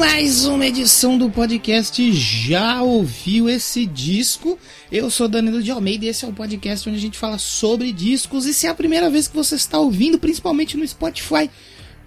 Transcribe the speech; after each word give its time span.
Mais 0.00 0.46
uma 0.46 0.66
edição 0.66 1.18
do 1.18 1.28
podcast 1.28 2.10
Já 2.10 2.82
Ouviu 2.82 3.50
Esse 3.50 3.84
Disco? 3.84 4.58
Eu 4.90 5.10
sou 5.10 5.28
Danilo 5.28 5.62
de 5.62 5.70
Almeida 5.70 6.06
e 6.06 6.08
esse 6.08 6.24
é 6.24 6.28
o 6.28 6.32
podcast 6.32 6.88
onde 6.88 6.96
a 6.96 7.00
gente 7.02 7.18
fala 7.18 7.36
sobre 7.36 7.92
discos. 7.92 8.46
E 8.46 8.54
se 8.54 8.66
é 8.66 8.70
a 8.70 8.74
primeira 8.74 9.10
vez 9.10 9.28
que 9.28 9.36
você 9.36 9.56
está 9.56 9.78
ouvindo, 9.78 10.18
principalmente 10.18 10.74
no 10.74 10.88
Spotify, 10.88 11.50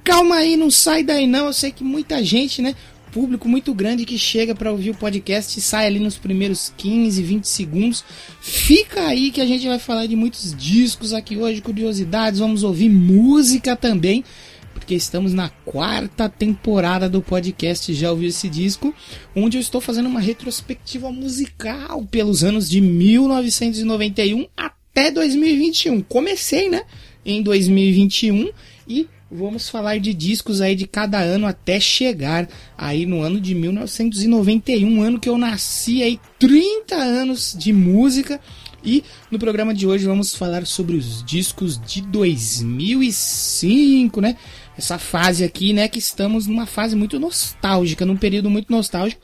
calma 0.03 0.37
aí, 0.37 0.57
não 0.57 0.71
sai 0.71 1.03
daí 1.03 1.27
não. 1.27 1.45
Eu 1.45 1.53
sei 1.53 1.71
que 1.71 1.83
muita 1.83 2.23
gente, 2.23 2.63
né? 2.63 2.75
Público 3.11 3.47
muito 3.47 3.71
grande 3.75 4.05
que 4.05 4.17
chega 4.17 4.55
para 4.55 4.71
ouvir 4.71 4.89
o 4.89 4.95
podcast 4.95 5.59
e 5.59 5.61
sai 5.61 5.85
ali 5.85 5.99
nos 5.99 6.17
primeiros 6.17 6.73
15, 6.75 7.21
20 7.21 7.47
segundos. 7.47 8.03
Fica 8.41 9.05
aí 9.05 9.29
que 9.29 9.39
a 9.39 9.45
gente 9.45 9.67
vai 9.67 9.77
falar 9.77 10.07
de 10.07 10.15
muitos 10.15 10.55
discos 10.57 11.13
aqui 11.13 11.37
hoje, 11.37 11.61
curiosidades, 11.61 12.39
vamos 12.39 12.63
ouvir 12.63 12.89
música 12.89 13.75
também 13.75 14.23
porque 14.83 14.95
estamos 14.95 15.33
na 15.33 15.47
quarta 15.47 16.27
temporada 16.27 17.07
do 17.07 17.21
podcast 17.21 17.93
Já 17.93 18.11
Ouviu 18.11 18.27
Esse 18.27 18.49
Disco, 18.49 18.93
onde 19.33 19.57
eu 19.57 19.61
estou 19.61 19.79
fazendo 19.79 20.09
uma 20.09 20.19
retrospectiva 20.19 21.09
musical 21.09 22.05
pelos 22.11 22.43
anos 22.43 22.69
de 22.69 22.81
1991 22.81 24.45
até 24.57 25.09
2021. 25.09 26.01
Comecei, 26.01 26.69
né, 26.69 26.83
em 27.25 27.41
2021 27.41 28.51
e 28.85 29.07
vamos 29.31 29.69
falar 29.69 29.99
de 29.99 30.13
discos 30.13 30.59
aí 30.59 30.75
de 30.75 30.85
cada 30.85 31.17
ano 31.17 31.47
até 31.47 31.79
chegar 31.79 32.49
aí 32.77 33.05
no 33.05 33.21
ano 33.21 33.39
de 33.39 33.55
1991, 33.55 35.01
ano 35.01 35.17
que 35.17 35.29
eu 35.29 35.37
nasci 35.37 36.03
aí, 36.03 36.19
30 36.37 36.93
anos 36.93 37.55
de 37.57 37.71
música. 37.71 38.37
E 38.85 39.01
no 39.31 39.39
programa 39.39 39.73
de 39.73 39.87
hoje 39.87 40.05
vamos 40.05 40.35
falar 40.35 40.67
sobre 40.67 40.97
os 40.97 41.23
discos 41.23 41.79
de 41.79 42.01
2005, 42.01 44.19
né? 44.19 44.35
Essa 44.77 44.97
fase 44.97 45.43
aqui, 45.43 45.71
né, 45.71 45.87
que 45.87 45.99
estamos 45.99 46.47
numa 46.47 46.65
fase 46.65 46.95
muito 46.95 47.19
nostálgica, 47.19 48.05
num 48.05 48.17
período 48.17 48.49
muito 48.49 48.71
nostálgico 48.71 49.21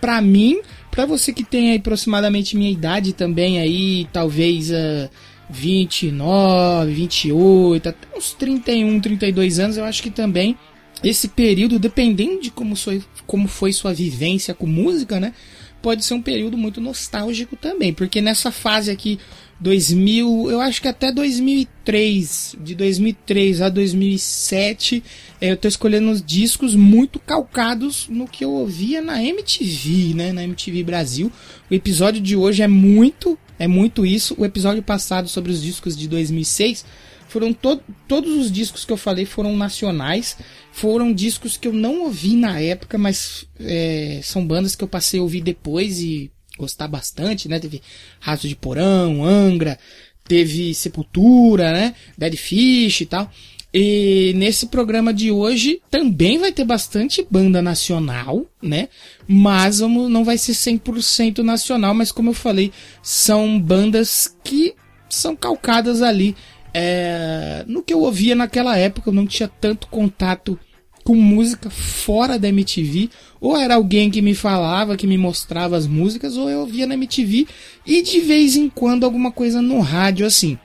para 0.00 0.20
mim, 0.20 0.60
para 0.90 1.06
você 1.06 1.32
que 1.32 1.44
tem 1.44 1.70
aí 1.70 1.76
aproximadamente 1.76 2.56
minha 2.56 2.70
idade 2.70 3.12
também 3.12 3.60
aí, 3.60 4.08
talvez 4.12 4.68
uh, 4.70 5.08
29, 5.48 6.92
28, 6.92 7.88
até 7.88 8.18
uns 8.18 8.32
31, 8.32 9.00
32 9.00 9.58
anos, 9.60 9.76
eu 9.76 9.84
acho 9.84 10.02
que 10.02 10.10
também 10.10 10.56
esse 11.04 11.28
período, 11.28 11.78
dependendo 11.78 12.40
de 12.40 12.50
como 12.50 12.74
foi, 12.74 13.00
como 13.26 13.46
foi 13.46 13.72
sua 13.72 13.92
vivência 13.92 14.54
com 14.54 14.66
música, 14.66 15.20
né? 15.20 15.32
Pode 15.80 16.04
ser 16.04 16.14
um 16.14 16.22
período 16.22 16.56
muito 16.56 16.80
nostálgico 16.80 17.56
também, 17.56 17.92
porque 17.92 18.20
nessa 18.20 18.50
fase 18.50 18.90
aqui 18.90 19.20
2000, 19.62 20.50
eu 20.50 20.60
acho 20.60 20.82
que 20.82 20.88
até 20.88 21.12
2003, 21.12 22.56
de 22.60 22.74
2003 22.74 23.62
a 23.62 23.68
2007, 23.68 25.04
é, 25.40 25.52
eu 25.52 25.56
tô 25.56 25.68
escolhendo 25.68 26.10
os 26.10 26.20
discos 26.20 26.74
muito 26.74 27.20
calcados 27.20 28.08
no 28.08 28.26
que 28.26 28.44
eu 28.44 28.50
ouvia 28.50 29.00
na 29.00 29.22
MTV, 29.22 30.14
né, 30.14 30.32
na 30.32 30.42
MTV 30.42 30.82
Brasil. 30.82 31.30
O 31.70 31.74
episódio 31.74 32.20
de 32.20 32.34
hoje 32.34 32.60
é 32.60 32.66
muito, 32.66 33.38
é 33.56 33.68
muito 33.68 34.04
isso. 34.04 34.34
O 34.36 34.44
episódio 34.44 34.82
passado 34.82 35.28
sobre 35.28 35.52
os 35.52 35.62
discos 35.62 35.96
de 35.96 36.08
2006 36.08 36.84
foram 37.28 37.52
to 37.52 37.80
todos 38.08 38.36
os 38.36 38.50
discos 38.50 38.84
que 38.84 38.92
eu 38.92 38.96
falei 38.96 39.24
foram 39.24 39.56
nacionais, 39.56 40.36
foram 40.72 41.12
discos 41.12 41.56
que 41.56 41.68
eu 41.68 41.72
não 41.72 42.02
ouvi 42.02 42.34
na 42.34 42.58
época, 42.60 42.98
mas 42.98 43.46
é, 43.60 44.18
são 44.24 44.44
bandas 44.44 44.74
que 44.74 44.82
eu 44.82 44.88
passei 44.88 45.20
a 45.20 45.22
ouvir 45.22 45.40
depois 45.40 46.00
e 46.00 46.32
gostar 46.58 46.88
bastante, 46.88 47.48
né? 47.48 47.58
Teve 47.58 47.82
Raso 48.20 48.48
de 48.48 48.56
Porão, 48.56 49.24
Angra, 49.24 49.78
teve 50.24 50.74
Sepultura, 50.74 51.72
né? 51.72 51.94
Dead 52.16 52.36
Fish 52.36 53.00
e 53.02 53.06
tal. 53.06 53.30
E 53.74 54.34
nesse 54.36 54.66
programa 54.66 55.14
de 55.14 55.30
hoje 55.30 55.80
também 55.90 56.38
vai 56.38 56.52
ter 56.52 56.64
bastante 56.64 57.26
banda 57.30 57.62
nacional, 57.62 58.44
né? 58.62 58.88
Mas 59.26 59.78
vamos, 59.78 60.10
não 60.10 60.24
vai 60.24 60.36
ser 60.36 60.52
100% 60.52 61.38
nacional, 61.38 61.94
mas 61.94 62.12
como 62.12 62.30
eu 62.30 62.34
falei, 62.34 62.70
são 63.02 63.58
bandas 63.58 64.36
que 64.44 64.74
são 65.08 65.34
calcadas 65.34 66.02
ali 66.02 66.36
é, 66.74 67.64
no 67.66 67.82
que 67.82 67.94
eu 67.94 68.00
ouvia 68.00 68.34
naquela 68.34 68.76
época. 68.76 69.08
Eu 69.08 69.14
não 69.14 69.26
tinha 69.26 69.48
tanto 69.48 69.86
contato 69.86 70.58
com 71.04 71.14
música 71.14 71.68
fora 71.68 72.38
da 72.38 72.48
MTV, 72.48 73.10
ou 73.40 73.56
era 73.56 73.74
alguém 73.74 74.10
que 74.10 74.22
me 74.22 74.34
falava, 74.34 74.96
que 74.96 75.06
me 75.06 75.18
mostrava 75.18 75.76
as 75.76 75.86
músicas, 75.86 76.36
ou 76.36 76.48
eu 76.48 76.60
ouvia 76.60 76.86
na 76.86 76.94
MTV 76.94 77.46
e 77.86 78.02
de 78.02 78.20
vez 78.20 78.56
em 78.56 78.68
quando 78.68 79.04
alguma 79.04 79.32
coisa 79.32 79.60
no 79.60 79.80
rádio 79.80 80.26
assim. 80.26 80.58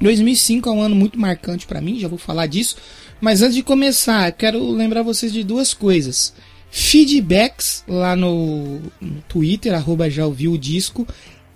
2005 0.00 0.68
é 0.68 0.72
um 0.72 0.82
ano 0.82 0.96
muito 0.96 1.18
marcante 1.18 1.66
para 1.66 1.80
mim, 1.80 1.98
já 1.98 2.08
vou 2.08 2.18
falar 2.18 2.46
disso, 2.46 2.76
mas 3.20 3.40
antes 3.42 3.54
de 3.54 3.62
começar, 3.62 4.32
quero 4.32 4.70
lembrar 4.70 5.02
vocês 5.02 5.32
de 5.32 5.44
duas 5.44 5.72
coisas. 5.72 6.34
Feedbacks 6.70 7.84
lá 7.86 8.16
no, 8.16 8.80
no 9.00 9.22
Twitter, 9.28 9.74
arroba 9.74 10.08
já 10.08 10.26
ouviu 10.26 10.52
o 10.52 10.58
disco, 10.58 11.06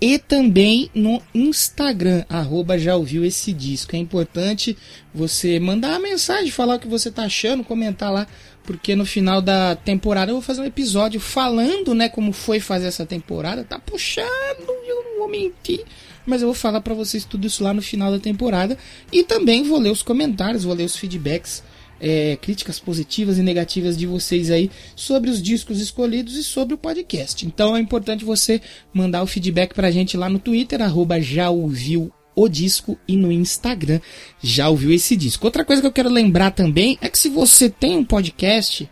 e 0.01 0.19
também 0.19 0.91
no 0.95 1.23
Instagram, 1.35 2.25
arroba 2.29 2.79
já 2.79 2.97
ouviu 2.97 3.25
esse 3.25 3.53
disco. 3.53 3.97
É 3.97 3.99
importante 3.99 4.77
você 5.15 5.59
mandar 5.59 5.91
uma 5.91 6.01
mensagem, 6.01 6.51
falar 6.51 6.77
o 6.77 6.79
que 6.79 6.89
você 6.89 7.11
tá 7.11 7.25
achando, 7.25 7.65
comentar 7.65 8.13
lá, 8.13 8.27
porque 8.63 8.95
no 8.95 9.07
final 9.07 9.41
da 9.41 9.75
temporada 9.75 10.31
eu 10.31 10.37
vou 10.37 10.43
fazer 10.43 10.61
um 10.61 10.67
episódio 10.67 11.19
falando, 11.19 11.95
né, 11.95 12.09
como 12.09 12.33
foi 12.33 12.61
fazer 12.61 12.87
essa 12.87 13.07
temporada. 13.07 13.65
Tá 13.65 13.79
puxando, 13.79 14.69
eu 14.87 15.03
não 15.05 15.19
vou 15.21 15.29
mentir. 15.29 15.85
Mas 16.27 16.43
eu 16.43 16.49
vou 16.49 16.55
falar 16.55 16.81
para 16.81 16.93
vocês 16.93 17.25
tudo 17.25 17.47
isso 17.47 17.63
lá 17.63 17.73
no 17.73 17.81
final 17.81 18.11
da 18.11 18.19
temporada. 18.19 18.77
E 19.13 19.23
também 19.23 19.63
vou 19.63 19.79
ler 19.79 19.91
os 19.91 20.03
comentários, 20.03 20.65
vou 20.65 20.75
ler 20.75 20.85
os 20.85 20.97
feedbacks 20.97 21.63
é, 22.01 22.37
críticas 22.37 22.79
positivas 22.79 23.39
e 23.39 23.43
negativas 23.43 23.97
de 23.97 24.07
vocês 24.07 24.51
aí 24.51 24.71
sobre 24.95 25.31
os 25.31 25.43
discos 25.43 25.81
escolhidos 25.81 26.37
e 26.37 26.45
sobre 26.45 26.75
o 26.75 26.79
podcast. 26.79 27.47
Então 27.47 27.77
é 27.77 27.81
importante 27.81 28.25
você 28.25 28.61
mandar 28.93 29.23
o 29.23 29.27
feedback 29.27 29.75
pra 29.75 29.91
gente 29.91 30.17
lá 30.17 30.29
no 30.29 30.39
Twitter, 30.39 30.83
arroba 30.83 31.21
já 31.21 31.51
ouviu 31.51 32.13
o 32.35 32.49
disco 32.49 32.99
e 33.09 33.17
no 33.17 33.33
Instagram 33.33 33.99
já 34.43 34.69
ouviu 34.69 34.93
esse 34.93 35.17
disco. 35.17 35.47
Outra 35.47 35.65
coisa 35.65 35.81
que 35.81 35.89
eu 35.89 35.93
quero 35.93 36.11
lembrar 36.11 36.51
também 36.51 36.99
é 37.01 37.09
que 37.09 37.19
se 37.19 37.31
você 37.31 37.71
tem 37.71 37.97
um 37.97 38.05
podcast, 38.05 38.89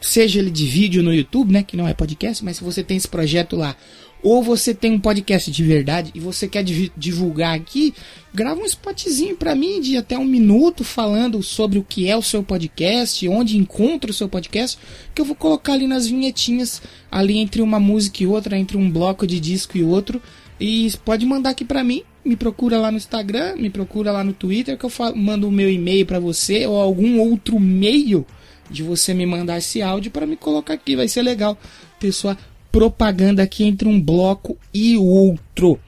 seja 0.00 0.40
ele 0.40 0.50
de 0.50 0.66
vídeo 0.66 1.02
no 1.02 1.14
YouTube, 1.14 1.52
né, 1.52 1.62
que 1.62 1.76
não 1.76 1.86
é 1.86 1.94
podcast, 1.94 2.44
mas 2.44 2.56
se 2.56 2.64
você 2.64 2.82
tem 2.82 2.96
esse 2.96 3.08
projeto 3.08 3.54
lá, 3.54 3.76
ou 4.24 4.42
você 4.42 4.72
tem 4.72 4.92
um 4.92 4.98
podcast 4.98 5.50
de 5.50 5.62
verdade 5.62 6.10
e 6.14 6.18
você 6.18 6.48
quer 6.48 6.64
divulgar 6.64 7.54
aqui, 7.54 7.92
grava 8.32 8.58
um 8.58 8.64
spotzinho 8.64 9.36
para 9.36 9.54
mim 9.54 9.82
de 9.82 9.98
até 9.98 10.18
um 10.18 10.24
minuto 10.24 10.82
falando 10.82 11.42
sobre 11.42 11.78
o 11.78 11.84
que 11.84 12.08
é 12.08 12.16
o 12.16 12.22
seu 12.22 12.42
podcast, 12.42 13.28
onde 13.28 13.58
encontra 13.58 14.10
o 14.10 14.14
seu 14.14 14.26
podcast, 14.26 14.78
que 15.14 15.20
eu 15.20 15.26
vou 15.26 15.36
colocar 15.36 15.74
ali 15.74 15.86
nas 15.86 16.06
vinhetinhas, 16.06 16.80
ali 17.12 17.36
entre 17.36 17.60
uma 17.60 17.78
música 17.78 18.22
e 18.22 18.26
outra, 18.26 18.58
entre 18.58 18.78
um 18.78 18.90
bloco 18.90 19.26
de 19.26 19.38
disco 19.38 19.76
e 19.76 19.84
outro. 19.84 20.22
E 20.58 20.90
pode 21.04 21.26
mandar 21.26 21.50
aqui 21.50 21.64
para 21.64 21.84
mim, 21.84 22.02
me 22.24 22.34
procura 22.34 22.78
lá 22.78 22.90
no 22.90 22.96
Instagram, 22.96 23.56
me 23.56 23.68
procura 23.68 24.10
lá 24.10 24.24
no 24.24 24.32
Twitter, 24.32 24.78
que 24.78 24.84
eu 24.86 24.90
falo, 24.90 25.14
mando 25.14 25.46
o 25.46 25.52
meu 25.52 25.68
e-mail 25.70 26.06
para 26.06 26.18
você 26.18 26.66
ou 26.66 26.80
algum 26.80 27.20
outro 27.20 27.60
meio 27.60 28.24
de 28.70 28.82
você 28.82 29.12
me 29.12 29.26
mandar 29.26 29.58
esse 29.58 29.82
áudio 29.82 30.10
para 30.10 30.26
me 30.26 30.34
colocar 30.34 30.72
aqui, 30.72 30.96
vai 30.96 31.08
ser 31.08 31.20
legal. 31.20 31.58
Pessoa 32.00 32.38
propaganda 32.74 33.40
aqui 33.40 33.62
entre 33.62 33.86
um 33.86 34.00
bloco 34.00 34.58
e 34.74 34.96
outro. 34.96 35.78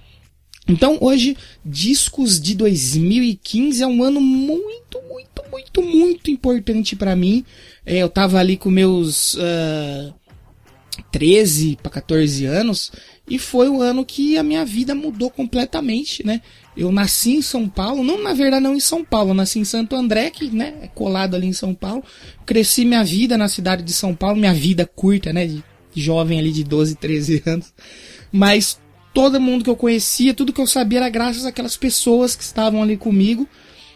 Então 0.68 0.98
hoje, 1.00 1.36
discos 1.64 2.40
de 2.40 2.54
2015 2.54 3.82
é 3.82 3.86
um 3.88 4.04
ano 4.04 4.20
muito, 4.20 5.00
muito, 5.08 5.42
muito, 5.50 5.82
muito 5.82 6.30
importante 6.30 6.94
para 6.94 7.16
mim. 7.16 7.44
É, 7.84 7.98
eu 7.98 8.08
tava 8.08 8.38
ali 8.38 8.56
com 8.56 8.70
meus 8.70 9.34
uh, 9.34 10.14
13 11.10 11.76
para 11.82 11.90
14 11.90 12.46
anos 12.46 12.92
e 13.28 13.36
foi 13.36 13.68
o 13.68 13.82
ano 13.82 14.04
que 14.04 14.38
a 14.38 14.44
minha 14.44 14.64
vida 14.64 14.94
mudou 14.94 15.28
completamente, 15.28 16.24
né? 16.24 16.40
Eu 16.76 16.92
nasci 16.92 17.32
em 17.32 17.42
São 17.42 17.68
Paulo, 17.68 18.04
não 18.04 18.22
na 18.22 18.32
verdade 18.32 18.62
não 18.62 18.76
em 18.76 18.80
São 18.80 19.04
Paulo, 19.04 19.34
nasci 19.34 19.58
em 19.58 19.64
Santo 19.64 19.96
André, 19.96 20.30
que 20.30 20.50
né, 20.50 20.74
é 20.82 20.86
colado 20.86 21.34
ali 21.34 21.48
em 21.48 21.52
São 21.52 21.74
Paulo. 21.74 22.04
Cresci 22.44 22.84
minha 22.84 23.02
vida 23.02 23.36
na 23.36 23.48
cidade 23.48 23.82
de 23.82 23.92
São 23.92 24.14
Paulo, 24.14 24.38
minha 24.38 24.54
vida 24.54 24.86
curta, 24.86 25.32
né? 25.32 25.46
De 25.48 25.64
jovem 26.00 26.38
ali 26.38 26.52
de 26.52 26.64
12, 26.64 26.96
13 26.96 27.42
anos. 27.46 27.72
Mas 28.30 28.80
todo 29.14 29.40
mundo 29.40 29.64
que 29.64 29.70
eu 29.70 29.76
conhecia, 29.76 30.34
tudo 30.34 30.52
que 30.52 30.60
eu 30.60 30.66
sabia 30.66 30.98
era 30.98 31.08
graças 31.08 31.46
àquelas 31.46 31.76
pessoas 31.76 32.36
que 32.36 32.42
estavam 32.42 32.82
ali 32.82 32.96
comigo. 32.96 33.48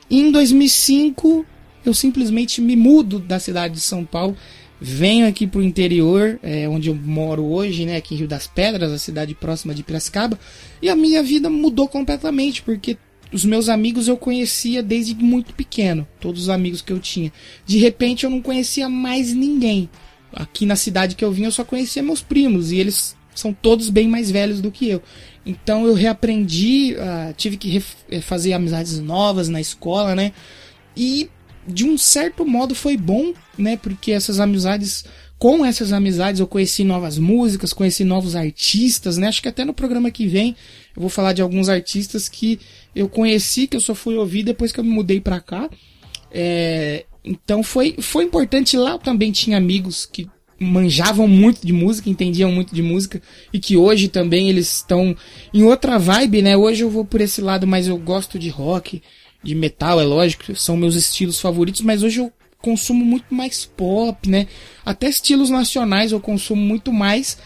E 0.08 0.20
em 0.20 0.30
2005 0.30 1.44
eu 1.84 1.94
simplesmente 1.94 2.60
me 2.60 2.76
mudo 2.76 3.18
da 3.18 3.38
cidade 3.38 3.74
de 3.74 3.80
São 3.80 4.04
Paulo 4.04 4.36
venho 4.80 5.28
aqui 5.28 5.46
pro 5.46 5.62
interior, 5.62 6.40
é, 6.42 6.66
onde 6.68 6.88
eu 6.88 6.94
moro 6.94 7.44
hoje, 7.44 7.84
né, 7.84 7.96
aqui 7.96 8.14
em 8.14 8.18
Rio 8.18 8.28
das 8.28 8.46
Pedras, 8.46 8.90
a 8.90 8.98
cidade 8.98 9.34
próxima 9.34 9.74
de 9.74 9.82
Piracicaba, 9.82 10.38
e 10.80 10.88
a 10.88 10.96
minha 10.96 11.22
vida 11.22 11.50
mudou 11.50 11.86
completamente, 11.86 12.62
porque 12.62 12.96
os 13.30 13.44
meus 13.44 13.68
amigos 13.68 14.08
eu 14.08 14.16
conhecia 14.16 14.82
desde 14.82 15.14
muito 15.14 15.54
pequeno, 15.54 16.08
todos 16.18 16.42
os 16.42 16.48
amigos 16.48 16.80
que 16.80 16.92
eu 16.92 16.98
tinha. 16.98 17.30
De 17.66 17.78
repente 17.78 18.24
eu 18.24 18.30
não 18.30 18.40
conhecia 18.40 18.88
mais 18.88 19.34
ninguém. 19.34 19.88
Aqui 20.32 20.64
na 20.66 20.76
cidade 20.76 21.14
que 21.14 21.24
eu 21.24 21.32
vim 21.32 21.44
eu 21.44 21.52
só 21.52 21.64
conhecia 21.64 22.02
meus 22.02 22.22
primos 22.22 22.70
e 22.72 22.78
eles 22.78 23.16
são 23.34 23.52
todos 23.52 23.90
bem 23.90 24.08
mais 24.08 24.30
velhos 24.30 24.60
do 24.60 24.70
que 24.70 24.88
eu. 24.88 25.02
Então 25.44 25.86
eu 25.86 25.94
reaprendi, 25.94 26.94
uh, 26.94 27.32
tive 27.34 27.56
que 27.56 27.82
eh, 28.10 28.20
fazer 28.20 28.52
amizades 28.52 28.98
novas 29.00 29.48
na 29.48 29.60
escola, 29.60 30.14
né? 30.14 30.32
E 30.96 31.30
de 31.66 31.84
um 31.84 31.96
certo 31.96 32.46
modo 32.46 32.74
foi 32.74 32.96
bom, 32.96 33.32
né? 33.56 33.76
Porque 33.76 34.12
essas 34.12 34.40
amizades, 34.40 35.04
com 35.38 35.64
essas 35.64 35.92
amizades 35.92 36.40
eu 36.40 36.46
conheci 36.46 36.84
novas 36.84 37.16
músicas, 37.16 37.72
conheci 37.72 38.04
novos 38.04 38.36
artistas, 38.36 39.16
né? 39.16 39.28
Acho 39.28 39.42
que 39.42 39.48
até 39.48 39.64
no 39.64 39.72
programa 39.72 40.10
que 40.10 40.26
vem 40.26 40.54
eu 40.94 41.00
vou 41.00 41.10
falar 41.10 41.32
de 41.32 41.40
alguns 41.40 41.68
artistas 41.68 42.28
que 42.28 42.60
eu 42.94 43.08
conheci, 43.08 43.66
que 43.66 43.76
eu 43.76 43.80
só 43.80 43.94
fui 43.94 44.16
ouvir 44.16 44.42
depois 44.42 44.72
que 44.72 44.80
eu 44.80 44.84
me 44.84 44.90
mudei 44.90 45.20
pra 45.20 45.40
cá. 45.40 45.70
É, 46.30 47.06
então 47.24 47.62
foi, 47.62 47.96
foi 48.00 48.24
importante. 48.24 48.76
Lá 48.76 48.92
eu 48.92 48.98
também 48.98 49.32
tinha 49.32 49.56
amigos 49.56 50.06
que 50.06 50.28
manjavam 50.58 51.26
muito 51.26 51.66
de 51.66 51.72
música, 51.72 52.10
entendiam 52.10 52.52
muito 52.52 52.74
de 52.74 52.82
música 52.82 53.22
e 53.52 53.58
que 53.58 53.76
hoje 53.76 54.08
também 54.08 54.50
eles 54.50 54.76
estão 54.76 55.16
em 55.54 55.62
outra 55.62 55.98
vibe, 55.98 56.42
né? 56.42 56.56
Hoje 56.56 56.84
eu 56.84 56.90
vou 56.90 57.04
por 57.04 57.20
esse 57.20 57.40
lado, 57.40 57.66
mas 57.66 57.88
eu 57.88 57.96
gosto 57.96 58.38
de 58.38 58.50
rock, 58.50 59.02
de 59.42 59.54
metal, 59.54 59.98
é 59.98 60.04
lógico, 60.04 60.54
são 60.54 60.76
meus 60.76 60.94
estilos 60.94 61.40
favoritos, 61.40 61.80
mas 61.80 62.02
hoje 62.02 62.20
eu 62.20 62.30
consumo 62.60 63.02
muito 63.02 63.34
mais 63.34 63.64
pop, 63.64 64.28
né? 64.28 64.46
Até 64.84 65.08
estilos 65.08 65.48
nacionais 65.48 66.12
eu 66.12 66.20
consumo 66.20 66.60
muito 66.60 66.92
mais 66.92 67.38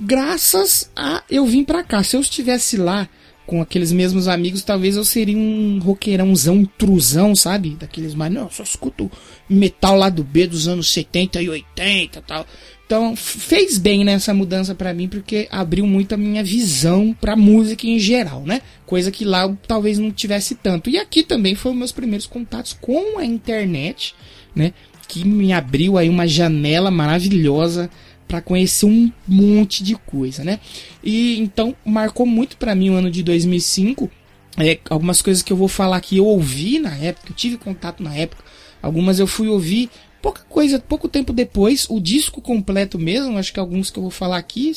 graças 0.00 0.90
a 0.96 1.22
eu 1.30 1.44
vim 1.44 1.62
pra 1.62 1.84
cá. 1.84 2.02
Se 2.02 2.16
eu 2.16 2.20
estivesse 2.20 2.78
lá 2.78 3.08
com 3.46 3.62
aqueles 3.62 3.92
mesmos 3.92 4.26
amigos, 4.26 4.62
talvez 4.62 4.96
eu 4.96 5.04
seria 5.04 5.38
um 5.38 5.78
roqueirãozão, 5.78 6.64
truzão, 6.76 7.34
sabe? 7.36 7.76
Daqueles 7.78 8.14
mais, 8.14 8.32
não, 8.32 8.50
só 8.50 8.64
escuto 8.64 9.10
metal 9.48 9.96
lá 9.96 10.10
do 10.10 10.24
B 10.24 10.46
dos 10.46 10.66
anos 10.66 10.88
70 10.88 11.40
e 11.40 11.48
80 11.48 12.22
tal. 12.22 12.44
Então, 12.84 13.16
fez 13.16 13.78
bem 13.78 14.04
nessa 14.04 14.32
né, 14.32 14.38
mudança 14.38 14.74
para 14.74 14.94
mim, 14.94 15.08
porque 15.08 15.48
abriu 15.50 15.86
muito 15.86 16.14
a 16.14 16.16
minha 16.16 16.42
visão 16.42 17.16
pra 17.20 17.34
música 17.34 17.84
em 17.86 17.98
geral, 17.98 18.42
né? 18.42 18.62
Coisa 18.84 19.10
que 19.10 19.24
lá 19.24 19.42
eu 19.42 19.58
talvez 19.66 19.98
não 19.98 20.12
tivesse 20.12 20.54
tanto. 20.54 20.88
E 20.88 20.96
aqui 20.96 21.24
também 21.24 21.56
foram 21.56 21.74
meus 21.74 21.90
primeiros 21.90 22.26
contatos 22.26 22.76
com 22.80 23.18
a 23.18 23.24
internet, 23.24 24.14
né? 24.54 24.72
Que 25.08 25.26
me 25.26 25.52
abriu 25.52 25.98
aí 25.98 26.08
uma 26.08 26.28
janela 26.28 26.90
maravilhosa 26.90 27.90
para 28.26 28.40
conhecer 28.40 28.86
um 28.86 29.10
monte 29.26 29.82
de 29.82 29.94
coisa, 29.94 30.42
né? 30.42 30.60
E 31.02 31.38
então 31.38 31.74
marcou 31.84 32.26
muito 32.26 32.56
para 32.56 32.74
mim 32.74 32.90
o 32.90 32.94
ano 32.94 33.10
de 33.10 33.22
2005. 33.22 34.10
É, 34.58 34.78
algumas 34.88 35.20
coisas 35.20 35.42
que 35.42 35.52
eu 35.52 35.56
vou 35.56 35.68
falar 35.68 36.00
que 36.00 36.16
eu 36.16 36.26
ouvi 36.26 36.78
na 36.78 36.94
época, 36.96 37.30
eu 37.30 37.36
tive 37.36 37.56
contato 37.56 38.02
na 38.02 38.14
época. 38.14 38.42
Algumas 38.82 39.18
eu 39.18 39.26
fui 39.26 39.48
ouvir 39.48 39.90
pouca 40.22 40.42
coisa, 40.48 40.78
pouco 40.78 41.08
tempo 41.08 41.32
depois, 41.32 41.86
o 41.88 42.00
disco 42.00 42.40
completo 42.40 42.98
mesmo, 42.98 43.38
acho 43.38 43.52
que 43.52 43.60
alguns 43.60 43.90
que 43.90 43.98
eu 43.98 44.02
vou 44.02 44.10
falar 44.10 44.38
aqui 44.38 44.72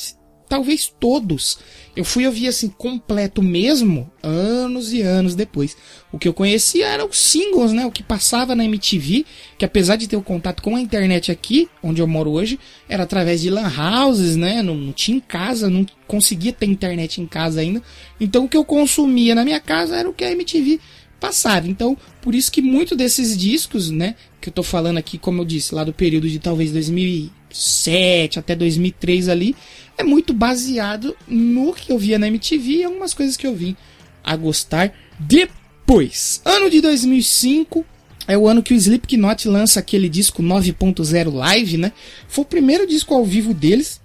talvez 0.50 0.92
todos. 1.00 1.60
Eu 1.96 2.04
fui 2.04 2.26
ouvir 2.26 2.48
assim 2.48 2.70
completo 2.70 3.42
mesmo 3.42 4.10
anos 4.24 4.92
e 4.92 5.02
anos 5.02 5.36
depois. 5.36 5.78
O 6.12 6.18
que 6.18 6.28
eu 6.28 6.34
conhecia 6.34 6.88
eram 6.88 7.08
os 7.08 7.20
singles, 7.20 7.72
né? 7.72 7.86
O 7.86 7.92
que 7.92 8.02
passava 8.02 8.56
na 8.56 8.66
MTV, 8.66 9.26
que 9.58 9.66
apesar 9.66 9.96
de 9.96 10.08
ter 10.08 10.16
o 10.16 10.22
contato 10.22 10.64
com 10.64 10.76
a 10.76 10.82
internet 10.82 11.32
aqui, 11.32 11.70
onde 11.84 12.02
eu 12.02 12.08
moro 12.08 12.32
hoje, 12.32 12.60
era 12.88 13.04
através 13.04 13.42
de 13.42 13.50
lan 13.50 13.70
houses, 13.70 14.36
né? 14.36 14.64
Não, 14.64 14.76
não 14.76 14.92
tinha 14.92 15.18
em 15.18 15.22
casa, 15.22 15.70
não 15.70 15.86
conseguia 16.08 16.52
ter 16.52 16.66
internet 16.66 17.22
em 17.22 17.28
casa 17.28 17.62
ainda. 17.62 17.82
Então 18.20 18.46
o 18.46 18.50
que 18.50 18.58
eu 18.58 18.66
consumia 18.66 19.36
na 19.36 19.44
minha 19.44 19.60
casa 19.60 19.96
era 19.96 20.10
o 20.10 20.14
que 20.14 20.24
a 20.24 20.32
MTV 20.32 20.80
passava. 21.20 21.68
Então, 21.68 21.98
por 22.22 22.34
isso 22.34 22.52
que 22.52 22.62
muito 22.62 22.96
desses 22.96 23.38
discos, 23.38 23.90
né, 23.90 24.16
que 24.40 24.50
eu 24.50 24.54
tô 24.54 24.64
falando 24.64 24.98
aqui, 24.98 25.18
como 25.18 25.42
eu 25.42 25.46
disse, 25.46 25.76
lá 25.76 25.84
do 25.84 25.94
período 25.94 26.30
de 26.30 26.40
talvez 26.40 26.72
2007 26.72 28.40
até 28.40 28.56
2003 28.56 29.30
ali, 29.30 29.56
é 29.98 30.04
muito 30.04 30.34
baseado 30.34 31.16
no 31.28 31.74
que 31.74 31.92
eu 31.92 31.98
via 31.98 32.18
na 32.18 32.28
MTV 32.28 32.72
e 32.72 32.84
algumas 32.84 33.14
coisas 33.14 33.36
que 33.36 33.46
eu 33.46 33.56
vim 33.56 33.76
a 34.24 34.36
gostar 34.36 34.94
depois. 35.20 36.42
Ano 36.46 36.70
de 36.70 36.82
2005 36.82 37.86
é 38.28 38.38
o 38.38 38.48
ano 38.48 38.64
que 38.64 38.74
o 38.74 38.78
Slipknot 38.78 39.48
lança 39.48 39.80
aquele 39.80 40.08
disco 40.08 40.44
9.0 40.44 41.34
Live, 41.34 41.78
né? 41.78 41.92
Foi 42.28 42.44
o 42.44 42.48
primeiro 42.48 42.88
disco 42.88 43.14
ao 43.14 43.26
vivo 43.26 43.54
deles. 43.54 44.00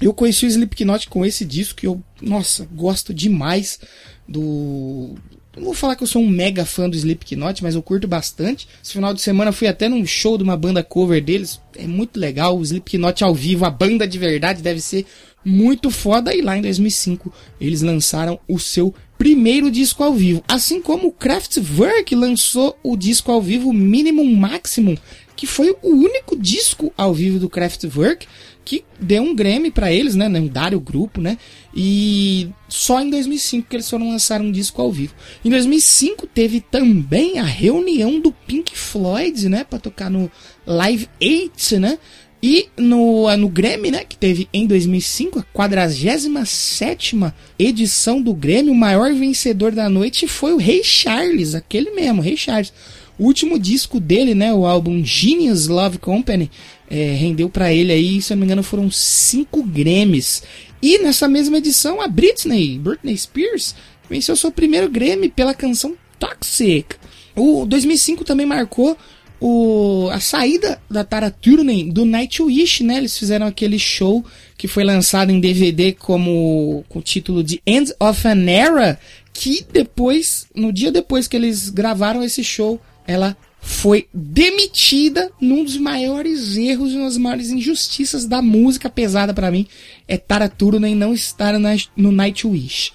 Eu 0.00 0.12
conheci 0.14 0.44
o 0.44 0.48
Slipknot 0.48 1.08
com 1.08 1.24
esse 1.24 1.44
disco 1.44 1.80
e 1.82 1.86
eu, 1.86 2.02
nossa, 2.20 2.68
gosto 2.72 3.12
demais 3.12 3.80
do 4.28 5.14
não 5.56 5.64
vou 5.64 5.74
falar 5.74 5.96
que 5.96 6.02
eu 6.02 6.06
sou 6.06 6.22
um 6.22 6.28
mega 6.28 6.64
fã 6.64 6.88
do 6.88 6.96
Slipknot, 6.96 7.62
mas 7.62 7.74
eu 7.74 7.82
curto 7.82 8.06
bastante. 8.06 8.68
Esse 8.82 8.92
final 8.92 9.12
de 9.12 9.20
semana 9.20 9.50
fui 9.50 9.66
até 9.66 9.88
num 9.88 10.06
show 10.06 10.38
de 10.38 10.44
uma 10.44 10.56
banda 10.56 10.82
cover 10.82 11.22
deles. 11.22 11.60
É 11.76 11.86
muito 11.86 12.20
legal. 12.20 12.56
O 12.56 12.62
Slipknot 12.62 13.24
ao 13.24 13.34
vivo, 13.34 13.64
a 13.64 13.70
banda 13.70 14.06
de 14.06 14.16
verdade, 14.16 14.62
deve 14.62 14.80
ser 14.80 15.06
muito 15.44 15.90
foda. 15.90 16.32
E 16.34 16.40
lá 16.40 16.56
em 16.56 16.62
2005 16.62 17.32
eles 17.60 17.82
lançaram 17.82 18.38
o 18.46 18.60
seu 18.60 18.94
primeiro 19.18 19.70
disco 19.72 20.04
ao 20.04 20.14
vivo. 20.14 20.42
Assim 20.46 20.80
como 20.80 21.08
o 21.08 21.12
Kraftwerk 21.12 22.14
lançou 22.14 22.78
o 22.82 22.96
disco 22.96 23.32
ao 23.32 23.42
vivo 23.42 23.72
Minimum 23.72 24.36
Maximum, 24.36 24.96
que 25.34 25.46
foi 25.46 25.76
o 25.82 25.88
único 25.88 26.38
disco 26.38 26.92
ao 26.96 27.12
vivo 27.12 27.40
do 27.40 27.50
Kraftwerk 27.50 28.26
que 28.64 28.84
deu 29.00 29.22
um 29.22 29.34
Grammy 29.34 29.70
para 29.70 29.92
eles, 29.92 30.14
né? 30.14 30.28
Lendário 30.28 30.78
grupo, 30.80 31.20
né? 31.20 31.38
E 31.74 32.48
só 32.68 33.00
em 33.00 33.10
2005 33.10 33.68
que 33.68 33.76
eles 33.76 33.88
foram 33.88 34.10
lançar 34.10 34.40
um 34.40 34.52
disco 34.52 34.80
ao 34.80 34.92
vivo. 34.92 35.14
Em 35.44 35.50
2005 35.50 36.26
teve 36.26 36.60
também 36.60 37.38
a 37.38 37.44
reunião 37.44 38.20
do 38.20 38.32
Pink 38.32 38.76
Floyd, 38.76 39.48
né? 39.48 39.64
Para 39.64 39.78
tocar 39.78 40.10
no 40.10 40.30
Live 40.66 41.08
8, 41.20 41.80
né? 41.80 41.98
E 42.42 42.68
no, 42.76 43.36
no 43.36 43.48
Grammy, 43.48 43.90
né, 43.90 44.02
que 44.02 44.16
teve 44.16 44.48
em 44.52 44.66
2005, 44.66 45.40
a 45.40 45.42
47 45.52 47.16
edição 47.58 48.22
do 48.22 48.32
Grammy, 48.32 48.70
o 48.70 48.74
maior 48.74 49.12
vencedor 49.12 49.72
da 49.72 49.90
noite 49.90 50.26
foi 50.26 50.54
o 50.54 50.56
Rei 50.56 50.82
Charles, 50.82 51.54
aquele 51.54 51.90
mesmo, 51.90 52.22
Rei 52.22 52.38
Charles. 52.38 52.72
O 53.18 53.24
último 53.24 53.58
disco 53.58 54.00
dele, 54.00 54.34
né, 54.34 54.54
o 54.54 54.64
álbum 54.64 55.04
Genius 55.04 55.68
Love 55.68 55.98
Company, 55.98 56.50
é, 56.90 57.14
rendeu 57.14 57.48
para 57.48 57.72
ele 57.72 57.92
aí, 57.92 58.20
se 58.20 58.32
eu 58.32 58.36
não 58.36 58.40
me 58.40 58.46
engano, 58.46 58.62
foram 58.62 58.90
cinco 58.90 59.62
Grammys. 59.62 60.42
E 60.82 60.98
nessa 60.98 61.28
mesma 61.28 61.58
edição, 61.58 62.00
a 62.00 62.08
Britney, 62.08 62.78
Britney 62.78 63.16
Spears, 63.16 63.74
venceu 64.08 64.34
seu 64.34 64.50
primeiro 64.50 64.90
Grammy 64.90 65.28
pela 65.28 65.54
canção 65.54 65.96
Toxic. 66.18 66.96
O 67.36 67.64
2005 67.64 68.24
também 68.24 68.44
marcou 68.44 68.98
o, 69.40 70.08
a 70.12 70.20
saída 70.20 70.80
da 70.90 71.04
Tara 71.04 71.30
Turner 71.30 71.90
do 71.90 72.04
Nightwish, 72.04 72.82
né? 72.82 72.98
Eles 72.98 73.16
fizeram 73.16 73.46
aquele 73.46 73.78
show 73.78 74.24
que 74.58 74.68
foi 74.68 74.84
lançado 74.84 75.30
em 75.30 75.40
DVD 75.40 75.92
como 75.92 76.84
com 76.88 76.98
o 76.98 77.02
título 77.02 77.42
de 77.42 77.62
End 77.66 77.92
of 77.98 78.26
an 78.26 78.50
Era, 78.50 79.00
que 79.32 79.64
depois, 79.72 80.46
no 80.54 80.72
dia 80.72 80.92
depois 80.92 81.26
que 81.26 81.36
eles 81.36 81.70
gravaram 81.70 82.22
esse 82.22 82.44
show, 82.44 82.80
ela 83.06 83.36
foi 83.60 84.08
demitida 84.12 85.30
num 85.40 85.62
dos 85.64 85.76
maiores 85.76 86.56
erros 86.56 86.92
e 86.92 86.96
uma 86.96 87.04
das 87.04 87.16
maiores 87.16 87.50
injustiças 87.50 88.26
da 88.26 88.40
música 88.40 88.88
pesada 88.88 89.34
para 89.34 89.50
mim 89.50 89.66
é 90.08 90.16
Tara 90.16 90.48
Turner 90.48 90.94
não 90.94 91.12
estar 91.12 91.54
no 91.96 92.12
Nightwish. 92.12 92.92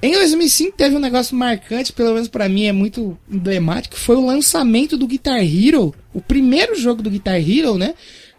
Em 0.00 0.12
2005 0.12 0.76
teve 0.76 0.94
um 0.94 1.00
negócio 1.00 1.36
marcante, 1.36 1.92
pelo 1.92 2.14
menos 2.14 2.28
para 2.28 2.48
mim 2.48 2.66
é 2.66 2.72
muito 2.72 3.18
emblemático, 3.28 3.96
foi 3.96 4.16
o 4.16 4.24
lançamento 4.24 4.96
do 4.96 5.08
Guitar 5.08 5.40
Hero, 5.42 5.92
o 6.14 6.20
primeiro 6.20 6.76
jogo 6.76 7.02
do 7.02 7.10
Guitar 7.10 7.36
Hero, 7.36 7.76
né? 7.76 7.94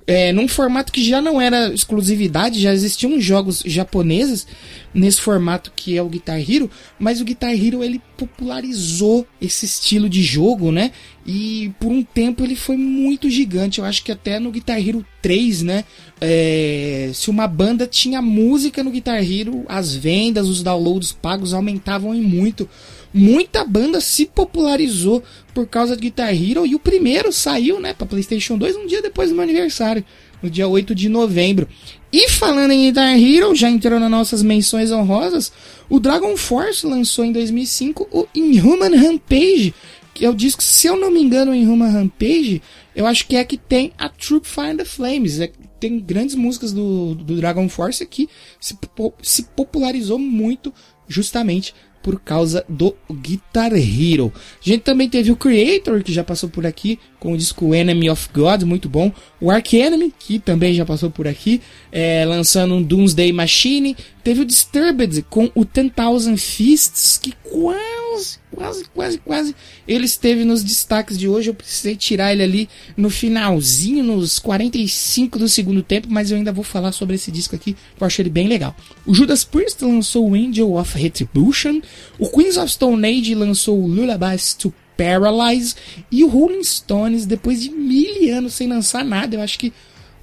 É, 0.09 0.33
num 0.33 0.47
formato 0.47 0.91
que 0.91 1.07
já 1.07 1.21
não 1.21 1.39
era 1.39 1.71
exclusividade, 1.71 2.59
já 2.59 2.73
existiam 2.73 3.21
jogos 3.21 3.61
japoneses 3.63 4.47
nesse 4.91 5.21
formato 5.21 5.71
que 5.75 5.95
é 5.95 6.01
o 6.01 6.09
Guitar 6.09 6.39
Hero, 6.39 6.67
mas 6.97 7.21
o 7.21 7.23
Guitar 7.23 7.51
Hero 7.53 7.83
ele 7.83 8.01
popularizou 8.17 9.27
esse 9.39 9.67
estilo 9.67 10.09
de 10.09 10.23
jogo, 10.23 10.71
né? 10.71 10.91
E 11.27 11.71
por 11.79 11.91
um 11.91 12.01
tempo 12.01 12.43
ele 12.43 12.55
foi 12.55 12.75
muito 12.75 13.29
gigante. 13.29 13.77
Eu 13.77 13.85
acho 13.85 14.03
que 14.03 14.11
até 14.11 14.39
no 14.39 14.49
Guitar 14.49 14.79
Hero 14.79 15.05
3, 15.21 15.61
né? 15.61 15.85
É, 16.19 17.11
se 17.13 17.29
uma 17.29 17.45
banda 17.45 17.85
tinha 17.85 18.19
música 18.19 18.83
no 18.83 18.89
Guitar 18.89 19.23
Hero, 19.23 19.63
as 19.67 19.93
vendas, 19.93 20.47
os 20.47 20.63
downloads 20.63 21.11
pagos 21.11 21.53
aumentavam 21.53 22.15
em 22.15 22.21
muito 22.21 22.67
muita 23.13 23.63
banda 23.63 23.99
se 23.99 24.25
popularizou 24.25 25.23
por 25.53 25.67
causa 25.67 25.95
do 25.95 26.01
Guitar 26.01 26.33
Hero 26.33 26.65
e 26.65 26.75
o 26.75 26.79
primeiro 26.79 27.31
saiu, 27.31 27.79
né, 27.79 27.93
para 27.93 28.07
PlayStation 28.07 28.57
2 28.57 28.75
um 28.75 28.87
dia 28.87 29.01
depois 29.01 29.29
do 29.29 29.35
meu 29.35 29.43
aniversário, 29.43 30.03
no 30.41 30.49
dia 30.49 30.67
8 30.67 30.93
de 30.95 31.09
novembro. 31.09 31.67
E 32.11 32.29
falando 32.29 32.71
em 32.71 32.87
Guitar 32.87 33.19
Hero, 33.19 33.53
já 33.55 33.69
entrou 33.69 33.99
nas 33.99 34.09
nossas 34.09 34.41
menções 34.41 34.91
honrosas, 34.91 35.51
o 35.89 35.99
Dragon 35.99 36.35
Force 36.37 36.85
lançou 36.85 37.25
em 37.25 37.31
2005 37.31 38.07
o 38.11 38.27
Inhuman 38.33 38.95
Rampage, 38.95 39.73
que 40.13 40.25
é 40.25 40.29
o 40.29 40.35
disco, 40.35 40.61
se 40.61 40.87
eu 40.87 40.97
não 40.97 41.11
me 41.11 41.21
engano, 41.21 41.51
o 41.51 41.55
Inhuman 41.55 41.91
Rampage 41.91 42.61
eu 42.99 43.07
acho 43.07 43.27
que 43.27 43.37
é 43.37 43.45
que 43.45 43.57
tem 43.57 43.93
a 43.97 44.09
Troop 44.09 44.45
Find 44.45 44.75
the 44.75 44.83
Flames. 44.83 45.39
É, 45.39 45.49
tem 45.79 45.99
grandes 45.99 46.35
músicas 46.35 46.73
do, 46.73 47.15
do 47.15 47.37
Dragon 47.37 47.69
Force 47.69 48.05
que 48.05 48.27
se, 48.59 48.77
se 49.21 49.43
popularizou 49.55 50.19
muito 50.19 50.73
justamente 51.07 51.73
por 52.09 52.19
causa 52.19 52.65
do 52.67 52.95
Guitar 53.21 53.71
Hero. 53.71 54.33
A 54.35 54.67
gente 54.67 54.81
também 54.81 55.07
teve 55.07 55.31
o 55.31 55.35
Creator, 55.35 56.01
que 56.01 56.11
já 56.11 56.23
passou 56.23 56.49
por 56.49 56.65
aqui, 56.65 56.97
com 57.19 57.33
o 57.33 57.37
disco 57.37 57.75
Enemy 57.75 58.09
of 58.09 58.29
God, 58.33 58.63
muito 58.63 58.89
bom. 58.89 59.11
O 59.39 59.51
Ark 59.51 59.77
Enemy, 59.77 60.11
que 60.17 60.39
também 60.39 60.73
já 60.73 60.83
passou 60.83 61.11
por 61.11 61.27
aqui, 61.27 61.61
é, 61.91 62.25
lançando 62.25 62.73
um 62.73 62.81
Doomsday 62.81 63.31
Machine. 63.31 63.95
Teve 64.23 64.41
o 64.41 64.45
Disturbed 64.45 65.25
com 65.29 65.49
o 65.55 65.63
10,000 65.63 66.37
Fists, 66.37 67.17
que 67.17 67.33
quase, 67.43 68.39
quase, 68.53 68.85
quase, 68.93 69.17
quase 69.19 69.55
ele 69.87 70.05
esteve 70.05 70.43
nos 70.43 70.63
destaques 70.63 71.17
de 71.17 71.27
hoje. 71.27 71.49
Eu 71.49 71.53
precisei 71.53 71.95
tirar 71.95 72.33
ele 72.33 72.43
ali 72.43 72.69
no 72.97 73.09
finalzinho, 73.09 74.03
nos 74.03 74.37
45 74.39 75.39
do 75.39 75.47
segundo 75.47 75.81
tempo, 75.81 76.07
mas 76.09 76.31
eu 76.31 76.37
ainda 76.37 76.51
vou 76.51 76.63
falar 76.63 76.91
sobre 76.91 77.15
esse 77.15 77.31
disco 77.31 77.55
aqui, 77.55 77.75
eu 77.99 78.05
acho 78.05 78.21
ele 78.21 78.29
bem 78.29 78.47
legal. 78.47 78.75
O 79.05 79.13
Judas 79.13 79.43
Priest 79.43 79.83
lançou 79.83 80.29
o 80.29 80.35
Angel 80.35 80.73
of 80.75 80.97
Retribution. 80.97 81.81
O 82.17 82.29
Queens 82.29 82.57
of 82.57 82.71
Stone 82.71 83.07
Age 83.07 83.33
lançou 83.35 83.81
o 83.81 83.87
Lullabies 83.87 84.53
to 84.53 84.73
Paralyze. 84.97 85.75
E 86.11 86.25
o 86.25 86.27
Rolling 86.27 86.63
Stones, 86.63 87.25
depois 87.25 87.61
de 87.61 87.69
mil 87.69 88.35
anos 88.35 88.53
sem 88.53 88.67
lançar 88.67 89.05
nada, 89.05 89.37
eu 89.37 89.41
acho 89.41 89.57
que 89.57 89.71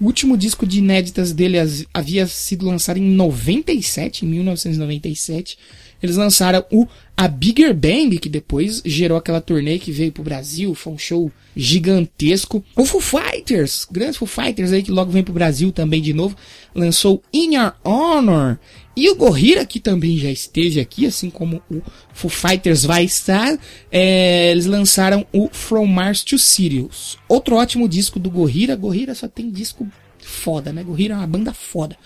o 0.00 0.04
último 0.04 0.36
disco 0.36 0.66
de 0.66 0.78
inéditas 0.78 1.32
dele 1.32 1.56
havia 1.92 2.26
sido 2.26 2.66
lançado 2.66 2.98
em 2.98 3.02
97, 3.02 4.24
em 4.24 4.28
1997. 4.28 5.58
Eles 6.02 6.16
lançaram 6.16 6.64
o 6.70 6.86
A 7.16 7.26
Bigger 7.26 7.74
Bang, 7.74 8.18
que 8.18 8.28
depois 8.28 8.82
gerou 8.84 9.16
aquela 9.16 9.40
turnê 9.40 9.78
que 9.78 9.90
veio 9.90 10.12
pro 10.12 10.22
Brasil, 10.22 10.74
foi 10.74 10.92
um 10.92 10.98
show 10.98 11.32
gigantesco. 11.56 12.62
O 12.76 12.84
Foo 12.84 13.00
Fighters, 13.00 13.86
grandes 13.90 14.18
Foo 14.18 14.28
Fighters 14.28 14.72
aí 14.72 14.82
que 14.82 14.90
logo 14.90 15.10
vem 15.10 15.24
pro 15.24 15.32
Brasil 15.32 15.72
também 15.72 16.02
de 16.02 16.12
novo, 16.12 16.36
lançou 16.74 17.22
In 17.32 17.54
Your 17.54 17.72
Honor. 17.82 18.58
E 18.96 19.10
o 19.10 19.14
Gorira, 19.14 19.66
que 19.66 19.78
também 19.78 20.16
já 20.16 20.30
esteve 20.30 20.80
aqui, 20.80 21.04
assim 21.04 21.28
como 21.28 21.62
o 21.70 21.82
Foo 22.14 22.30
Fighters 22.30 22.82
vai 22.82 23.04
estar, 23.04 23.58
é, 23.92 24.50
eles 24.50 24.64
lançaram 24.64 25.26
o 25.32 25.50
From 25.52 25.86
Mars 25.86 26.24
to 26.24 26.38
Sirius. 26.38 27.18
Outro 27.28 27.56
ótimo 27.56 27.86
disco 27.86 28.18
do 28.18 28.30
Gorira. 28.30 28.74
Gorira 28.74 29.14
só 29.14 29.28
tem 29.28 29.50
disco 29.50 29.86
foda, 30.18 30.72
né? 30.72 30.82
Gorira 30.82 31.14
é 31.14 31.16
uma 31.18 31.26
banda 31.26 31.52
foda. 31.52 31.96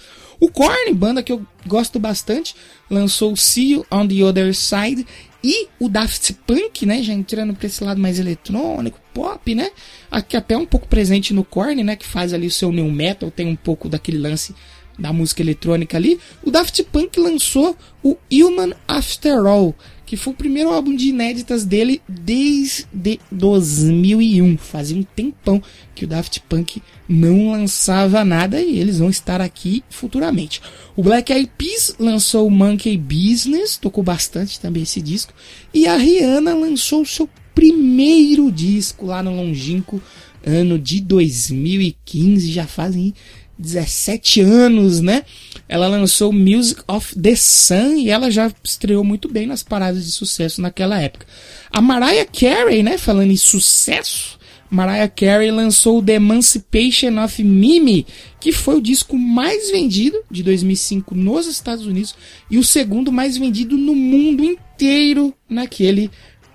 O 0.40 0.50
Korn, 0.50 0.94
banda 0.94 1.22
que 1.22 1.30
eu 1.30 1.46
gosto 1.66 1.98
bastante, 1.98 2.56
lançou 2.90 3.36
See 3.36 3.72
You 3.72 3.86
on 3.92 4.08
the 4.08 4.24
Other 4.24 4.54
Side 4.54 5.06
e 5.44 5.68
o 5.78 5.86
Daft 5.86 6.32
Punk, 6.46 6.86
né, 6.86 7.02
já 7.02 7.12
entrando 7.12 7.54
para 7.54 7.66
esse 7.66 7.84
lado 7.84 8.00
mais 8.00 8.18
eletrônico, 8.18 8.98
pop, 9.12 9.54
né? 9.54 9.70
Aqui 10.10 10.38
até 10.38 10.56
um 10.56 10.64
pouco 10.64 10.88
presente 10.88 11.34
no 11.34 11.44
Korn, 11.44 11.84
né, 11.84 11.94
que 11.94 12.06
faz 12.06 12.32
ali 12.32 12.46
o 12.46 12.50
seu 12.50 12.72
new 12.72 12.90
metal, 12.90 13.30
tem 13.30 13.46
um 13.46 13.56
pouco 13.56 13.86
daquele 13.86 14.18
lance 14.18 14.54
da 15.00 15.12
música 15.12 15.42
eletrônica 15.42 15.96
ali, 15.96 16.18
o 16.44 16.50
Daft 16.50 16.82
Punk 16.84 17.18
lançou 17.18 17.76
o 18.02 18.16
Human 18.30 18.72
After 18.86 19.46
All, 19.46 19.74
que 20.04 20.16
foi 20.16 20.32
o 20.32 20.36
primeiro 20.36 20.70
álbum 20.70 20.94
de 20.94 21.08
inéditas 21.08 21.64
dele 21.64 22.02
desde 22.08 22.86
2001. 23.30 24.58
Fazia 24.58 24.96
um 24.96 25.02
tempão 25.02 25.62
que 25.94 26.04
o 26.04 26.08
Daft 26.08 26.40
Punk 26.48 26.82
não 27.08 27.52
lançava 27.52 28.24
nada 28.24 28.60
e 28.60 28.78
eles 28.78 28.98
vão 28.98 29.08
estar 29.08 29.40
aqui 29.40 29.82
futuramente. 29.88 30.60
O 30.96 31.02
Black 31.02 31.32
Eyed 31.32 31.50
Peas 31.56 31.94
lançou 31.98 32.46
o 32.46 32.50
Monkey 32.50 32.98
Business, 32.98 33.76
tocou 33.76 34.02
bastante 34.02 34.60
também 34.60 34.82
esse 34.82 35.00
disco, 35.00 35.32
e 35.72 35.86
a 35.86 35.96
Rihanna 35.96 36.54
lançou 36.54 37.02
o 37.02 37.06
seu 37.06 37.28
primeiro 37.54 38.50
disco 38.50 39.06
lá 39.06 39.22
no 39.22 39.34
longínquo 39.34 40.02
ano 40.44 40.78
de 40.78 41.00
2015, 41.00 42.50
já 42.50 42.66
fazem 42.66 43.14
17 43.60 44.40
anos, 44.40 45.00
né? 45.00 45.24
Ela 45.68 45.86
lançou 45.86 46.32
Music 46.32 46.82
of 46.88 47.14
the 47.18 47.36
Sun 47.36 47.96
e 47.98 48.10
ela 48.10 48.30
já 48.30 48.50
estreou 48.64 49.04
muito 49.04 49.28
bem 49.28 49.46
nas 49.46 49.62
paradas 49.62 50.04
de 50.04 50.10
sucesso 50.10 50.60
naquela 50.60 51.00
época. 51.00 51.26
A 51.70 51.80
Mariah 51.80 52.26
Carey, 52.26 52.82
né? 52.82 52.98
Falando 52.98 53.30
em 53.30 53.36
sucesso, 53.36 54.38
Mariah 54.70 55.08
Carey 55.08 55.50
lançou 55.50 56.02
The 56.02 56.14
Emancipation 56.14 57.22
of 57.22 57.42
Mimi, 57.42 58.06
que 58.40 58.52
foi 58.52 58.76
o 58.76 58.80
disco 58.80 59.18
mais 59.18 59.70
vendido 59.70 60.22
de 60.30 60.42
2005 60.42 61.14
nos 61.14 61.46
Estados 61.46 61.86
Unidos 61.86 62.14
e 62.50 62.56
o 62.56 62.64
segundo 62.64 63.12
mais 63.12 63.36
vendido 63.36 63.76
no 63.76 63.94
mundo 63.94 64.44
inteiro 64.44 65.34
naquele 65.48 66.10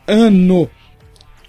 ano. 0.07 0.69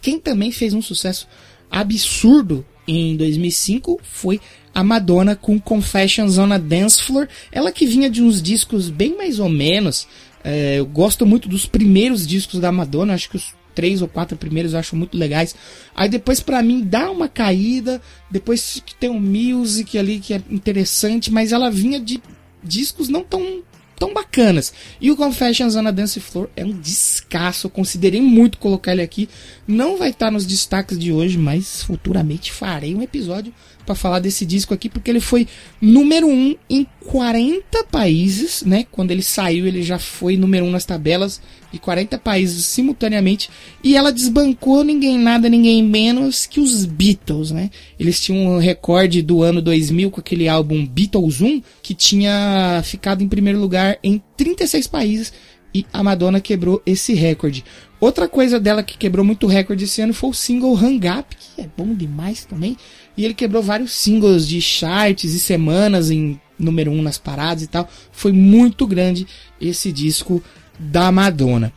Quem 0.02 0.18
também 0.18 0.52
fez 0.52 0.74
um 0.74 0.82
sucesso 0.82 1.28
absurdo 1.70 2.64
em 2.86 3.16
2005 3.16 4.00
foi 4.02 4.40
a 4.76 4.84
Madonna 4.84 5.34
com 5.34 5.58
Confessions 5.58 6.36
on 6.36 6.52
a 6.52 6.58
Dance 6.58 7.02
Floor. 7.02 7.26
Ela 7.50 7.72
que 7.72 7.86
vinha 7.86 8.10
de 8.10 8.22
uns 8.22 8.42
discos 8.42 8.90
bem 8.90 9.16
mais 9.16 9.38
ou 9.38 9.48
menos. 9.48 10.06
É, 10.44 10.78
eu 10.78 10.84
gosto 10.84 11.24
muito 11.24 11.48
dos 11.48 11.64
primeiros 11.64 12.26
discos 12.26 12.60
da 12.60 12.70
Madonna, 12.70 13.14
acho 13.14 13.30
que 13.30 13.36
os 13.36 13.54
três 13.74 14.02
ou 14.02 14.08
quatro 14.08 14.36
primeiros 14.36 14.74
eu 14.74 14.78
acho 14.78 14.94
muito 14.94 15.16
legais. 15.16 15.56
Aí 15.94 16.10
depois 16.10 16.40
para 16.40 16.62
mim 16.62 16.82
dá 16.84 17.10
uma 17.10 17.26
caída, 17.26 18.02
depois 18.30 18.82
tem 19.00 19.08
um 19.08 19.18
music 19.18 19.96
ali 19.96 20.20
que 20.20 20.34
é 20.34 20.42
interessante, 20.50 21.32
mas 21.32 21.52
ela 21.52 21.70
vinha 21.70 21.98
de 21.98 22.20
discos 22.62 23.08
não 23.08 23.24
tão 23.24 23.62
tão 23.98 24.12
bacanas. 24.12 24.74
E 25.00 25.10
o 25.10 25.16
Confessions 25.16 25.74
on 25.74 25.86
a 25.86 25.90
Dance 25.90 26.20
Floor 26.20 26.50
é 26.54 26.66
um 26.66 26.78
descasso, 26.78 27.66
eu 27.66 27.70
considerei 27.70 28.20
muito 28.20 28.58
colocar 28.58 28.92
ele 28.92 29.00
aqui. 29.00 29.26
Não 29.66 29.96
vai 29.96 30.10
estar 30.10 30.30
nos 30.30 30.44
destaques 30.44 30.98
de 30.98 31.12
hoje, 31.12 31.38
mas 31.38 31.82
futuramente 31.82 32.52
farei 32.52 32.94
um 32.94 33.00
episódio 33.00 33.54
para 33.86 33.94
falar 33.94 34.18
desse 34.18 34.44
disco 34.44 34.74
aqui, 34.74 34.88
porque 34.88 35.10
ele 35.10 35.20
foi 35.20 35.46
número 35.80 36.26
1 36.26 36.30
um 36.30 36.56
em 36.68 36.86
40 37.06 37.84
países, 37.84 38.62
né? 38.64 38.84
Quando 38.90 39.12
ele 39.12 39.22
saiu, 39.22 39.66
ele 39.66 39.82
já 39.82 39.98
foi 39.98 40.36
número 40.36 40.66
1 40.66 40.68
um 40.68 40.70
nas 40.72 40.84
tabelas 40.84 41.40
de 41.72 41.78
40 41.78 42.18
países 42.18 42.64
simultaneamente. 42.66 43.48
E 43.82 43.96
ela 43.96 44.12
desbancou 44.12 44.82
ninguém 44.82 45.18
nada, 45.18 45.48
ninguém 45.48 45.82
menos 45.82 46.46
que 46.46 46.60
os 46.60 46.84
Beatles, 46.84 47.50
né? 47.50 47.70
Eles 47.98 48.20
tinham 48.20 48.56
um 48.56 48.58
recorde 48.58 49.22
do 49.22 49.42
ano 49.42 49.62
2000 49.62 50.10
com 50.10 50.20
aquele 50.20 50.48
álbum 50.48 50.84
Beatles 50.84 51.40
1, 51.40 51.62
que 51.82 51.94
tinha 51.94 52.82
ficado 52.84 53.22
em 53.22 53.28
primeiro 53.28 53.60
lugar 53.60 53.98
em 54.02 54.20
36 54.36 54.86
países. 54.88 55.32
E 55.74 55.84
a 55.92 56.02
Madonna 56.02 56.40
quebrou 56.40 56.82
esse 56.86 57.12
recorde. 57.12 57.62
Outra 58.00 58.28
coisa 58.28 58.60
dela 58.60 58.82
que 58.82 58.96
quebrou 58.96 59.24
muito 59.24 59.46
recorde 59.46 59.84
esse 59.84 60.00
ano 60.00 60.12
foi 60.12 60.30
o 60.30 60.34
single 60.34 60.76
Hang 60.76 61.08
Up, 61.08 61.36
que 61.36 61.62
é 61.62 61.68
bom 61.76 61.94
demais 61.94 62.44
também. 62.44 62.76
E 63.16 63.24
ele 63.24 63.34
quebrou 63.34 63.62
vários 63.62 63.92
singles 63.92 64.46
de 64.46 64.60
charts 64.60 65.32
e 65.32 65.40
semanas 65.40 66.10
em 66.10 66.40
número 66.58 66.90
1 66.90 66.98
um 66.98 67.02
nas 67.02 67.18
paradas 67.18 67.62
e 67.62 67.66
tal. 67.66 67.88
Foi 68.12 68.32
muito 68.32 68.86
grande 68.86 69.26
esse 69.60 69.90
disco 69.90 70.42
da 70.78 71.10
Madonna. 71.10 71.72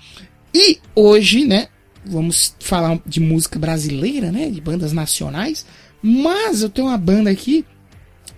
E 0.54 0.80
hoje, 0.96 1.46
né, 1.46 1.68
vamos 2.06 2.56
falar 2.60 3.00
de 3.06 3.20
música 3.20 3.58
brasileira, 3.58 4.32
né, 4.32 4.50
de 4.50 4.60
bandas 4.60 4.92
nacionais. 4.92 5.66
Mas 6.02 6.62
eu 6.62 6.70
tenho 6.70 6.88
uma 6.88 6.98
banda 6.98 7.30
aqui 7.30 7.66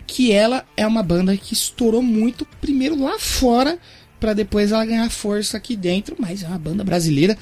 que 0.06 0.32
ela 0.32 0.66
é 0.76 0.86
uma 0.86 1.02
banda 1.02 1.36
que 1.38 1.54
estourou 1.54 2.02
muito 2.02 2.46
primeiro 2.60 3.02
lá 3.02 3.18
fora 3.18 3.80
para 4.20 4.34
depois 4.34 4.72
ela 4.72 4.86
ganhar 4.86 5.10
força 5.10 5.58
aqui 5.58 5.76
dentro, 5.76 6.16
mas 6.20 6.44
é 6.44 6.48
uma 6.48 6.60
banda 6.60 6.84
brasileira 6.84 7.38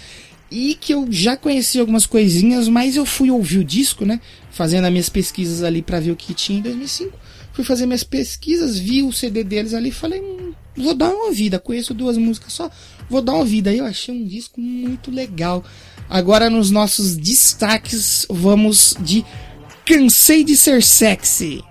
e 0.51 0.75
que 0.75 0.93
eu 0.93 1.07
já 1.11 1.37
conheci 1.37 1.79
algumas 1.79 2.05
coisinhas, 2.05 2.67
mas 2.67 2.95
eu 2.95 3.05
fui 3.05 3.29
ouvir 3.29 3.59
o 3.59 3.63
disco, 3.63 4.05
né? 4.05 4.19
Fazendo 4.59 4.83
as 4.83 4.91
minhas 4.91 5.07
pesquisas 5.07 5.63
ali 5.63 5.81
para 5.81 6.01
ver 6.01 6.11
o 6.11 6.17
que 6.17 6.33
tinha 6.33 6.59
em 6.59 6.61
2005. 6.61 7.17
Fui 7.53 7.63
fazer 7.63 7.85
minhas 7.85 8.03
pesquisas, 8.03 8.77
vi 8.77 9.01
o 9.01 9.13
CD 9.13 9.41
deles 9.41 9.73
ali 9.73 9.87
e 9.87 9.93
falei, 9.93 10.19
hum, 10.19 10.51
vou 10.75 10.93
dar 10.93 11.13
uma 11.13 11.27
ouvida. 11.27 11.57
Conheço 11.59 11.93
duas 11.93 12.17
músicas 12.17 12.51
só, 12.51 12.69
vou 13.09 13.21
dar 13.21 13.31
uma 13.31 13.39
ouvida. 13.39 13.73
Eu 13.73 13.85
achei 13.85 14.13
um 14.13 14.25
disco 14.25 14.59
muito 14.59 15.11
legal. 15.11 15.63
Agora 16.09 16.49
nos 16.49 16.71
nossos 16.71 17.15
destaques, 17.15 18.25
vamos 18.29 18.97
de 18.99 19.25
Cansei 19.85 20.43
de 20.43 20.57
Ser 20.57 20.83
Sexy. 20.83 21.63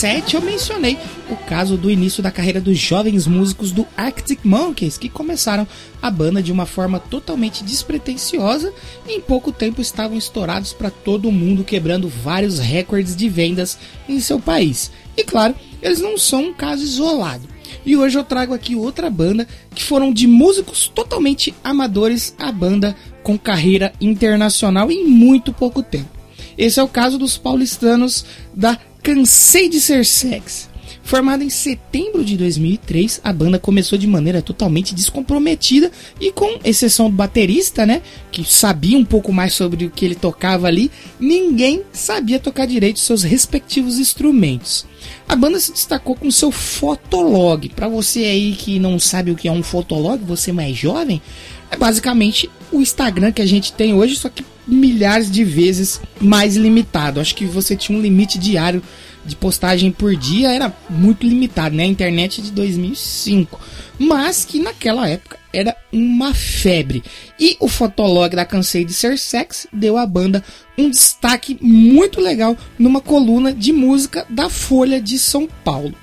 2007, 0.00 0.34
eu 0.34 0.40
mencionei 0.40 0.98
o 1.28 1.36
caso 1.36 1.76
do 1.76 1.90
início 1.90 2.22
da 2.22 2.30
carreira 2.30 2.58
dos 2.58 2.78
jovens 2.78 3.26
músicos 3.26 3.70
do 3.70 3.86
Arctic 3.94 4.40
Monkeys, 4.44 4.96
que 4.96 5.10
começaram 5.10 5.68
a 6.00 6.10
banda 6.10 6.42
de 6.42 6.50
uma 6.50 6.64
forma 6.64 6.98
totalmente 6.98 7.62
despretensiosa 7.62 8.72
e 9.06 9.12
em 9.12 9.20
pouco 9.20 9.52
tempo 9.52 9.82
estavam 9.82 10.16
estourados 10.16 10.72
para 10.72 10.90
todo 10.90 11.30
mundo, 11.30 11.64
quebrando 11.64 12.08
vários 12.08 12.58
recordes 12.58 13.14
de 13.14 13.28
vendas 13.28 13.76
em 14.08 14.18
seu 14.20 14.40
país. 14.40 14.90
E 15.18 15.22
claro, 15.22 15.54
eles 15.82 16.00
não 16.00 16.16
são 16.16 16.44
um 16.44 16.54
caso 16.54 16.82
isolado. 16.82 17.46
E 17.84 17.94
hoje 17.94 18.18
eu 18.18 18.24
trago 18.24 18.54
aqui 18.54 18.74
outra 18.74 19.10
banda 19.10 19.46
que 19.74 19.82
foram 19.82 20.14
de 20.14 20.26
músicos 20.26 20.88
totalmente 20.88 21.54
amadores 21.62 22.34
a 22.38 22.50
banda 22.50 22.96
com 23.22 23.38
carreira 23.38 23.92
internacional 24.00 24.90
em 24.90 25.06
muito 25.06 25.52
pouco 25.52 25.82
tempo. 25.82 26.08
Esse 26.56 26.80
é 26.80 26.82
o 26.82 26.88
caso 26.88 27.18
dos 27.18 27.36
paulistanos 27.38 28.24
da 28.54 28.78
Cansei 29.02 29.68
de 29.68 29.80
Ser 29.80 30.04
Sex. 30.04 30.68
Formada 31.02 31.42
em 31.42 31.50
setembro 31.50 32.24
de 32.24 32.36
2003, 32.36 33.20
a 33.24 33.32
banda 33.32 33.58
começou 33.58 33.98
de 33.98 34.06
maneira 34.06 34.40
totalmente 34.40 34.94
descomprometida 34.94 35.90
e 36.20 36.30
com 36.30 36.60
exceção 36.62 37.10
do 37.10 37.16
baterista, 37.16 37.84
né, 37.84 38.02
que 38.30 38.44
sabia 38.44 38.96
um 38.96 39.04
pouco 39.04 39.32
mais 39.32 39.54
sobre 39.54 39.86
o 39.86 39.90
que 39.90 40.04
ele 40.04 40.14
tocava 40.14 40.68
ali, 40.68 40.90
ninguém 41.18 41.82
sabia 41.92 42.38
tocar 42.38 42.66
direito 42.66 43.00
seus 43.00 43.24
respectivos 43.24 43.98
instrumentos. 43.98 44.86
A 45.26 45.34
banda 45.34 45.58
se 45.58 45.72
destacou 45.72 46.14
com 46.14 46.30
seu 46.30 46.52
fotolog. 46.52 47.68
Para 47.70 47.88
você 47.88 48.20
aí 48.20 48.52
que 48.52 48.78
não 48.78 48.98
sabe 49.00 49.30
o 49.30 49.36
que 49.36 49.48
é 49.48 49.52
um 49.52 49.62
fotolog, 49.62 50.22
você 50.22 50.52
mais 50.52 50.76
jovem, 50.76 51.20
é 51.70 51.76
basicamente 51.76 52.50
o 52.72 52.80
Instagram 52.80 53.32
que 53.32 53.42
a 53.42 53.46
gente 53.46 53.72
tem 53.72 53.94
hoje, 53.94 54.16
só 54.16 54.28
que 54.28 54.44
milhares 54.66 55.30
de 55.30 55.44
vezes 55.44 56.00
mais 56.20 56.56
limitado. 56.56 57.20
Acho 57.20 57.34
que 57.34 57.44
você 57.44 57.76
tinha 57.76 57.98
um 57.98 58.02
limite 58.02 58.38
diário 58.38 58.82
de 59.24 59.36
postagem 59.36 59.90
por 59.90 60.16
dia, 60.16 60.50
era 60.50 60.74
muito 60.88 61.26
limitado, 61.26 61.76
né? 61.76 61.84
A 61.84 61.86
internet 61.86 62.40
de 62.40 62.50
2005. 62.50 63.60
Mas 63.98 64.44
que 64.44 64.58
naquela 64.58 65.08
época 65.08 65.38
era 65.52 65.76
uma 65.92 66.32
febre. 66.32 67.02
E 67.38 67.56
o 67.60 67.68
Fotolog 67.68 68.34
da 68.34 68.44
Cansei 68.44 68.84
de 68.84 68.94
Ser 68.94 69.18
Sex 69.18 69.66
deu 69.72 69.96
à 69.96 70.06
banda 70.06 70.42
um 70.78 70.88
destaque 70.88 71.58
muito 71.60 72.20
legal 72.20 72.56
numa 72.78 73.00
coluna 73.00 73.52
de 73.52 73.72
música 73.72 74.24
da 74.30 74.48
Folha 74.48 75.00
de 75.00 75.18
São 75.18 75.48
Paulo. 75.64 75.94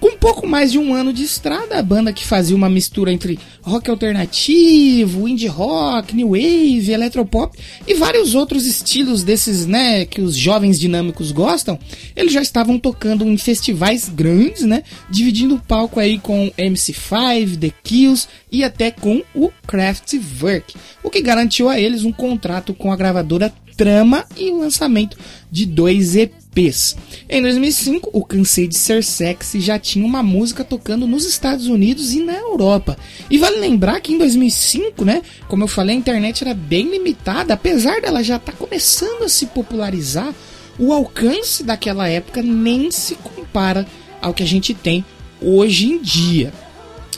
Com 0.00 0.16
pouco 0.16 0.46
mais 0.46 0.72
de 0.72 0.78
um 0.78 0.94
ano 0.94 1.12
de 1.12 1.22
estrada, 1.22 1.78
a 1.78 1.82
banda 1.82 2.10
que 2.10 2.24
fazia 2.24 2.56
uma 2.56 2.70
mistura 2.70 3.12
entre 3.12 3.38
rock 3.60 3.90
alternativo, 3.90 5.28
indie 5.28 5.46
rock, 5.46 6.16
new 6.16 6.30
wave, 6.30 6.90
eletropop 6.90 7.54
e 7.86 7.92
vários 7.92 8.34
outros 8.34 8.64
estilos 8.64 9.22
desses, 9.22 9.66
né, 9.66 10.06
que 10.06 10.22
os 10.22 10.34
jovens 10.34 10.80
dinâmicos 10.80 11.32
gostam, 11.32 11.78
eles 12.16 12.32
já 12.32 12.40
estavam 12.40 12.78
tocando 12.78 13.26
em 13.26 13.36
festivais 13.36 14.08
grandes, 14.08 14.62
né, 14.62 14.84
dividindo 15.10 15.56
o 15.56 15.60
palco 15.60 16.00
aí 16.00 16.18
com 16.18 16.50
MC5, 16.56 17.58
The 17.58 17.70
Kills 17.82 18.26
e 18.50 18.64
até 18.64 18.90
com 18.90 19.22
o 19.34 19.50
Kraftwerk, 19.66 20.76
o 21.02 21.10
que 21.10 21.20
garantiu 21.20 21.68
a 21.68 21.78
eles 21.78 22.04
um 22.04 22.12
contrato 22.12 22.72
com 22.72 22.90
a 22.90 22.96
gravadora 22.96 23.52
Trama 23.80 24.26
e 24.36 24.50
o 24.50 24.58
lançamento 24.58 25.16
de 25.50 25.64
dois 25.64 26.14
EPs. 26.14 26.98
Em 27.26 27.40
2005, 27.40 28.10
o 28.12 28.22
Cansei 28.22 28.68
de 28.68 28.76
Ser 28.76 29.02
Sexy 29.02 29.58
já 29.58 29.78
tinha 29.78 30.04
uma 30.04 30.22
música 30.22 30.62
tocando 30.62 31.06
nos 31.06 31.24
Estados 31.24 31.66
Unidos 31.66 32.12
e 32.12 32.22
na 32.22 32.34
Europa. 32.34 32.98
E 33.30 33.38
vale 33.38 33.56
lembrar 33.56 33.98
que 34.02 34.12
em 34.12 34.18
2005, 34.18 35.02
né, 35.02 35.22
como 35.48 35.64
eu 35.64 35.66
falei, 35.66 35.96
a 35.96 35.98
internet 35.98 36.44
era 36.44 36.52
bem 36.52 36.90
limitada, 36.90 37.54
apesar 37.54 38.02
dela 38.02 38.22
já 38.22 38.36
estar 38.36 38.52
tá 38.52 38.58
começando 38.58 39.22
a 39.22 39.30
se 39.30 39.46
popularizar, 39.46 40.34
o 40.78 40.92
alcance 40.92 41.64
daquela 41.64 42.06
época 42.06 42.42
nem 42.42 42.90
se 42.90 43.14
compara 43.14 43.86
ao 44.20 44.34
que 44.34 44.42
a 44.42 44.46
gente 44.46 44.74
tem 44.74 45.02
hoje 45.40 45.86
em 45.86 46.02
dia. 46.02 46.52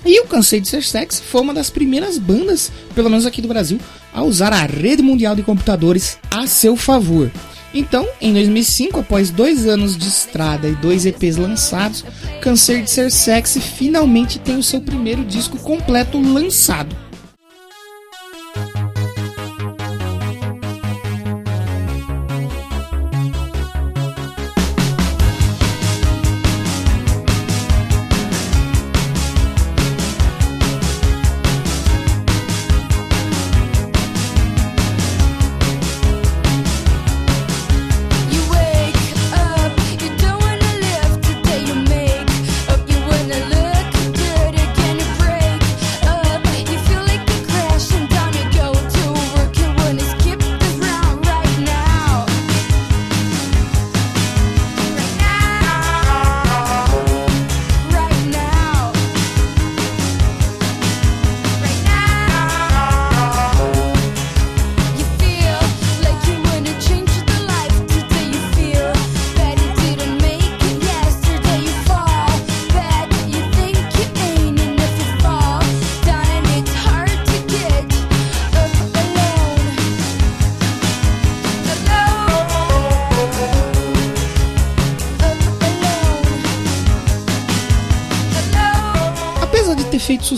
E 0.04 0.20
o 0.20 0.26
Cansei 0.26 0.60
de 0.60 0.68
Ser 0.68 0.82
Sexy 0.82 1.22
foi 1.22 1.40
uma 1.40 1.54
das 1.54 1.70
primeiras 1.70 2.18
bandas, 2.18 2.72
pelo 2.94 3.08
menos 3.08 3.24
aqui 3.24 3.40
do 3.40 3.48
Brasil, 3.48 3.78
a 4.12 4.22
usar 4.22 4.52
a 4.52 4.66
rede 4.66 5.02
mundial 5.02 5.36
de 5.36 5.42
computadores 5.42 6.18
a 6.30 6.46
seu 6.46 6.76
favor. 6.76 7.30
Então, 7.74 8.06
em 8.20 8.32
2005, 8.32 9.00
após 9.00 9.30
dois 9.30 9.66
anos 9.66 9.96
de 9.96 10.06
estrada 10.06 10.68
e 10.68 10.74
dois 10.74 11.06
EPs 11.06 11.36
lançados, 11.36 12.04
Cansei 12.40 12.82
de 12.82 12.90
Ser 12.90 13.10
Sexy 13.10 13.60
finalmente 13.60 14.38
tem 14.38 14.56
o 14.56 14.62
seu 14.62 14.80
primeiro 14.80 15.24
disco 15.24 15.56
completo 15.58 16.20
lançado. 16.20 16.94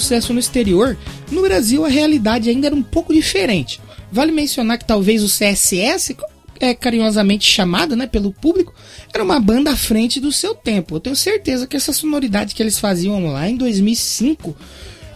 Sucesso 0.04 0.34
no 0.34 0.38
exterior, 0.38 0.96
no 1.30 1.42
Brasil 1.42 1.84
a 1.84 1.88
realidade 1.88 2.50
ainda 2.50 2.66
era 2.66 2.76
um 2.76 2.82
pouco 2.82 3.12
diferente. 3.12 3.80
Vale 4.12 4.30
mencionar 4.30 4.78
que 4.78 4.84
talvez 4.84 5.22
o 5.22 5.26
CSS, 5.26 6.14
é 6.60 6.74
carinhosamente 6.74 7.50
chamado 7.50 7.96
né, 7.96 8.06
pelo 8.06 8.32
público, 8.32 8.74
era 9.12 9.24
uma 9.24 9.40
banda 9.40 9.72
à 9.72 9.76
frente 9.76 10.20
do 10.20 10.30
seu 10.30 10.54
tempo. 10.54 10.96
Eu 10.96 11.00
tenho 11.00 11.16
certeza 11.16 11.66
que 11.66 11.76
essa 11.76 11.92
sonoridade 11.92 12.54
que 12.54 12.62
eles 12.62 12.78
faziam 12.78 13.26
lá 13.32 13.48
em 13.48 13.56
2005, 13.56 14.54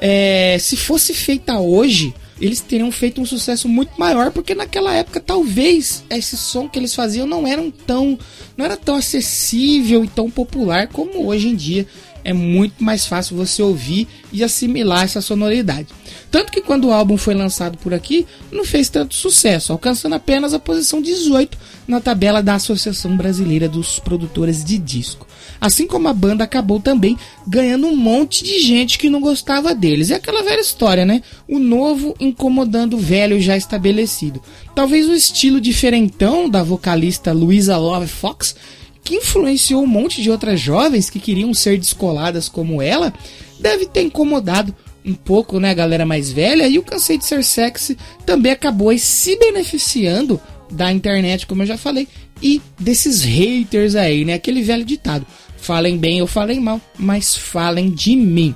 é, 0.00 0.56
se 0.58 0.76
fosse 0.76 1.12
feita 1.14 1.58
hoje, 1.60 2.14
eles 2.40 2.60
teriam 2.60 2.90
feito 2.90 3.20
um 3.20 3.26
sucesso 3.26 3.68
muito 3.68 3.92
maior, 3.98 4.30
porque 4.30 4.54
naquela 4.54 4.94
época 4.94 5.20
talvez 5.20 6.04
esse 6.08 6.36
som 6.36 6.68
que 6.68 6.78
eles 6.78 6.94
faziam 6.94 7.26
não 7.26 7.46
era 7.46 7.62
tão, 7.86 8.18
não 8.56 8.64
era 8.64 8.76
tão 8.76 8.96
acessível 8.96 10.04
e 10.04 10.08
tão 10.08 10.30
popular 10.30 10.88
como 10.88 11.26
hoje 11.26 11.48
em 11.48 11.54
dia 11.54 11.86
é 12.28 12.32
muito 12.34 12.84
mais 12.84 13.06
fácil 13.06 13.34
você 13.34 13.62
ouvir 13.62 14.06
e 14.30 14.44
assimilar 14.44 15.04
essa 15.04 15.22
sonoridade. 15.22 15.88
Tanto 16.30 16.52
que 16.52 16.60
quando 16.60 16.88
o 16.88 16.92
álbum 16.92 17.16
foi 17.16 17.32
lançado 17.32 17.78
por 17.78 17.94
aqui, 17.94 18.26
não 18.52 18.66
fez 18.66 18.90
tanto 18.90 19.14
sucesso, 19.14 19.72
alcançando 19.72 20.14
apenas 20.14 20.52
a 20.52 20.58
posição 20.58 21.00
18 21.00 21.56
na 21.86 22.02
tabela 22.02 22.42
da 22.42 22.56
Associação 22.56 23.16
Brasileira 23.16 23.66
dos 23.66 23.98
Produtores 23.98 24.62
de 24.62 24.76
Disco. 24.76 25.26
Assim 25.58 25.86
como 25.86 26.06
a 26.06 26.12
banda 26.12 26.44
acabou 26.44 26.78
também 26.78 27.16
ganhando 27.46 27.86
um 27.86 27.96
monte 27.96 28.44
de 28.44 28.60
gente 28.60 28.98
que 28.98 29.08
não 29.08 29.22
gostava 29.22 29.74
deles. 29.74 30.10
É 30.10 30.16
aquela 30.16 30.42
velha 30.42 30.60
história, 30.60 31.06
né? 31.06 31.22
O 31.48 31.58
novo 31.58 32.14
incomodando 32.20 32.98
o 32.98 33.00
velho 33.00 33.40
já 33.40 33.56
estabelecido. 33.56 34.42
Talvez 34.74 35.08
o 35.08 35.14
estilo 35.14 35.62
diferentão 35.62 36.46
da 36.46 36.62
vocalista 36.62 37.32
Louisa 37.32 37.78
Love 37.78 38.06
Fox 38.06 38.54
que 39.02 39.16
influenciou 39.16 39.82
um 39.82 39.86
monte 39.86 40.22
de 40.22 40.30
outras 40.30 40.60
jovens 40.60 41.08
que 41.08 41.18
queriam 41.18 41.52
ser 41.54 41.78
descoladas 41.78 42.48
como 42.48 42.82
ela, 42.82 43.12
deve 43.58 43.86
ter 43.86 44.02
incomodado 44.02 44.74
um 45.04 45.14
pouco, 45.14 45.58
né, 45.58 45.70
a 45.70 45.74
galera 45.74 46.04
mais 46.04 46.30
velha, 46.30 46.68
e 46.68 46.78
o 46.78 46.82
Cansei 46.82 47.16
de 47.16 47.24
Ser 47.24 47.42
Sexy 47.42 47.96
também 48.26 48.52
acabou 48.52 48.96
se 48.98 49.36
beneficiando 49.38 50.40
da 50.70 50.92
internet, 50.92 51.46
como 51.46 51.62
eu 51.62 51.66
já 51.66 51.78
falei, 51.78 52.06
e 52.42 52.60
desses 52.78 53.22
haters 53.22 53.94
aí, 53.94 54.24
né, 54.24 54.34
aquele 54.34 54.62
velho 54.62 54.84
ditado, 54.84 55.26
falem 55.56 55.96
bem 55.96 56.20
ou 56.20 56.26
falem 56.26 56.60
mal, 56.60 56.80
mas 56.98 57.36
falem 57.36 57.90
de 57.90 58.14
mim. 58.14 58.54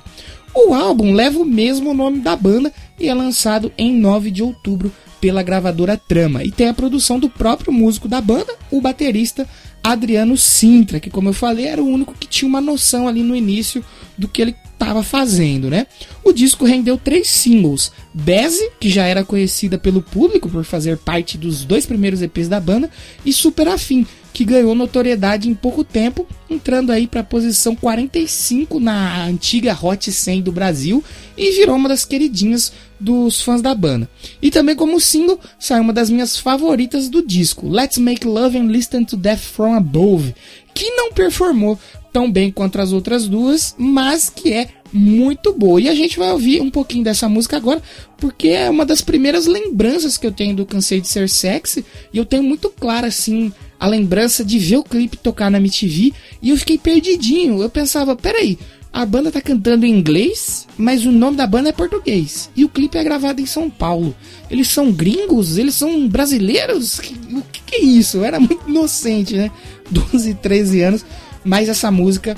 O 0.55 0.73
álbum 0.73 1.13
leva 1.13 1.39
o 1.39 1.45
mesmo 1.45 1.93
nome 1.93 2.19
da 2.19 2.35
banda 2.35 2.71
e 2.99 3.09
é 3.09 3.13
lançado 3.13 3.71
em 3.75 3.91
9 3.91 4.29
de 4.29 4.43
outubro 4.43 4.91
pela 5.19 5.41
gravadora 5.41 5.97
Trama. 5.97 6.43
E 6.43 6.51
tem 6.51 6.67
a 6.67 6.73
produção 6.73 7.17
do 7.17 7.27
próprio 7.27 7.73
músico 7.73 8.07
da 8.07 8.21
banda, 8.21 8.53
o 8.69 8.79
baterista 8.79 9.47
Adriano 9.83 10.37
Sintra, 10.37 10.99
que 10.99 11.09
como 11.09 11.29
eu 11.29 11.33
falei, 11.33 11.67
era 11.67 11.83
o 11.83 11.87
único 11.87 12.15
que 12.17 12.25
tinha 12.25 12.47
uma 12.47 12.61
noção 12.61 13.05
ali 13.07 13.21
no 13.21 13.35
início 13.35 13.83
do 14.17 14.29
que 14.29 14.41
ele 14.41 14.55
estava 14.73 15.03
fazendo, 15.03 15.69
né? 15.69 15.87
O 16.23 16.31
disco 16.31 16.65
rendeu 16.65 16.97
três 16.97 17.27
singles: 17.27 17.91
Beze, 18.13 18.71
que 18.79 18.89
já 18.89 19.05
era 19.05 19.25
conhecida 19.25 19.77
pelo 19.77 20.01
público 20.01 20.49
por 20.49 20.63
fazer 20.63 20.97
parte 20.97 21.37
dos 21.37 21.65
dois 21.65 21.85
primeiros 21.85 22.21
EPs 22.21 22.47
da 22.47 22.59
banda, 22.59 22.89
e 23.25 23.33
Super 23.33 23.67
Afim, 23.67 24.05
que 24.33 24.43
ganhou 24.43 24.73
notoriedade 24.73 25.49
em 25.49 25.53
pouco 25.53 25.83
tempo, 25.83 26.25
entrando 26.49 26.91
aí 26.91 27.05
para 27.05 27.21
a 27.21 27.25
posição 27.25 27.75
45 27.75 28.79
na 28.79 29.25
antiga 29.25 29.77
Hot 29.79 30.11
100 30.11 30.41
do 30.41 30.51
Brasil 30.51 31.03
e 31.37 31.51
virou 31.51 31.75
uma 31.75 31.89
das 31.89 32.03
queridinhas 32.03 32.73
dos 33.03 33.41
fãs 33.41 33.61
da 33.61 33.75
banda. 33.75 34.09
E 34.41 34.49
também 34.49 34.75
como 34.75 34.99
single 34.99 35.39
saiu 35.59 35.83
uma 35.83 35.93
das 35.93 36.09
minhas 36.09 36.37
favoritas 36.37 37.09
do 37.09 37.21
disco, 37.21 37.67
Let's 37.67 37.97
Make 37.97 38.25
Love 38.25 38.57
and 38.57 38.67
Listen 38.67 39.03
to 39.03 39.17
Death 39.17 39.39
From 39.39 39.73
Above, 39.75 40.33
que 40.73 40.89
não 40.91 41.11
performou 41.11 41.77
tão 42.11 42.31
bem 42.31 42.51
quanto 42.51 42.79
as 42.79 42.91
outras 42.91 43.27
duas, 43.27 43.75
mas 43.77 44.29
que 44.29 44.53
é 44.53 44.69
muito 44.93 45.51
boa. 45.51 45.81
E 45.81 45.89
a 45.89 45.95
gente 45.95 46.17
vai 46.17 46.31
ouvir 46.31 46.61
um 46.61 46.69
pouquinho 46.69 47.03
dessa 47.03 47.27
música 47.27 47.57
agora, 47.57 47.81
porque 48.17 48.49
é 48.49 48.69
uma 48.69 48.85
das 48.85 49.01
primeiras 49.01 49.47
lembranças 49.47 50.17
que 50.17 50.25
eu 50.25 50.31
tenho 50.31 50.55
do 50.55 50.65
Cansei 50.65 51.01
de 51.01 51.07
Ser 51.07 51.27
Sexy, 51.27 51.83
e 52.13 52.17
eu 52.17 52.25
tenho 52.25 52.43
muito 52.43 52.69
claro 52.69 53.07
assim 53.07 53.51
a 53.79 53.87
lembrança 53.87 54.45
de 54.45 54.57
ver 54.59 54.77
o 54.77 54.83
clipe 54.83 55.17
tocar 55.17 55.49
na 55.51 55.57
MTV, 55.57 56.13
e 56.41 56.51
eu 56.51 56.57
fiquei 56.57 56.77
perdidinho. 56.77 57.61
Eu 57.61 57.69
pensava, 57.69 58.15
peraí, 58.15 58.57
a 58.93 59.05
banda 59.05 59.31
tá 59.31 59.41
cantando 59.41 59.85
em 59.85 59.91
inglês, 59.91 60.67
mas 60.77 61.03
o 61.03 61.11
nome 61.11 61.35
da 61.35 61.47
banda 61.47 61.69
é 61.69 61.73
português. 61.73 62.49
E 62.55 62.63
o 62.63 62.69
clipe 62.69 62.97
é 62.97 63.03
gravado 63.03 63.41
em 63.41 63.45
São 63.45 63.69
Paulo. 63.69 64.15
Eles 64.49 64.67
são 64.67 64.91
gringos? 64.91 65.57
Eles 65.57 65.73
são 65.73 66.07
brasileiros? 66.07 66.99
O 66.99 67.41
que, 67.51 67.61
que 67.65 67.75
é 67.75 67.83
isso? 67.83 68.17
Eu 68.17 68.25
era 68.25 68.39
muito 68.39 68.69
inocente, 68.69 69.35
né? 69.35 69.51
12, 69.91 70.35
13 70.35 70.81
anos 70.81 71.05
mas 71.43 71.69
essa 71.69 71.91
música 71.91 72.37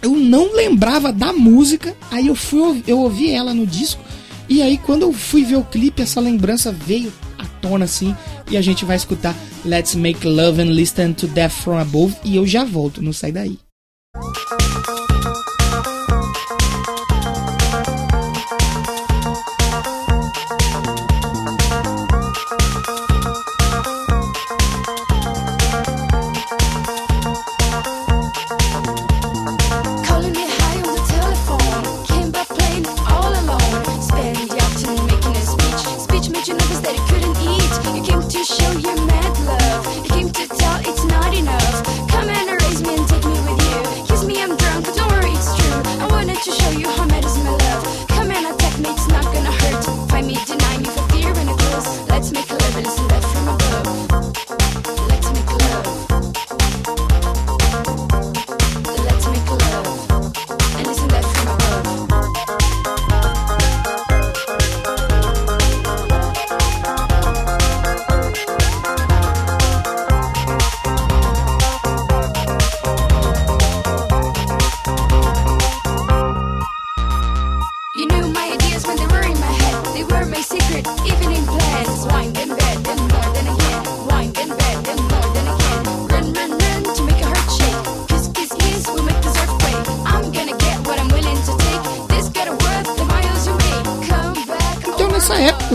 eu 0.00 0.12
não 0.12 0.54
lembrava 0.54 1.12
da 1.12 1.32
música, 1.32 1.96
aí 2.10 2.28
eu 2.28 2.34
fui 2.34 2.84
eu 2.86 3.00
ouvi 3.00 3.30
ela 3.30 3.52
no 3.52 3.66
disco 3.66 4.02
e 4.48 4.62
aí 4.62 4.78
quando 4.78 5.02
eu 5.02 5.12
fui 5.12 5.44
ver 5.44 5.56
o 5.56 5.64
clipe 5.64 6.02
essa 6.02 6.20
lembrança 6.20 6.70
veio 6.70 7.12
à 7.36 7.44
tona 7.60 7.84
assim 7.84 8.14
e 8.50 8.56
a 8.56 8.62
gente 8.62 8.84
vai 8.84 8.96
escutar 8.96 9.34
Let's 9.64 9.94
Make 9.94 10.26
Love 10.26 10.62
and 10.62 10.72
Listen 10.72 11.12
to 11.12 11.26
Death 11.26 11.52
from 11.52 11.78
Above 11.78 12.14
e 12.24 12.36
eu 12.36 12.46
já 12.46 12.64
volto, 12.64 13.02
não 13.02 13.12
sai 13.12 13.32
daí. 13.32 13.58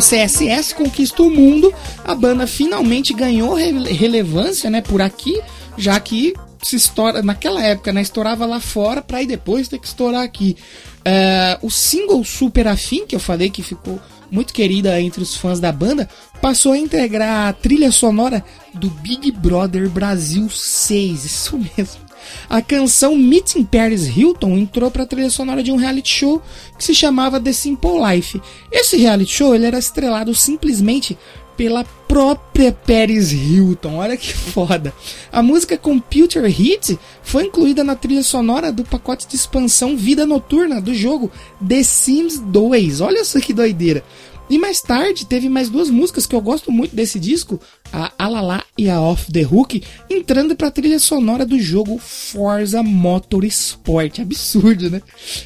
CSS 0.02 0.74
conquista 0.74 1.22
o 1.24 1.30
mundo, 1.30 1.74
a 2.04 2.16
banda 2.16 2.48
finalmente 2.48 3.14
ganhou 3.14 3.56
relevância, 3.56 4.70
né, 4.70 4.82
por 4.82 5.02
aqui, 5.02 5.42
já 5.78 6.00
que 6.00 6.34
se 6.62 6.76
estoura 6.76 7.22
naquela 7.22 7.62
época, 7.62 7.92
né, 7.92 8.02
estourava 8.02 8.46
lá 8.46 8.60
fora 8.60 9.02
para 9.02 9.22
ir 9.22 9.28
depois 9.28 9.68
ter 9.68 9.80
que 9.80 9.88
estourar 9.88 10.24
aqui. 10.24 10.56
Uh, 11.00 11.68
o 11.68 11.70
single 11.70 12.24
Super 12.24 12.68
Afim, 12.68 13.06
que 13.06 13.16
eu 13.16 13.20
falei 13.20 13.50
que 13.50 13.62
ficou 13.62 14.00
muito 14.32 14.54
querida 14.54 15.00
entre 15.00 15.22
os 15.22 15.36
fãs 15.36 15.60
da 15.60 15.72
banda, 15.72 16.10
passou 16.42 16.72
a 16.72 16.78
integrar 16.78 17.50
a 17.50 17.54
trilha 17.54 17.92
sonora 17.92 18.44
do 18.74 18.90
Big 18.90 19.32
Brother 19.32 19.90
Brasil 19.90 20.50
6, 20.50 21.26
isso 21.26 21.58
mesmo. 21.78 22.03
A 22.50 22.62
canção 22.62 23.16
Meeting 23.16 23.64
Paris 23.64 24.06
Hilton 24.06 24.58
entrou 24.58 24.90
para 24.92 25.04
a 25.04 25.08
trilha 25.08 25.30
sonora 25.30 25.64
de 25.64 25.72
um 25.72 25.76
reality 25.76 26.10
show 26.10 26.42
que 26.78 26.84
se 26.84 26.94
chamava 26.94 27.40
The 27.40 27.54
Simple 27.54 28.00
Life. 28.00 28.42
Esse 28.72 28.98
reality 28.98 29.32
show 29.32 29.56
ele 29.56 29.66
era 29.66 29.78
estrelado 29.78 30.34
simplesmente 30.36 31.18
pela 31.56 31.84
própria 32.08 32.72
Paris 32.72 33.32
Hilton. 33.32 33.96
Olha 33.96 34.18
que 34.18 34.34
foda. 34.34 34.94
A 35.32 35.42
música 35.42 35.78
Computer 35.78 36.44
Hit 36.46 36.98
foi 37.22 37.46
incluída 37.46 37.84
na 37.84 37.96
trilha 37.96 38.24
sonora 38.24 38.72
do 38.72 38.84
pacote 38.84 39.28
de 39.28 39.36
expansão 39.36 39.96
Vida 39.98 40.26
Noturna 40.26 40.82
do 40.82 40.94
jogo 40.94 41.32
The 41.66 41.84
Sims 41.84 42.40
2. 42.40 43.02
Olha 43.02 43.24
só 43.24 43.40
que 43.40 43.54
doideira. 43.54 44.04
E 44.50 44.58
mais 44.60 44.82
tarde 44.82 45.26
teve 45.26 45.48
mais 45.48 45.70
duas 45.70 45.90
músicas 45.90 46.26
que 46.26 46.36
eu 46.36 46.42
gosto 46.42 46.72
muito 46.72 46.96
desse 46.96 47.20
disco, 47.20 47.60
a 47.94 48.12
Alala 48.18 48.64
e 48.76 48.90
a 48.90 49.00
Off 49.00 49.32
the 49.32 49.46
Hook, 49.46 49.84
entrando 50.10 50.56
para 50.56 50.70
a 50.70 50.72
trilha 50.72 50.98
sonora 50.98 51.46
do 51.46 51.60
jogo 51.60 52.00
Forza 52.00 52.82
Motorsport. 52.82 54.20
Absurdo, 54.20 54.90
né? 54.90 55.00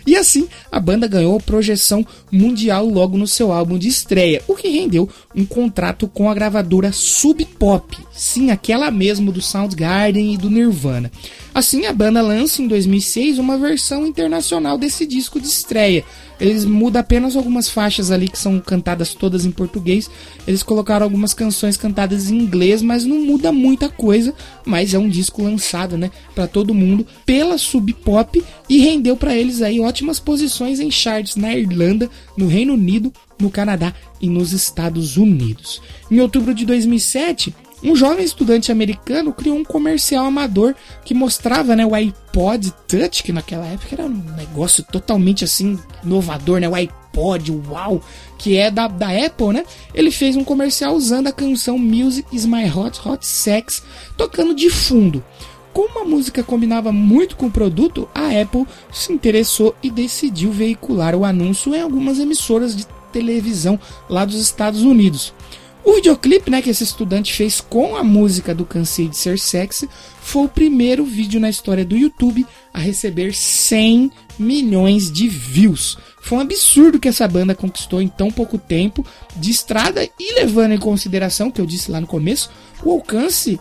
E 0.06 0.16
assim, 0.16 0.48
a 0.72 0.80
banda 0.80 1.08
ganhou 1.08 1.38
projeção 1.42 2.08
mundial 2.32 2.88
logo 2.88 3.18
no 3.18 3.28
seu 3.28 3.52
álbum 3.52 3.78
de 3.78 3.90
estreia, 3.90 4.42
o 4.48 4.56
que 4.56 4.70
rendeu 4.70 5.10
um 5.36 5.46
contrato 5.46 6.08
com 6.08 6.30
a 6.30 6.34
gravadora 6.34 6.94
Sub 6.94 7.44
Pop, 7.60 7.98
sim, 8.14 8.50
aquela 8.50 8.90
mesmo 8.90 9.32
do 9.32 9.42
Soundgarden 9.42 10.34
e 10.34 10.38
do 10.38 10.50
Nirvana. 10.50 11.12
Assim, 11.58 11.88
a 11.88 11.92
banda 11.92 12.22
lança 12.22 12.62
em 12.62 12.68
2006 12.68 13.40
uma 13.40 13.58
versão 13.58 14.06
internacional 14.06 14.78
desse 14.78 15.08
disco 15.08 15.40
de 15.40 15.48
estreia, 15.48 16.06
eles 16.40 16.64
mudam 16.66 17.00
apenas 17.00 17.36
algumas 17.36 17.68
faixas 17.68 18.12
ali 18.12 18.28
que 18.28 18.38
são 18.38 18.60
cantadas 18.60 19.16
todas 19.16 19.44
em 19.44 19.50
português. 19.50 20.08
Eles 20.48 20.62
colocaram 20.62 21.04
algumas 21.04 21.34
canções 21.34 21.76
cantadas 21.76 22.30
em 22.30 22.38
inglês, 22.38 22.84
mas 22.84 23.06
não 23.06 23.20
muda 23.20 23.52
muita 23.52 23.90
coisa. 23.90 24.36
Mas 24.64 24.94
é 24.94 25.00
um 25.00 25.10
disco 25.10 25.42
lançado, 25.42 25.98
né, 25.98 26.12
para 26.36 26.46
todo 26.46 26.76
mundo 26.76 27.08
pela 27.26 27.58
Sub 27.58 27.92
Pop 27.92 28.44
e 28.70 28.78
rendeu 28.78 29.18
para 29.18 29.36
eles 29.36 29.64
aí 29.64 29.80
ótimas 29.80 30.20
posições 30.20 30.80
em 30.80 30.92
charts 30.92 31.36
na 31.36 31.56
Irlanda, 31.56 32.08
no 32.38 32.48
Reino 32.48 32.74
Unido, 32.74 33.12
no 33.40 33.50
Canadá 33.50 33.96
e 34.22 34.30
nos 34.30 34.54
Estados 34.54 35.18
Unidos. 35.18 35.82
Em 36.12 36.20
outubro 36.20 36.54
de 36.54 36.68
2007, 36.68 37.52
um 37.84 37.96
jovem 37.96 38.26
estudante 38.26 38.72
americano 38.72 39.32
criou 39.32 39.56
um 39.56 39.64
comercial 39.64 40.26
amador 40.26 40.74
que 41.06 41.14
mostrava 41.14 41.76
né, 41.76 41.86
o 41.86 41.94
iPod 41.94 42.74
Touch, 42.88 43.22
que 43.22 43.32
naquela 43.32 43.68
época 43.68 43.90
era 43.94 44.06
um 44.06 44.24
negócio 44.36 44.84
totalmente 44.84 45.44
assim 45.44 45.78
inovador, 46.04 46.60
né? 46.60 46.68
O 46.68 46.74
iPod, 46.74 47.52
uau, 47.70 48.02
que 48.38 48.58
é 48.58 48.72
da, 48.72 48.88
da 48.88 49.10
Apple, 49.10 49.54
né? 49.54 49.64
Ele 49.94 50.10
fez 50.10 50.36
um 50.36 50.44
comercial 50.44 50.96
usando 50.96 51.28
a 51.28 51.32
canção 51.32 51.78
Music 51.78 52.28
is 52.36 52.46
My 52.46 52.66
Hot 52.70 53.00
Hot 53.08 53.26
Sex, 53.26 53.84
tocando 54.18 54.56
de 54.56 54.70
fundo. 54.70 55.24
Como 55.72 56.00
a 56.00 56.06
música 56.06 56.42
combinava 56.42 56.92
muito 56.92 57.36
com 57.36 57.46
o 57.46 57.52
produto, 57.52 58.10
a 58.16 58.42
Apple 58.42 58.66
se 58.92 59.14
interessou 59.14 59.76
e 59.84 59.92
decidiu 59.92 60.52
veicular 60.52 61.14
o 61.14 61.24
anúncio 61.24 61.76
em 61.76 61.82
algumas 61.82 62.18
emissoras 62.18 62.76
de 62.76 62.88
televisão 63.12 63.80
lá 64.10 64.26
dos 64.26 64.42
Estados 64.42 64.82
Unidos. 64.82 65.34
O 65.88 65.94
videoclipe 65.94 66.52
né, 66.52 66.62
que 66.62 66.70
esse 66.70 66.84
estudante 66.84 67.34
fez 67.34 67.62
com 67.62 67.96
a 67.96 68.04
música 68.04 68.54
do 68.54 68.66
Cansei 68.66 69.08
de 69.08 69.16
Ser 69.16 69.40
Sexy 69.40 69.88
foi 70.20 70.44
o 70.44 70.50
primeiro 70.50 71.06
vídeo 71.06 71.40
na 71.40 71.50
história 71.50 71.86
do 71.86 71.96
YouTube 71.96 72.46
a 72.74 72.80
receber 72.80 73.34
100 73.34 74.12
milhões 74.38 75.10
de 75.10 75.30
views. 75.30 75.98
Foi 76.22 76.40
um 76.40 76.42
absurdo 76.42 77.00
que 77.00 77.08
essa 77.08 77.26
banda 77.26 77.56
conquistou 77.56 78.02
em 78.02 78.10
tão 78.10 78.30
pouco 78.30 78.58
tempo 78.58 79.06
de 79.38 79.50
estrada 79.50 80.04
e 80.20 80.34
levando 80.34 80.74
em 80.74 80.78
consideração, 80.78 81.50
que 81.50 81.62
eu 81.62 81.66
disse 81.66 81.90
lá 81.90 82.02
no 82.02 82.08
começo, 82.08 82.50
o 82.84 82.92
alcance 82.92 83.58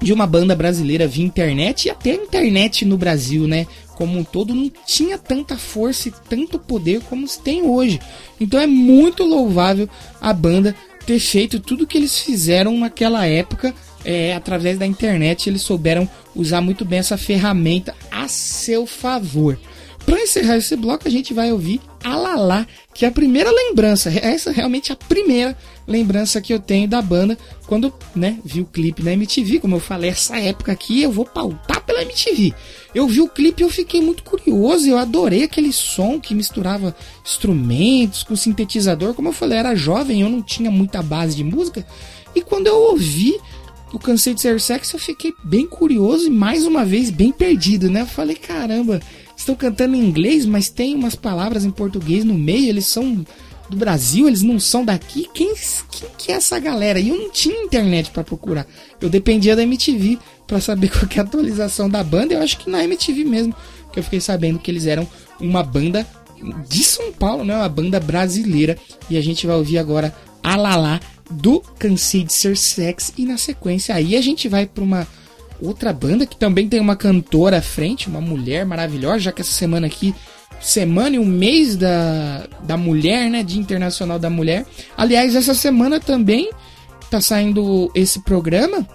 de 0.00 0.12
uma 0.12 0.28
banda 0.28 0.54
brasileira 0.54 1.08
via 1.08 1.24
internet 1.24 1.86
e 1.86 1.90
até 1.90 2.12
a 2.12 2.14
internet 2.14 2.84
no 2.84 2.96
Brasil, 2.96 3.48
né? 3.48 3.66
Como 3.96 4.16
um 4.16 4.22
todo 4.22 4.54
não 4.54 4.70
tinha 4.86 5.18
tanta 5.18 5.58
força 5.58 6.08
e 6.08 6.12
tanto 6.28 6.56
poder 6.56 7.00
como 7.02 7.26
se 7.26 7.40
tem 7.40 7.62
hoje. 7.62 7.98
Então 8.38 8.60
é 8.60 8.66
muito 8.66 9.24
louvável 9.24 9.88
a 10.20 10.32
banda 10.32 10.72
ter 11.08 11.18
feito 11.18 11.58
tudo 11.58 11.86
que 11.86 11.96
eles 11.96 12.18
fizeram 12.18 12.76
naquela 12.76 13.24
época 13.24 13.74
é, 14.04 14.34
através 14.34 14.78
da 14.78 14.86
internet. 14.86 15.48
Eles 15.48 15.62
souberam 15.62 16.06
usar 16.36 16.60
muito 16.60 16.84
bem 16.84 16.98
essa 16.98 17.16
ferramenta 17.16 17.94
a 18.10 18.28
seu 18.28 18.86
favor. 18.86 19.58
Para 20.04 20.20
encerrar 20.20 20.58
esse 20.58 20.76
bloco, 20.76 21.08
a 21.08 21.10
gente 21.10 21.32
vai 21.32 21.50
ouvir 21.50 21.80
Alalá, 22.04 22.66
que 22.92 23.06
é 23.06 23.08
a 23.08 23.12
primeira 23.12 23.50
lembrança, 23.50 24.10
essa 24.10 24.50
é 24.50 24.52
realmente 24.52 24.92
a 24.92 24.96
primeira 24.96 25.56
lembrança 25.88 26.40
que 26.40 26.52
eu 26.52 26.60
tenho 26.60 26.86
da 26.86 27.00
banda 27.00 27.36
quando, 27.66 27.92
né, 28.14 28.38
vi 28.44 28.60
o 28.60 28.66
clipe 28.66 29.02
na 29.02 29.14
MTV, 29.14 29.58
como 29.58 29.74
eu 29.74 29.80
falei, 29.80 30.10
essa 30.10 30.38
época 30.38 30.70
aqui 30.70 31.02
eu 31.02 31.10
vou 31.10 31.24
pautar 31.24 31.82
pela 31.84 32.02
MTV. 32.02 32.52
Eu 32.94 33.08
vi 33.08 33.22
o 33.22 33.28
clipe 33.28 33.62
e 33.62 33.64
eu 33.64 33.70
fiquei 33.70 34.00
muito 34.00 34.22
curioso, 34.22 34.86
eu 34.86 34.98
adorei 34.98 35.44
aquele 35.44 35.72
som 35.72 36.20
que 36.20 36.34
misturava 36.34 36.94
instrumentos 37.24 38.22
com 38.22 38.36
sintetizador, 38.36 39.14
como 39.14 39.28
eu 39.28 39.32
falei, 39.32 39.58
era 39.58 39.74
jovem, 39.74 40.20
eu 40.20 40.28
não 40.28 40.42
tinha 40.42 40.70
muita 40.70 41.02
base 41.02 41.34
de 41.34 41.42
música, 41.42 41.86
e 42.34 42.42
quando 42.42 42.66
eu 42.66 42.76
ouvi 42.76 43.40
o 43.92 43.98
Cansei 43.98 44.34
de 44.34 44.42
Ser 44.42 44.60
Sexy, 44.60 44.94
eu 44.94 45.00
fiquei 45.00 45.32
bem 45.42 45.66
curioso 45.66 46.26
e 46.26 46.30
mais 46.30 46.66
uma 46.66 46.84
vez 46.84 47.08
bem 47.08 47.32
perdido, 47.32 47.90
né? 47.90 48.02
Eu 48.02 48.06
falei, 48.06 48.36
caramba, 48.36 49.00
estão 49.34 49.54
cantando 49.54 49.96
em 49.96 50.04
inglês, 50.04 50.44
mas 50.44 50.68
tem 50.68 50.94
umas 50.94 51.14
palavras 51.14 51.64
em 51.64 51.70
português 51.70 52.22
no 52.22 52.34
meio, 52.34 52.68
eles 52.68 52.86
são 52.86 53.24
do 53.68 53.76
Brasil, 53.76 54.26
eles 54.26 54.42
não 54.42 54.58
são 54.58 54.84
daqui. 54.84 55.28
Quem, 55.32 55.54
quem 55.90 56.08
que 56.16 56.32
é 56.32 56.36
essa 56.36 56.58
galera? 56.58 56.98
E 56.98 57.08
eu 57.08 57.16
não 57.16 57.30
tinha 57.30 57.62
internet 57.62 58.10
para 58.10 58.24
procurar. 58.24 58.66
Eu 59.00 59.08
dependia 59.08 59.54
da 59.54 59.62
MTV 59.62 60.18
para 60.46 60.60
saber 60.60 60.88
qual 60.92 61.08
é 61.14 61.18
a 61.18 61.22
atualização 61.22 61.88
da 61.88 62.02
banda. 62.02 62.34
Eu 62.34 62.42
acho 62.42 62.58
que 62.58 62.70
na 62.70 62.82
MTV 62.84 63.24
mesmo 63.24 63.54
que 63.92 63.98
eu 63.98 64.02
fiquei 64.02 64.20
sabendo 64.20 64.58
que 64.58 64.70
eles 64.70 64.86
eram 64.86 65.06
uma 65.40 65.62
banda 65.62 66.06
de 66.68 66.84
São 66.84 67.12
Paulo, 67.12 67.44
né? 67.44 67.56
Uma 67.56 67.68
banda 67.68 68.00
brasileira. 68.00 68.76
E 69.10 69.16
a 69.16 69.20
gente 69.20 69.46
vai 69.46 69.56
ouvir 69.56 69.78
agora 69.78 70.14
Alalá 70.42 71.00
do 71.30 71.60
Cansei 71.78 72.24
de 72.24 72.32
Ser 72.32 72.56
Sex 72.56 73.12
e 73.18 73.26
na 73.26 73.36
sequência 73.36 73.94
aí 73.94 74.16
a 74.16 74.20
gente 74.20 74.48
vai 74.48 74.66
para 74.66 74.82
uma 74.82 75.06
outra 75.60 75.92
banda 75.92 76.24
que 76.24 76.36
também 76.36 76.68
tem 76.68 76.80
uma 76.80 76.96
cantora 76.96 77.58
à 77.58 77.62
frente, 77.62 78.08
uma 78.08 78.20
mulher 78.20 78.64
maravilhosa, 78.64 79.18
já 79.18 79.32
que 79.32 79.42
essa 79.42 79.50
semana 79.50 79.86
aqui, 79.86 80.14
semana 80.60 81.16
e 81.16 81.18
um 81.18 81.24
mês 81.24 81.76
da, 81.76 82.46
da 82.62 82.76
mulher, 82.76 83.30
né, 83.30 83.42
Dia 83.42 83.60
Internacional 83.60 84.18
da 84.18 84.28
Mulher. 84.28 84.66
Aliás, 84.96 85.34
essa 85.34 85.54
semana 85.54 86.00
também 86.00 86.50
tá 87.10 87.20
saindo 87.20 87.90
esse 87.94 88.20
programa. 88.20 88.86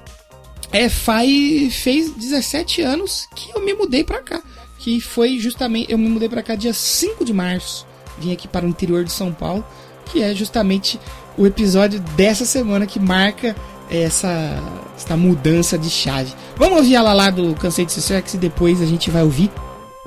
É, 0.71 0.89
faz, 0.89 1.75
fez 1.75 2.11
17 2.11 2.81
anos 2.81 3.27
que 3.35 3.51
eu 3.55 3.63
me 3.63 3.73
mudei 3.73 4.03
para 4.03 4.21
cá, 4.21 4.41
que 4.79 4.99
foi 4.99 5.37
justamente, 5.37 5.91
eu 5.91 5.97
me 5.97 6.09
mudei 6.09 6.27
para 6.27 6.41
cá 6.41 6.55
dia 6.55 6.73
5 6.73 7.23
de 7.23 7.33
março. 7.33 7.85
Vim 8.19 8.33
aqui 8.33 8.47
para 8.47 8.65
o 8.65 8.69
interior 8.69 9.03
de 9.03 9.11
São 9.11 9.31
Paulo, 9.31 9.65
que 10.05 10.21
é 10.21 10.33
justamente 10.33 10.99
o 11.37 11.45
episódio 11.45 11.99
dessa 12.15 12.45
semana 12.45 12.85
que 12.85 12.99
marca 12.99 13.55
essa, 13.89 14.59
essa 14.95 15.15
mudança 15.15 15.77
de 15.77 15.89
chave. 15.89 16.33
Vamos 16.55 16.79
ouvir 16.79 16.95
ela 16.95 17.13
lá 17.13 17.29
do 17.29 17.53
Cansei 17.55 17.85
de 17.85 17.91
Ser 17.91 18.23
e 18.33 18.37
depois 18.37 18.81
a 18.81 18.85
gente 18.85 19.09
vai 19.11 19.23
ouvir 19.23 19.51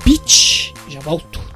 Pitch. 0.03 0.76
Já 0.89 1.01
volto. 1.01 1.46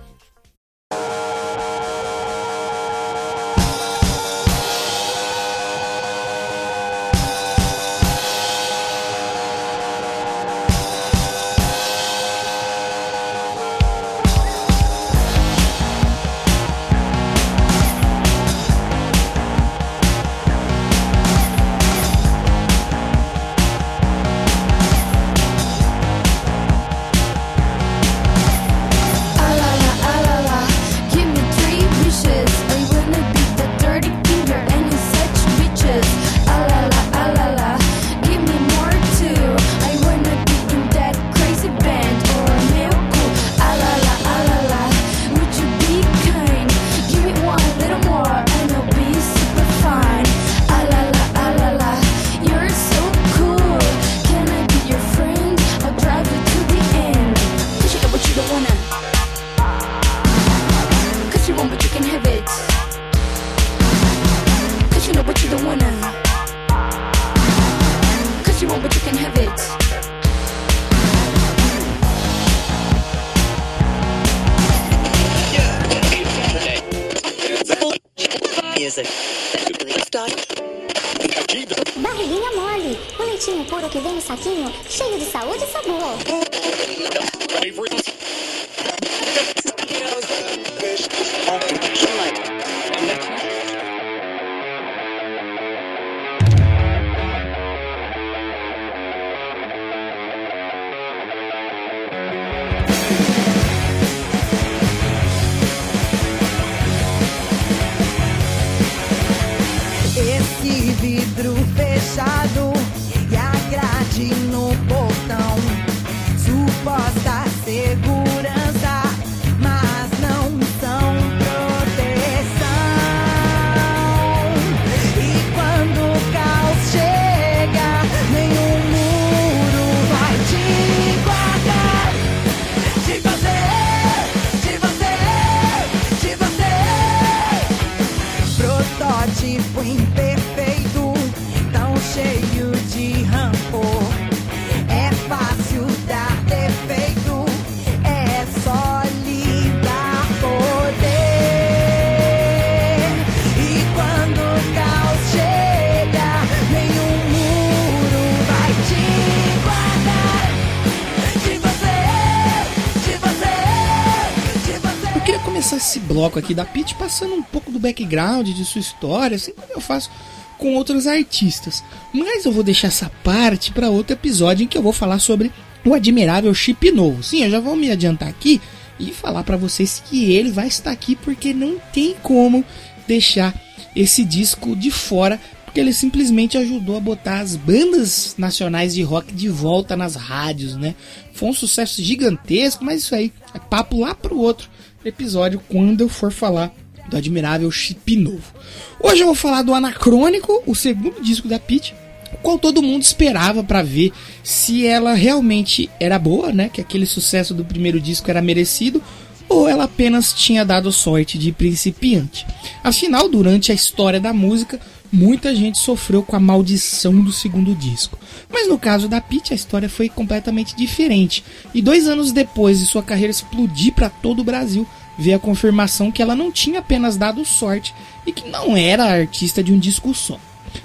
Bloco 166.12 166.38
aqui 166.38 166.54
da 166.54 166.66
Pit 166.66 166.96
passando 166.96 167.34
um 167.34 167.42
pouco 167.42 167.72
do 167.72 167.80
background 167.80 168.50
de 168.50 168.66
sua 168.66 168.82
história, 168.82 169.36
assim 169.36 169.54
como 169.54 169.72
eu 169.74 169.80
faço 169.80 170.12
com 170.58 170.76
outros 170.76 171.08
artistas. 171.08 171.84
Mas 172.14 172.46
eu 172.46 172.52
vou 172.52 172.64
deixar 172.64 172.90
essa 172.90 173.10
parte 173.24 173.72
para 173.72 173.90
outro 173.90 174.14
episódio 174.14 174.64
em 174.66 174.68
que 174.68 174.78
eu 174.78 174.84
vou 174.84 174.94
falar 174.94 175.20
sobre 175.20 175.52
o 175.86 175.94
admirável 175.94 176.54
chip 176.54 176.92
novo. 176.92 177.24
Sim, 177.24 177.44
eu 177.44 177.50
já 177.50 177.60
vou 177.60 177.76
me 177.76 177.90
adiantar 177.90 178.28
aqui 178.28 178.62
e 179.00 179.12
falar 179.12 179.44
para 179.44 179.58
vocês 179.58 180.04
que 180.06 180.32
ele 180.34 180.52
vai 180.52 180.68
estar 180.68 180.92
aqui 180.92 181.16
porque 181.16 181.54
não 181.54 181.78
tem 181.94 182.14
como 182.22 182.64
deixar 183.08 183.60
esse 183.96 184.24
disco 184.24 184.76
de 184.76 184.92
fora, 184.92 185.40
porque 185.66 185.80
ele 185.80 185.94
simplesmente 185.94 186.58
ajudou 186.58 186.98
a 186.98 187.00
botar 187.00 187.40
as 187.40 187.56
bandas 187.56 188.36
nacionais 188.38 188.94
de 188.94 189.02
rock 189.02 189.34
de 189.34 189.50
volta 189.50 189.96
nas 189.96 190.16
rádios, 190.16 190.76
né? 190.76 190.94
Foi 191.34 191.50
um 191.50 191.54
sucesso 191.54 192.04
gigantesco, 192.04 192.84
mas 192.84 193.04
isso 193.04 193.16
aí 193.16 193.32
é 193.54 193.60
papo 193.60 194.02
lá 194.02 194.14
pro 194.14 194.38
outro 194.38 194.70
episódio 195.04 195.62
quando 195.68 196.02
eu 196.02 196.10
for 196.10 196.32
falar 196.32 196.74
do 197.10 197.18
admirável 197.18 197.70
Chip 197.72 198.16
Novo. 198.16 198.54
Hoje 199.00 199.22
eu 199.22 199.28
vou 199.28 199.36
falar 199.36 199.62
do 199.64 199.74
Anacrônico, 199.74 200.64
o 200.66 200.76
segundo 200.76 201.22
disco 201.22 201.48
da 201.48 201.60
Pete, 201.60 201.94
qual 202.42 202.58
todo 202.58 202.82
mundo 202.82 203.02
esperava 203.02 203.64
para 203.64 203.84
ver 203.84 204.12
se 204.44 204.86
ela 204.86 205.14
realmente 205.14 205.90
era 206.00 206.18
boa, 206.18 206.52
né? 206.52 206.70
Que 206.70 206.82
aquele 206.82 207.06
sucesso 207.06 207.54
do 207.54 207.66
primeiro 207.66 208.00
disco 208.00 208.30
era 208.30 208.42
merecido 208.42 209.02
ou 209.50 209.68
ela 209.68 209.84
apenas 209.84 210.34
tinha 210.34 210.64
dado 210.64 210.92
sorte 210.92 211.38
de 211.38 211.52
principiante. 211.52 212.46
Afinal, 212.84 213.28
durante 213.28 213.72
a 213.72 213.76
história 213.76 214.20
da 214.20 214.32
música, 214.32 214.80
muita 215.12 215.54
gente 215.54 215.78
sofreu 215.78 216.24
com 216.24 216.36
a 216.36 216.40
maldição 216.40 217.20
do 217.22 217.32
segundo 217.32 217.76
disco. 217.76 218.18
Mas 218.50 218.68
no 218.68 218.80
caso 218.80 219.08
da 219.08 219.20
Pete, 219.20 219.54
a 219.54 219.56
história 219.56 219.90
foi 219.90 220.08
completamente 220.08 220.76
diferente. 220.76 221.44
E 221.74 221.82
dois 221.82 222.08
anos 222.08 222.32
depois 222.32 222.80
de 222.80 222.86
sua 222.86 223.04
carreira 223.04 223.32
explodir 223.32 223.94
para 223.94 224.10
todo 224.10 224.40
o 224.40 224.46
Brasil, 224.46 224.88
veio 225.18 225.36
a 225.36 225.40
confirmação 225.40 226.12
que 226.12 226.22
ela 226.22 226.36
não 226.36 226.52
tinha 226.52 226.80
apenas 226.80 227.18
dado 227.18 227.44
sorte 227.44 227.94
e 228.26 228.32
que 228.32 228.50
não 228.50 228.78
era 228.78 229.04
artista 229.04 229.64
de 229.64 229.74
um 229.74 229.80
disco 229.80 230.14
só. 230.14 230.40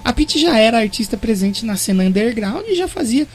A 0.05 0.13
Pete 0.13 0.39
já 0.39 0.59
era 0.59 0.79
artista 0.79 1.17
presente 1.17 1.65
na 1.65 1.77
cena 1.77 2.05
underground 2.05 2.65
e 2.67 2.75
já 2.75 2.89
fazia 2.89 3.27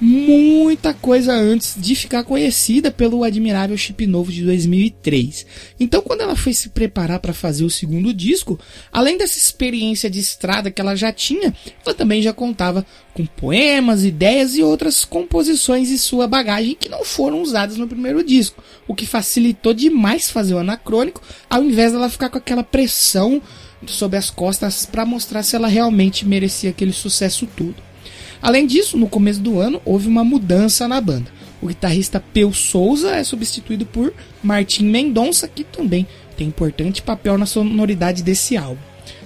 muita 0.00 0.94
coisa 0.94 1.34
antes 1.34 1.74
de 1.76 1.94
ficar 1.94 2.24
conhecida 2.24 2.90
pelo 2.90 3.22
admirável 3.22 3.76
Chip 3.76 4.06
Novo 4.06 4.32
de 4.32 4.42
2003. 4.44 5.46
Então, 5.78 6.00
quando 6.00 6.22
ela 6.22 6.34
foi 6.34 6.54
se 6.54 6.70
preparar 6.70 7.20
para 7.20 7.34
fazer 7.34 7.64
o 7.64 7.70
segundo 7.70 8.14
disco, 8.14 8.58
além 8.90 9.18
dessa 9.18 9.36
experiência 9.36 10.08
de 10.08 10.18
estrada 10.18 10.70
que 10.70 10.80
ela 10.80 10.96
já 10.96 11.12
tinha, 11.12 11.54
ela 11.84 11.94
também 11.94 12.22
já 12.22 12.32
contava 12.32 12.86
com 13.12 13.26
poemas, 13.26 14.02
ideias 14.02 14.54
e 14.54 14.62
outras 14.62 15.04
composições 15.04 15.90
em 15.90 15.98
sua 15.98 16.26
bagagem 16.26 16.76
que 16.78 16.88
não 16.88 17.04
foram 17.04 17.42
usadas 17.42 17.76
no 17.76 17.86
primeiro 17.86 18.24
disco, 18.24 18.64
o 18.88 18.94
que 18.94 19.04
facilitou 19.04 19.74
demais 19.74 20.30
fazer 20.30 20.54
o 20.54 20.58
anacrônico, 20.58 21.20
ao 21.48 21.62
invés 21.62 21.92
dela 21.92 22.08
ficar 22.08 22.30
com 22.30 22.38
aquela 22.38 22.64
pressão 22.64 23.42
sobre 23.86 24.18
as 24.18 24.30
costas 24.30 24.86
para 24.86 25.04
mostrar 25.04 25.42
se 25.42 25.56
ela 25.56 25.68
realmente 25.68 26.26
merecia 26.26 26.70
aquele 26.70 26.92
sucesso 26.92 27.46
todo. 27.54 27.89
Além 28.42 28.66
disso, 28.66 28.96
no 28.96 29.08
começo 29.08 29.40
do 29.40 29.60
ano 29.60 29.80
houve 29.84 30.08
uma 30.08 30.24
mudança 30.24 30.88
na 30.88 31.00
banda. 31.00 31.30
O 31.60 31.66
guitarrista 31.66 32.22
Peu 32.32 32.52
Souza 32.52 33.10
é 33.16 33.22
substituído 33.22 33.84
por 33.84 34.12
Martim 34.42 34.84
Mendonça, 34.84 35.46
que 35.46 35.62
também 35.62 36.06
tem 36.36 36.48
importante 36.48 37.02
papel 37.02 37.36
na 37.36 37.44
sonoridade 37.44 38.22
desse 38.22 38.56
álbum. 38.56 38.80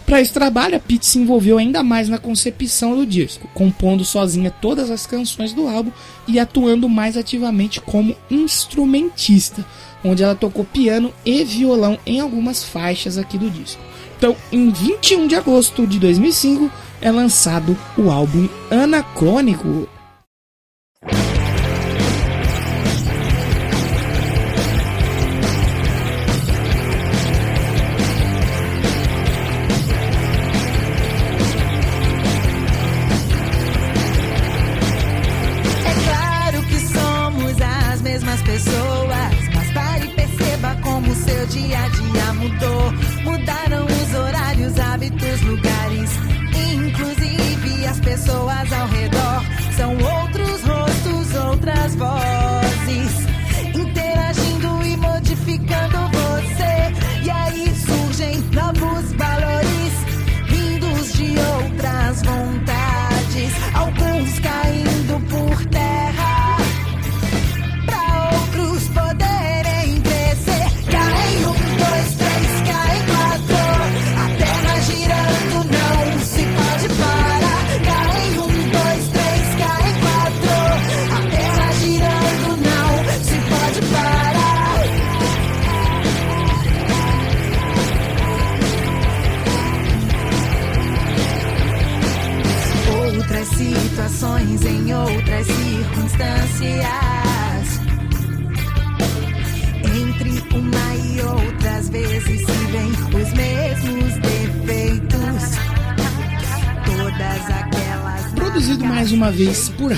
Para 0.04 0.20
esse 0.20 0.32
trabalho, 0.32 0.76
a 0.76 0.80
Pete 0.80 1.06
se 1.06 1.18
envolveu 1.18 1.56
ainda 1.56 1.82
mais 1.82 2.08
na 2.10 2.18
concepção 2.18 2.94
do 2.94 3.06
disco, 3.06 3.48
compondo 3.54 4.04
sozinha 4.04 4.50
todas 4.50 4.90
as 4.90 5.06
canções 5.06 5.54
do 5.54 5.66
álbum 5.66 5.90
e 6.28 6.38
atuando 6.38 6.90
mais 6.90 7.16
ativamente 7.16 7.80
como 7.80 8.14
instrumentista, 8.30 9.64
onde 10.04 10.22
ela 10.22 10.34
tocou 10.34 10.64
piano 10.64 11.12
e 11.24 11.42
violão 11.42 11.98
em 12.04 12.20
algumas 12.20 12.62
faixas 12.62 13.16
aqui 13.16 13.38
do 13.38 13.48
disco. 13.48 13.80
Então, 14.24 14.34
em 14.50 14.70
21 14.70 15.26
de 15.26 15.34
agosto 15.34 15.86
de 15.86 15.98
2005, 15.98 16.70
é 16.98 17.10
lançado 17.10 17.76
o 17.94 18.10
álbum 18.10 18.48
Anacrônico, 18.70 19.86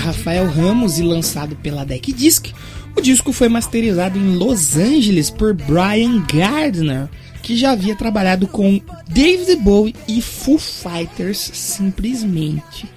Rafael 0.07 0.49
Ramos 0.49 0.99
e 0.99 1.03
lançado 1.03 1.57
pela 1.57 1.83
Deck 1.83 2.13
Disc, 2.13 2.53
o 2.95 3.01
disco 3.01 3.33
foi 3.33 3.49
masterizado 3.49 4.17
em 4.17 4.37
Los 4.37 4.77
Angeles 4.77 5.29
por 5.29 5.53
Brian 5.53 6.23
Gardner, 6.33 7.09
que 7.43 7.57
já 7.57 7.71
havia 7.71 7.93
trabalhado 7.93 8.47
com 8.47 8.79
David 9.09 9.57
Bowie 9.57 9.93
e 10.07 10.21
Foo 10.21 10.57
Fighters 10.57 11.51
simplesmente. 11.53 12.89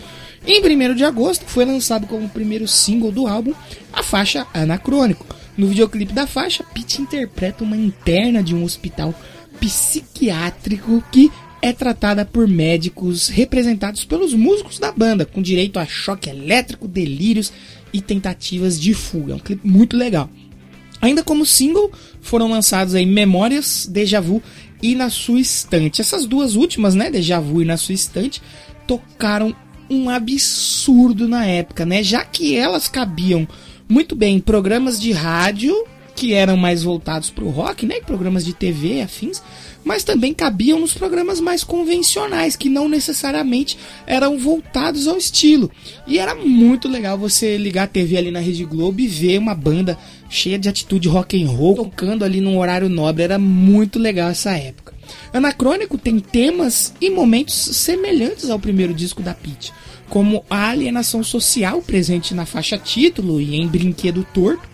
Em 0.47 0.63
1 0.65 0.95
de 0.95 1.05
agosto 1.05 1.45
foi 1.47 1.65
lançado 1.65 2.07
como 2.07 2.29
primeiro 2.29 2.69
single 2.69 3.11
do 3.11 3.27
álbum 3.27 3.53
a 3.93 4.05
faixa 4.05 4.47
Anacrônico. 4.55 5.27
No 5.57 5.67
videoclipe 5.67 6.13
da 6.13 6.29
faixa, 6.29 6.63
Pete 6.73 7.03
interpreta 7.03 7.65
uma 7.65 7.77
interna 7.77 8.41
de 8.41 8.55
um 8.55 8.63
hospital 8.63 9.13
psiquiátrico 9.59 11.03
que 11.11 11.29
é 11.63 11.73
tratada 11.73 12.25
por 12.25 12.49
médicos 12.49 13.29
representados 13.29 14.05
pelos 14.05 14.33
músicos 14.33 14.79
da 14.79 14.91
banda, 14.93 15.27
com 15.27 15.43
direito 15.43 15.79
a 15.79 15.87
choque 15.87 16.31
elétrico, 16.31 16.89
delírios 16.89 17.53
e 17.93 18.01
tentativas 18.01 18.81
de 18.81 18.95
fuga. 18.95 19.33
É 19.33 19.37
um 19.37 19.41
clipe 19.41 19.67
muito 19.67 19.97
legal. 19.97 20.31
Ainda 21.01 21.23
como 21.23 21.47
single, 21.47 21.91
foram 22.21 22.51
lançados 22.51 22.95
aí 22.95 23.07
Memórias, 23.07 23.89
Deja 23.91 24.21
Vu 24.21 24.43
e 24.83 24.95
Na 24.95 25.09
Sua 25.11 25.41
Estante. 25.41 26.01
Essas 26.01 26.27
duas 26.27 26.55
últimas, 26.57 26.95
né, 26.95 27.11
Deja 27.11 27.41
Vu 27.41 27.63
e 27.63 27.65
Na 27.65 27.77
Sua 27.77 27.95
Estante, 27.95 28.43
tocaram 28.87 29.55
um 29.89 30.09
absurdo 30.09 31.27
na 31.27 31.47
época, 31.47 31.85
né? 31.85 32.03
Já 32.03 32.25
que 32.25 32.55
elas 32.57 32.89
cabiam 32.89 33.49
muito 33.89 34.15
bem 34.15 34.37
em 34.37 34.41
programas 34.41 35.01
de 35.01 35.11
rádio 35.11 35.75
que 36.21 36.35
eram 36.35 36.55
mais 36.55 36.83
voltados 36.83 37.31
para 37.31 37.45
o 37.45 37.49
rock, 37.49 37.87
né? 37.87 37.95
Programas 38.03 38.45
de 38.45 38.53
TV 38.53 39.01
afins, 39.01 39.43
mas 39.83 40.05
também 40.05 40.35
cabiam 40.35 40.79
nos 40.79 40.93
programas 40.93 41.41
mais 41.41 41.65
convencionais, 41.65 42.57
que 42.57 42.69
não 42.69 42.91
necessariamente 42.91 43.79
eram 44.07 44.39
voltados 44.39 45.09
ao 45.09 45.17
estilo. 45.17 45.71
E 46.07 46.19
era 46.19 46.35
muito 46.35 46.89
legal 46.89 47.17
você 47.17 47.57
ligar 47.57 47.85
a 47.85 47.87
TV 47.87 48.19
ali 48.19 48.31
na 48.31 48.39
Rede 48.39 48.67
Globo 48.67 49.01
e 49.01 49.09
ver 49.09 49.39
uma 49.39 49.55
banda 49.55 49.99
cheia 50.29 50.59
de 50.59 50.69
atitude 50.69 51.09
rock 51.09 51.43
and 51.43 51.49
roll 51.49 51.77
tocando 51.77 52.23
ali 52.23 52.39
num 52.39 52.59
horário 52.59 52.91
nobre. 52.91 53.23
Era 53.23 53.39
muito 53.39 53.99
legal 53.99 54.29
essa 54.29 54.51
época. 54.51 54.93
Anacrônico 55.33 55.97
tem 55.97 56.21
temas 56.21 56.93
e 57.01 57.09
momentos 57.09 57.55
semelhantes 57.55 58.51
ao 58.51 58.59
primeiro 58.59 58.93
disco 58.93 59.23
da 59.23 59.33
Pete, 59.33 59.73
como 60.11 60.45
a 60.51 60.69
alienação 60.69 61.25
social 61.25 61.81
presente 61.81 62.35
na 62.35 62.45
faixa 62.45 62.77
título 62.77 63.41
e 63.41 63.57
em 63.57 63.67
Brinquedo 63.67 64.23
Torto, 64.35 64.69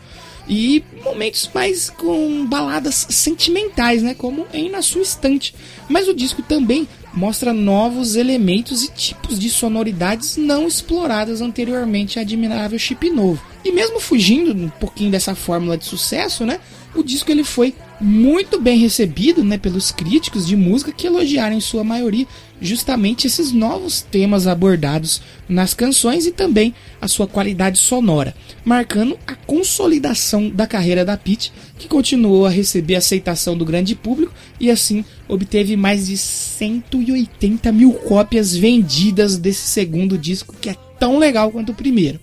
e 0.48 0.82
momentos 1.02 1.50
mais 1.52 1.90
com 1.90 2.46
baladas 2.46 3.06
sentimentais, 3.10 4.02
né, 4.02 4.14
como 4.14 4.46
em 4.52 4.70
Na 4.70 4.82
Sua 4.82 5.02
Estante. 5.02 5.54
Mas 5.88 6.08
o 6.08 6.14
disco 6.14 6.42
também 6.42 6.88
mostra 7.12 7.52
novos 7.52 8.14
elementos 8.14 8.84
e 8.84 8.90
tipos 8.90 9.38
de 9.38 9.48
sonoridades 9.48 10.36
não 10.36 10.68
exploradas 10.68 11.40
anteriormente 11.40 12.18
a 12.18 12.22
Admirável 12.22 12.78
Chip 12.78 13.08
Novo. 13.10 13.42
E 13.64 13.72
mesmo 13.72 13.98
fugindo 13.98 14.52
um 14.52 14.68
pouquinho 14.68 15.10
dessa 15.10 15.34
fórmula 15.34 15.76
de 15.76 15.84
sucesso, 15.84 16.44
né, 16.44 16.60
o 17.00 17.04
disco 17.04 17.30
ele 17.30 17.44
foi 17.44 17.74
muito 18.00 18.60
bem 18.60 18.78
recebido 18.78 19.42
né, 19.42 19.56
pelos 19.56 19.90
críticos 19.90 20.46
de 20.46 20.56
música 20.56 20.92
que 20.92 21.06
elogiaram 21.06 21.56
em 21.56 21.60
sua 21.60 21.82
maioria 21.82 22.26
justamente 22.60 23.26
esses 23.26 23.52
novos 23.52 24.02
temas 24.02 24.46
abordados 24.46 25.20
nas 25.48 25.74
canções 25.74 26.26
e 26.26 26.32
também 26.32 26.74
a 27.00 27.08
sua 27.08 27.26
qualidade 27.26 27.78
sonora, 27.78 28.34
marcando 28.64 29.18
a 29.26 29.34
consolidação 29.34 30.48
da 30.48 30.66
carreira 30.66 31.04
da 31.04 31.16
Pitty, 31.16 31.52
que 31.78 31.88
continuou 31.88 32.46
a 32.46 32.50
receber 32.50 32.96
aceitação 32.96 33.56
do 33.56 33.64
grande 33.64 33.94
público 33.94 34.32
e 34.58 34.70
assim 34.70 35.04
obteve 35.28 35.76
mais 35.76 36.06
de 36.06 36.16
180 36.16 37.72
mil 37.72 37.92
cópias 37.92 38.56
vendidas 38.56 39.36
desse 39.36 39.68
segundo 39.68 40.16
disco 40.16 40.54
que 40.60 40.70
é 40.70 40.76
tão 40.98 41.18
legal 41.18 41.50
quanto 41.50 41.72
o 41.72 41.74
primeiro. 41.74 42.20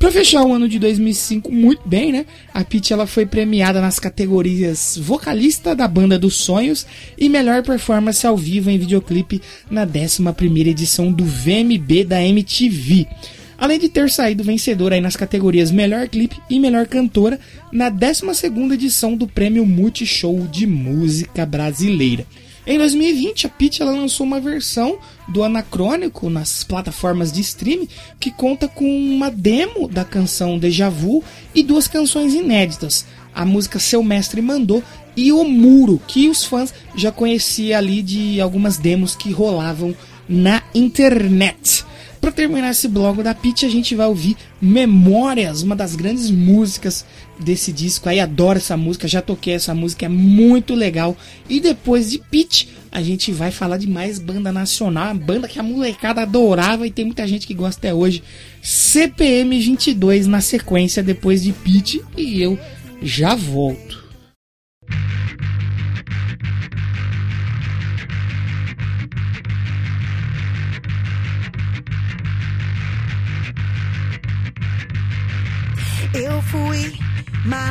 Para 0.00 0.10
fechar 0.10 0.42
o 0.42 0.54
ano 0.54 0.66
de 0.66 0.78
2005 0.78 1.52
muito 1.52 1.86
bem, 1.86 2.10
né? 2.10 2.24
A 2.54 2.64
Pitty 2.64 2.90
ela 2.90 3.06
foi 3.06 3.26
premiada 3.26 3.82
nas 3.82 3.98
categorias 3.98 4.98
vocalista 4.98 5.76
da 5.76 5.86
banda 5.86 6.18
dos 6.18 6.36
sonhos 6.36 6.86
e 7.18 7.28
melhor 7.28 7.62
performance 7.62 8.26
ao 8.26 8.34
vivo 8.34 8.70
em 8.70 8.78
videoclipe 8.78 9.42
na 9.70 9.86
11ª 9.86 10.66
edição 10.66 11.12
do 11.12 11.22
VMB 11.22 12.04
da 12.04 12.24
MTV. 12.24 13.06
Além 13.58 13.78
de 13.78 13.90
ter 13.90 14.08
saído 14.08 14.42
vencedora 14.42 14.94
aí 14.94 15.02
nas 15.02 15.16
categorias 15.16 15.70
Melhor 15.70 16.08
Clipe 16.08 16.40
e 16.48 16.58
Melhor 16.58 16.86
Cantora 16.86 17.38
na 17.70 17.90
12ª 17.90 18.72
edição 18.72 19.14
do 19.14 19.28
Prêmio 19.28 19.66
Multishow 19.66 20.48
de 20.50 20.66
Música 20.66 21.44
Brasileira. 21.44 22.26
Em 22.66 22.78
2020, 22.78 23.46
a 23.46 23.50
Pitty 23.50 23.82
lançou 23.82 24.24
uma 24.24 24.40
versão 24.40 24.98
do 25.30 25.42
Anacrônico 25.42 26.28
nas 26.28 26.64
plataformas 26.64 27.32
de 27.32 27.40
streaming 27.40 27.88
que 28.18 28.30
conta 28.30 28.68
com 28.68 28.84
uma 28.84 29.30
demo 29.30 29.88
da 29.88 30.04
canção 30.04 30.58
Deja 30.58 30.90
Vu 30.90 31.22
e 31.54 31.62
duas 31.62 31.88
canções 31.88 32.34
inéditas. 32.34 33.06
A 33.34 33.44
música 33.44 33.78
Seu 33.78 34.02
Mestre 34.02 34.42
Mandou 34.42 34.82
e 35.16 35.32
O 35.32 35.44
Muro, 35.44 36.00
que 36.06 36.28
os 36.28 36.44
fãs 36.44 36.74
já 36.96 37.12
conheciam 37.12 37.78
ali 37.78 38.02
de 38.02 38.40
algumas 38.40 38.76
demos 38.76 39.14
que 39.14 39.30
rolavam 39.30 39.94
na 40.28 40.62
internet. 40.74 41.84
Para 42.20 42.32
terminar 42.32 42.70
esse 42.70 42.86
bloco 42.86 43.22
da 43.22 43.34
Pitty, 43.34 43.64
a 43.64 43.70
gente 43.70 43.94
vai 43.94 44.06
ouvir 44.06 44.36
Memórias, 44.60 45.62
uma 45.62 45.74
das 45.74 45.96
grandes 45.96 46.30
músicas 46.30 47.06
desse 47.38 47.72
disco. 47.72 48.08
Aí 48.10 48.20
adoro 48.20 48.58
essa 48.58 48.76
música, 48.76 49.08
já 49.08 49.22
toquei 49.22 49.54
essa 49.54 49.74
música, 49.74 50.04
é 50.04 50.08
muito 50.08 50.74
legal. 50.74 51.16
E 51.48 51.60
depois 51.60 52.10
de 52.10 52.18
Pitty, 52.18 52.68
a 52.92 53.00
gente 53.00 53.32
vai 53.32 53.50
falar 53.50 53.78
de 53.78 53.88
mais 53.88 54.18
banda 54.18 54.52
nacional, 54.52 55.14
banda 55.14 55.48
que 55.48 55.58
a 55.58 55.62
molecada 55.62 56.20
adorava 56.20 56.86
e 56.86 56.90
tem 56.90 57.06
muita 57.06 57.26
gente 57.26 57.46
que 57.46 57.54
gosta 57.54 57.78
até 57.78 57.94
hoje. 57.94 58.22
CPM 58.60 59.58
22 59.58 60.26
na 60.26 60.42
sequência 60.42 61.02
depois 61.02 61.42
de 61.42 61.52
Pitty 61.52 62.02
e 62.18 62.42
eu 62.42 62.58
já 63.00 63.34
volto. 63.34 63.99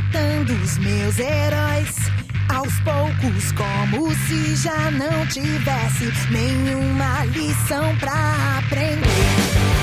Matando 0.10 0.54
os 0.64 0.78
meus 0.80 1.20
heróis 1.20 1.96
aos 2.50 2.74
poucos, 2.80 3.52
como 3.52 4.12
se 4.26 4.56
já 4.56 4.90
não 4.92 5.26
tivesse 5.28 6.12
nenhuma 6.32 7.26
lição 7.26 7.96
pra 7.98 8.58
aprender. 8.58 9.79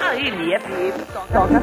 Aí, 0.00 0.54
é 0.54 0.58
toca 1.32 1.60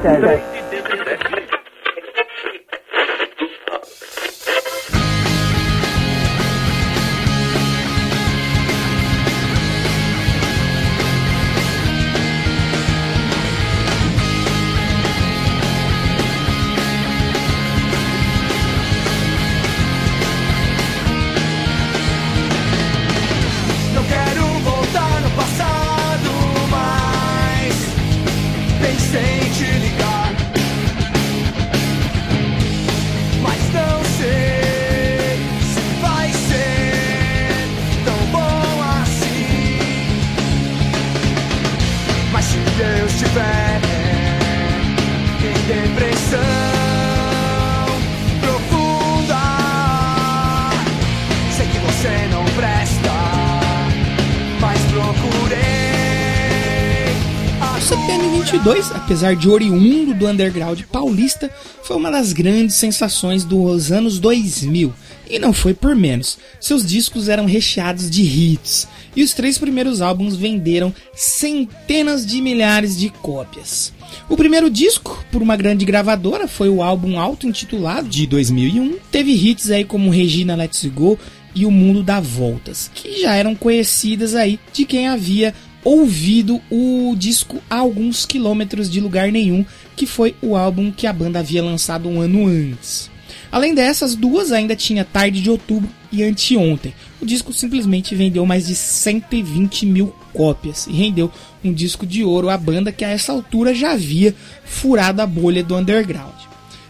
até. 58.64 58.96
apesar 58.96 59.36
de 59.36 59.50
oriundo 59.50 60.14
do 60.14 60.26
underground 60.26 60.82
paulista, 60.84 61.52
foi 61.84 61.98
uma 61.98 62.10
das 62.10 62.32
grandes 62.32 62.76
sensações 62.76 63.44
dos 63.44 63.92
anos 63.92 64.20
2000. 64.20 64.94
E 65.30 65.38
não 65.38 65.52
foi 65.52 65.74
por 65.74 65.94
menos. 65.96 66.38
Seus 66.62 66.86
discos 66.86 67.28
eram 67.28 67.46
recheados 67.46 68.10
de 68.10 68.22
hits, 68.22 68.88
e 69.16 69.22
os 69.22 69.34
três 69.34 69.58
primeiros 69.58 70.02
álbuns 70.02 70.36
venderam 70.36 70.94
centenas 71.14 72.26
de 72.26 72.42
milhares 72.42 72.98
de 72.98 73.10
cópias. 73.10 73.92
O 74.30 74.38
primeiro 74.38 74.70
disco, 74.70 75.24
por 75.32 75.42
uma 75.42 75.58
grande 75.58 75.84
gravadora, 75.84 76.48
foi 76.48 76.70
o 76.70 76.82
álbum 76.82 77.20
auto-intitulado 77.20 78.08
de 78.08 78.26
2001. 78.28 78.98
Teve 79.12 79.34
hits 79.34 79.72
aí 79.72 79.84
como 79.84 80.10
Regina 80.10 80.56
Let's 80.56 80.86
Go 80.86 81.20
e 81.56 81.66
O 81.66 81.72
Mundo 81.72 82.02
dá 82.02 82.20
Voltas, 82.20 82.90
que 82.94 83.22
já 83.22 83.36
eram 83.36 83.56
conhecidas 83.56 84.36
aí 84.36 84.60
de 84.72 84.86
quem 84.86 85.08
havia 85.08 85.54
ouvido 85.84 86.62
o 86.70 87.16
disco 87.18 87.62
a 87.70 87.78
alguns 87.78 88.26
quilômetros 88.26 88.90
de 88.90 89.00
lugar 89.00 89.32
nenhum, 89.32 89.66
que 89.96 90.06
foi 90.06 90.36
o 90.42 90.56
álbum 90.56 90.92
que 90.92 91.08
a 91.08 91.14
banda 91.14 91.40
havia 91.40 91.64
lançado 91.64 92.08
um 92.08 92.22
ano 92.22 92.48
antes. 92.48 93.12
Além 93.52 93.76
dessas 93.76 94.16
duas, 94.16 94.52
ainda 94.52 94.76
tinha 94.76 95.06
Tarde 95.06 95.42
de 95.42 95.50
Outubro 95.50 95.90
e 96.12 96.24
Anteontem. 96.24 96.94
O 97.22 97.26
disco 97.26 97.54
simplesmente 97.54 98.16
vendeu 98.16 98.46
mais 98.46 98.66
de 98.66 98.76
120 98.76 99.86
mil 99.86 100.16
cópias 100.34 100.88
e 100.88 100.92
rendeu 100.92 101.32
um 101.64 101.72
disco 101.72 102.06
de 102.06 102.24
ouro 102.24 102.50
à 102.50 102.58
banda 102.58 102.92
que 102.92 103.06
a 103.06 103.10
essa 103.10 103.32
altura 103.32 103.74
já 103.76 103.92
havia 103.92 104.34
furado 104.66 105.22
a 105.22 105.28
bolha 105.28 105.64
do 105.64 105.76
underground. 105.76 106.34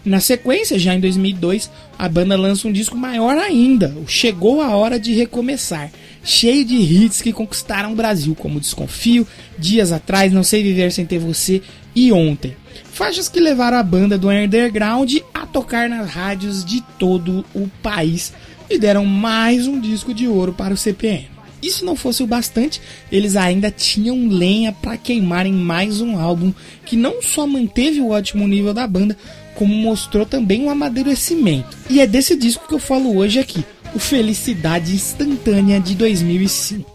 Na 0.05 0.19
sequência, 0.19 0.77
já 0.77 0.93
em 0.93 0.99
2002, 0.99 1.69
a 1.97 2.09
banda 2.09 2.35
lança 2.35 2.67
um 2.67 2.71
disco 2.71 2.97
maior 2.97 3.37
ainda, 3.37 3.95
o 3.97 4.07
Chegou 4.07 4.61
a 4.61 4.75
Hora 4.75 4.99
de 4.99 5.13
Recomeçar, 5.13 5.91
cheio 6.24 6.63
de 6.63 6.76
hits 6.76 7.21
que 7.21 7.34
conquistaram 7.34 7.91
o 7.91 7.95
Brasil, 7.95 8.34
como 8.36 8.59
Desconfio, 8.59 9.28
Dias 9.57 9.91
Atrás, 9.91 10.32
Não 10.32 10.43
Sei 10.43 10.63
Viver 10.63 10.91
Sem 10.91 11.05
Ter 11.05 11.19
Você 11.19 11.61
e 11.95 12.11
Ontem. 12.11 12.55
Faixas 12.91 13.28
que 13.28 13.39
levaram 13.39 13.78
a 13.78 13.84
banda 13.84 14.17
do 14.17 14.30
underground 14.30 15.17
a 15.34 15.45
tocar 15.45 15.89
nas 15.89 16.09
rádios 16.09 16.63
de 16.63 16.82
todo 16.97 17.43
o 17.53 17.67
país 17.82 18.34
e 18.69 18.78
deram 18.78 19.05
mais 19.05 19.67
um 19.67 19.80
disco 19.80 20.13
de 20.13 20.28
ouro 20.28 20.53
para 20.53 20.74
o 20.74 20.78
CPM. 20.78 21.34
Se 21.69 21.86
não 21.86 21.95
fosse 21.95 22.21
o 22.21 22.28
bastante, 22.28 22.82
eles 23.11 23.36
ainda 23.36 23.71
tinham 23.71 24.28
lenha 24.28 24.71
para 24.71 24.97
queimar 24.97 25.45
em 25.45 25.53
mais 25.53 26.01
um 26.01 26.19
álbum 26.19 26.53
que 26.86 26.95
não 26.95 27.21
só 27.21 27.47
manteve 27.47 28.01
o 28.01 28.09
ótimo 28.09 28.47
nível 28.47 28.74
da 28.74 28.86
banda, 28.86 29.17
como 29.55 29.74
mostrou 29.74 30.26
também 30.26 30.63
um 30.63 30.69
amadurecimento. 30.69 31.78
E 31.89 32.01
é 32.01 32.07
desse 32.07 32.36
disco 32.36 32.67
que 32.67 32.74
eu 32.74 32.80
falo 32.80 33.15
hoje 33.15 33.39
aqui, 33.39 33.63
o 33.95 33.99
Felicidade 33.99 34.93
Instantânea 34.93 35.79
de 35.79 35.95
2005. 35.95 36.92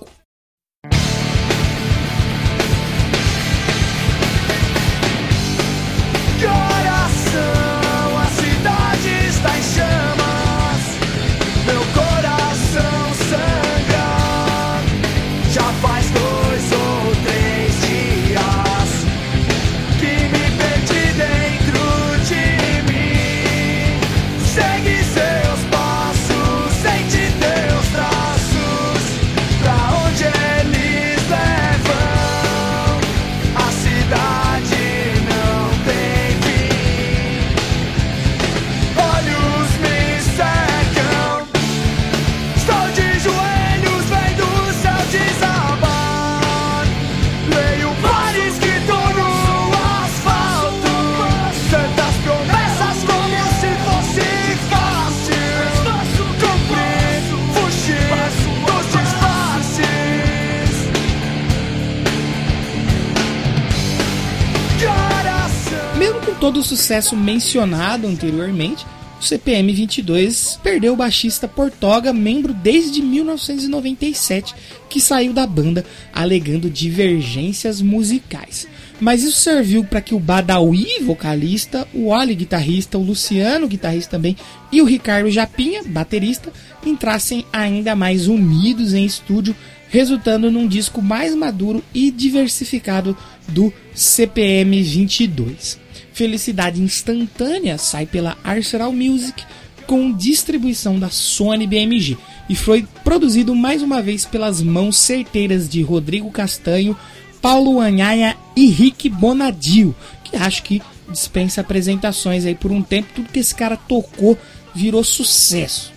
Todo 66.89 66.97
o 66.97 67.03
sucesso 67.03 67.17
mencionado 67.17 68.07
anteriormente, 68.07 68.87
o 69.21 69.23
CPM 69.23 69.73
22 69.75 70.59
perdeu 70.63 70.95
o 70.95 70.97
baixista 70.97 71.47
Portoga, 71.47 72.15
membro 72.15 72.55
desde 72.55 73.03
1997, 73.03 74.55
que 74.89 75.01
saiu 75.01 75.35
da 75.35 75.47
banda 75.47 75.85
alegando 76.15 76.71
divergências 76.71 77.83
musicais. 77.83 78.67
Mas 79.01 79.23
isso 79.23 79.39
serviu 79.41 79.85
para 79.85 80.01
que 80.01 80.15
o 80.15 80.21
Badawi, 80.21 81.03
vocalista, 81.03 81.87
o 81.93 82.07
Oli, 82.07 82.35
guitarrista, 82.35 82.97
o 82.97 83.03
Luciano, 83.03 83.69
guitarrista 83.69 84.13
também, 84.13 84.37
e 84.73 84.81
o 84.81 84.87
Ricardo 84.87 85.31
Japinha, 85.31 85.83
baterista, 85.85 86.51
entrassem 86.87 87.45
ainda 87.53 87.95
mais 87.95 88.29
unidos 88.29 88.95
em 88.95 89.05
estúdio, 89.05 89.55
resultando 89.91 90.51
num 90.51 90.67
disco 90.67 91.03
mais 91.03 91.35
maduro 91.35 91.83
e 91.93 92.11
diversificado 92.11 93.17
do 93.49 93.73
CPM 93.95 94.83
22. 94.83 95.88
Felicidade 96.19 96.83
Instantânea 96.83 97.79
sai 97.79 98.05
pela 98.05 98.37
Arsenal 98.43 98.93
Music 98.93 99.41
com 99.87 100.13
distribuição 100.13 100.99
da 100.99 101.11
Sony 101.11 101.65
BMG 101.65 102.19
e 102.49 102.57
foi 102.57 102.85
produzido 103.05 103.55
mais 103.55 103.83
uma 103.83 104.03
vez 104.03 104.27
pelas 104.27 104.61
mãos 104.61 104.97
certeiras 104.97 105.69
de 105.69 105.81
Rodrigo 105.81 106.29
Castanho, 106.33 106.99
Paulo 107.41 107.79
Anhaia 107.79 108.37
e 108.57 108.67
Rick 108.67 109.09
Bonadio, 109.09 109.95
que 110.25 110.35
acho 110.35 110.65
que 110.65 110.83
dispensa 111.09 111.61
apresentações 111.61 112.45
aí 112.45 112.57
por 112.57 112.73
um 112.73 112.83
tempo, 112.83 113.11
tudo 113.15 113.31
que 113.31 113.39
esse 113.39 113.55
cara 113.55 113.77
tocou 113.77 114.37
virou 114.75 115.05
sucesso. 115.05 115.93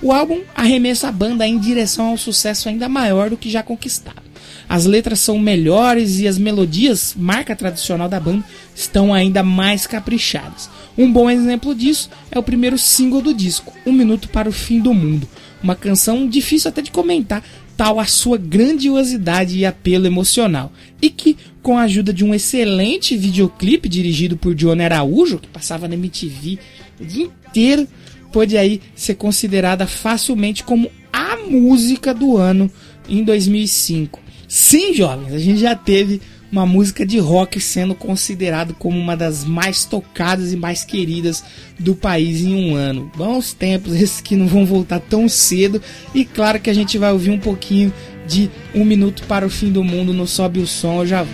O 0.00 0.10
álbum 0.10 0.40
arremessa 0.54 1.08
a 1.08 1.12
banda 1.12 1.46
em 1.46 1.58
direção 1.58 2.06
ao 2.06 2.16
sucesso 2.16 2.70
ainda 2.70 2.88
maior 2.88 3.28
do 3.28 3.36
que 3.36 3.50
já 3.50 3.62
conquistado. 3.62 4.25
As 4.68 4.84
letras 4.84 5.20
são 5.20 5.38
melhores 5.38 6.18
e 6.18 6.26
as 6.26 6.38
melodias, 6.38 7.14
marca 7.16 7.54
tradicional 7.54 8.08
da 8.08 8.18
banda, 8.18 8.44
estão 8.74 9.14
ainda 9.14 9.42
mais 9.42 9.86
caprichadas. 9.86 10.68
Um 10.98 11.10
bom 11.10 11.30
exemplo 11.30 11.74
disso 11.74 12.10
é 12.30 12.38
o 12.38 12.42
primeiro 12.42 12.76
single 12.76 13.22
do 13.22 13.32
disco, 13.32 13.72
Um 13.86 13.92
Minuto 13.92 14.28
para 14.28 14.48
o 14.48 14.52
Fim 14.52 14.80
do 14.80 14.92
Mundo. 14.92 15.28
Uma 15.62 15.76
canção 15.76 16.28
difícil 16.28 16.68
até 16.68 16.82
de 16.82 16.90
comentar, 16.90 17.44
tal 17.76 18.00
a 18.00 18.06
sua 18.06 18.36
grandiosidade 18.36 19.56
e 19.56 19.64
apelo 19.64 20.06
emocional. 20.06 20.72
E 21.00 21.10
que, 21.10 21.36
com 21.62 21.78
a 21.78 21.82
ajuda 21.82 22.12
de 22.12 22.24
um 22.24 22.34
excelente 22.34 23.16
videoclipe 23.16 23.88
dirigido 23.88 24.36
por 24.36 24.54
Johnny 24.54 24.82
Araújo, 24.82 25.38
que 25.38 25.48
passava 25.48 25.86
na 25.86 25.94
MTV 25.94 26.58
o 27.00 27.04
dia 27.04 27.24
inteiro, 27.24 27.86
pôde 28.32 28.56
aí 28.56 28.80
ser 28.94 29.14
considerada 29.14 29.86
facilmente 29.86 30.64
como 30.64 30.90
a 31.12 31.36
música 31.36 32.12
do 32.12 32.36
ano 32.36 32.70
em 33.08 33.22
2005. 33.22 34.25
Sim, 34.58 34.94
jovens, 34.94 35.34
a 35.34 35.38
gente 35.38 35.60
já 35.60 35.76
teve 35.76 36.18
uma 36.50 36.64
música 36.64 37.04
de 37.04 37.18
rock 37.18 37.60
sendo 37.60 37.94
considerado 37.94 38.72
como 38.72 38.98
uma 38.98 39.14
das 39.14 39.44
mais 39.44 39.84
tocadas 39.84 40.50
e 40.50 40.56
mais 40.56 40.82
queridas 40.82 41.44
do 41.78 41.94
país 41.94 42.40
em 42.40 42.54
um 42.54 42.74
ano. 42.74 43.12
Bons 43.14 43.52
tempos, 43.52 43.92
esses 44.00 44.22
que 44.22 44.34
não 44.34 44.46
vão 44.46 44.64
voltar 44.64 44.98
tão 44.98 45.28
cedo. 45.28 45.82
E 46.14 46.24
claro 46.24 46.58
que 46.58 46.70
a 46.70 46.74
gente 46.74 46.96
vai 46.96 47.12
ouvir 47.12 47.32
um 47.32 47.38
pouquinho 47.38 47.92
de 48.26 48.50
Um 48.74 48.82
Minuto 48.82 49.24
para 49.24 49.44
o 49.44 49.50
Fim 49.50 49.70
do 49.70 49.84
Mundo 49.84 50.14
no 50.14 50.26
Sobe 50.26 50.58
o 50.58 50.66
Som, 50.66 51.02
eu 51.02 51.06
já. 51.06 51.26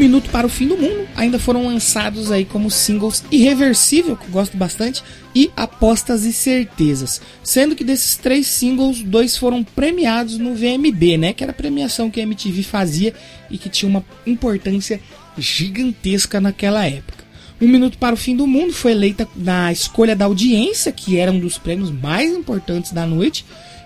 Minuto 0.00 0.30
para 0.30 0.46
o 0.46 0.50
Fim 0.50 0.66
do 0.66 0.78
Mundo, 0.78 1.06
ainda 1.14 1.38
foram 1.38 1.66
lançados 1.66 2.32
aí 2.32 2.46
como 2.46 2.70
singles 2.70 3.22
Irreversível, 3.30 4.16
que 4.16 4.24
eu 4.24 4.30
gosto 4.30 4.56
bastante, 4.56 5.04
e 5.34 5.50
Apostas 5.54 6.24
e 6.24 6.32
Certezas. 6.32 7.20
Sendo 7.44 7.76
que 7.76 7.84
desses 7.84 8.16
três 8.16 8.46
singles, 8.46 9.02
dois 9.02 9.36
foram 9.36 9.62
premiados 9.62 10.38
no 10.38 10.54
VMB, 10.54 11.18
né? 11.18 11.32
Que 11.34 11.44
era 11.44 11.50
a 11.50 11.54
premiação 11.54 12.10
que 12.10 12.18
a 12.18 12.22
MTV 12.22 12.62
fazia 12.62 13.12
e 13.50 13.58
que 13.58 13.68
tinha 13.68 13.90
uma 13.90 14.02
importância 14.26 14.98
gigantesca 15.36 16.40
naquela 16.40 16.86
época. 16.86 17.22
Um 17.60 17.68
Minuto 17.68 17.98
para 17.98 18.14
o 18.14 18.18
Fim 18.18 18.34
do 18.34 18.46
Mundo 18.46 18.72
foi 18.72 18.92
eleita 18.92 19.28
na 19.36 19.70
escolha 19.70 20.16
da 20.16 20.24
audiência, 20.24 20.90
que 20.90 21.18
era 21.18 21.30
um 21.30 21.38
dos 21.38 21.58
prêmios 21.58 21.90
mais 21.90 22.32
importantes 22.32 22.90
da 22.90 23.04
noite, 23.04 23.44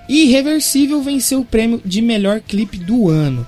e 0.09 0.29
Irreversível 0.29 1.03
venceu 1.03 1.41
o 1.41 1.45
prêmio 1.45 1.83
de 1.85 2.01
melhor 2.01 2.41
clipe 2.41 2.79
do 2.79 3.09
ano. 3.09 3.45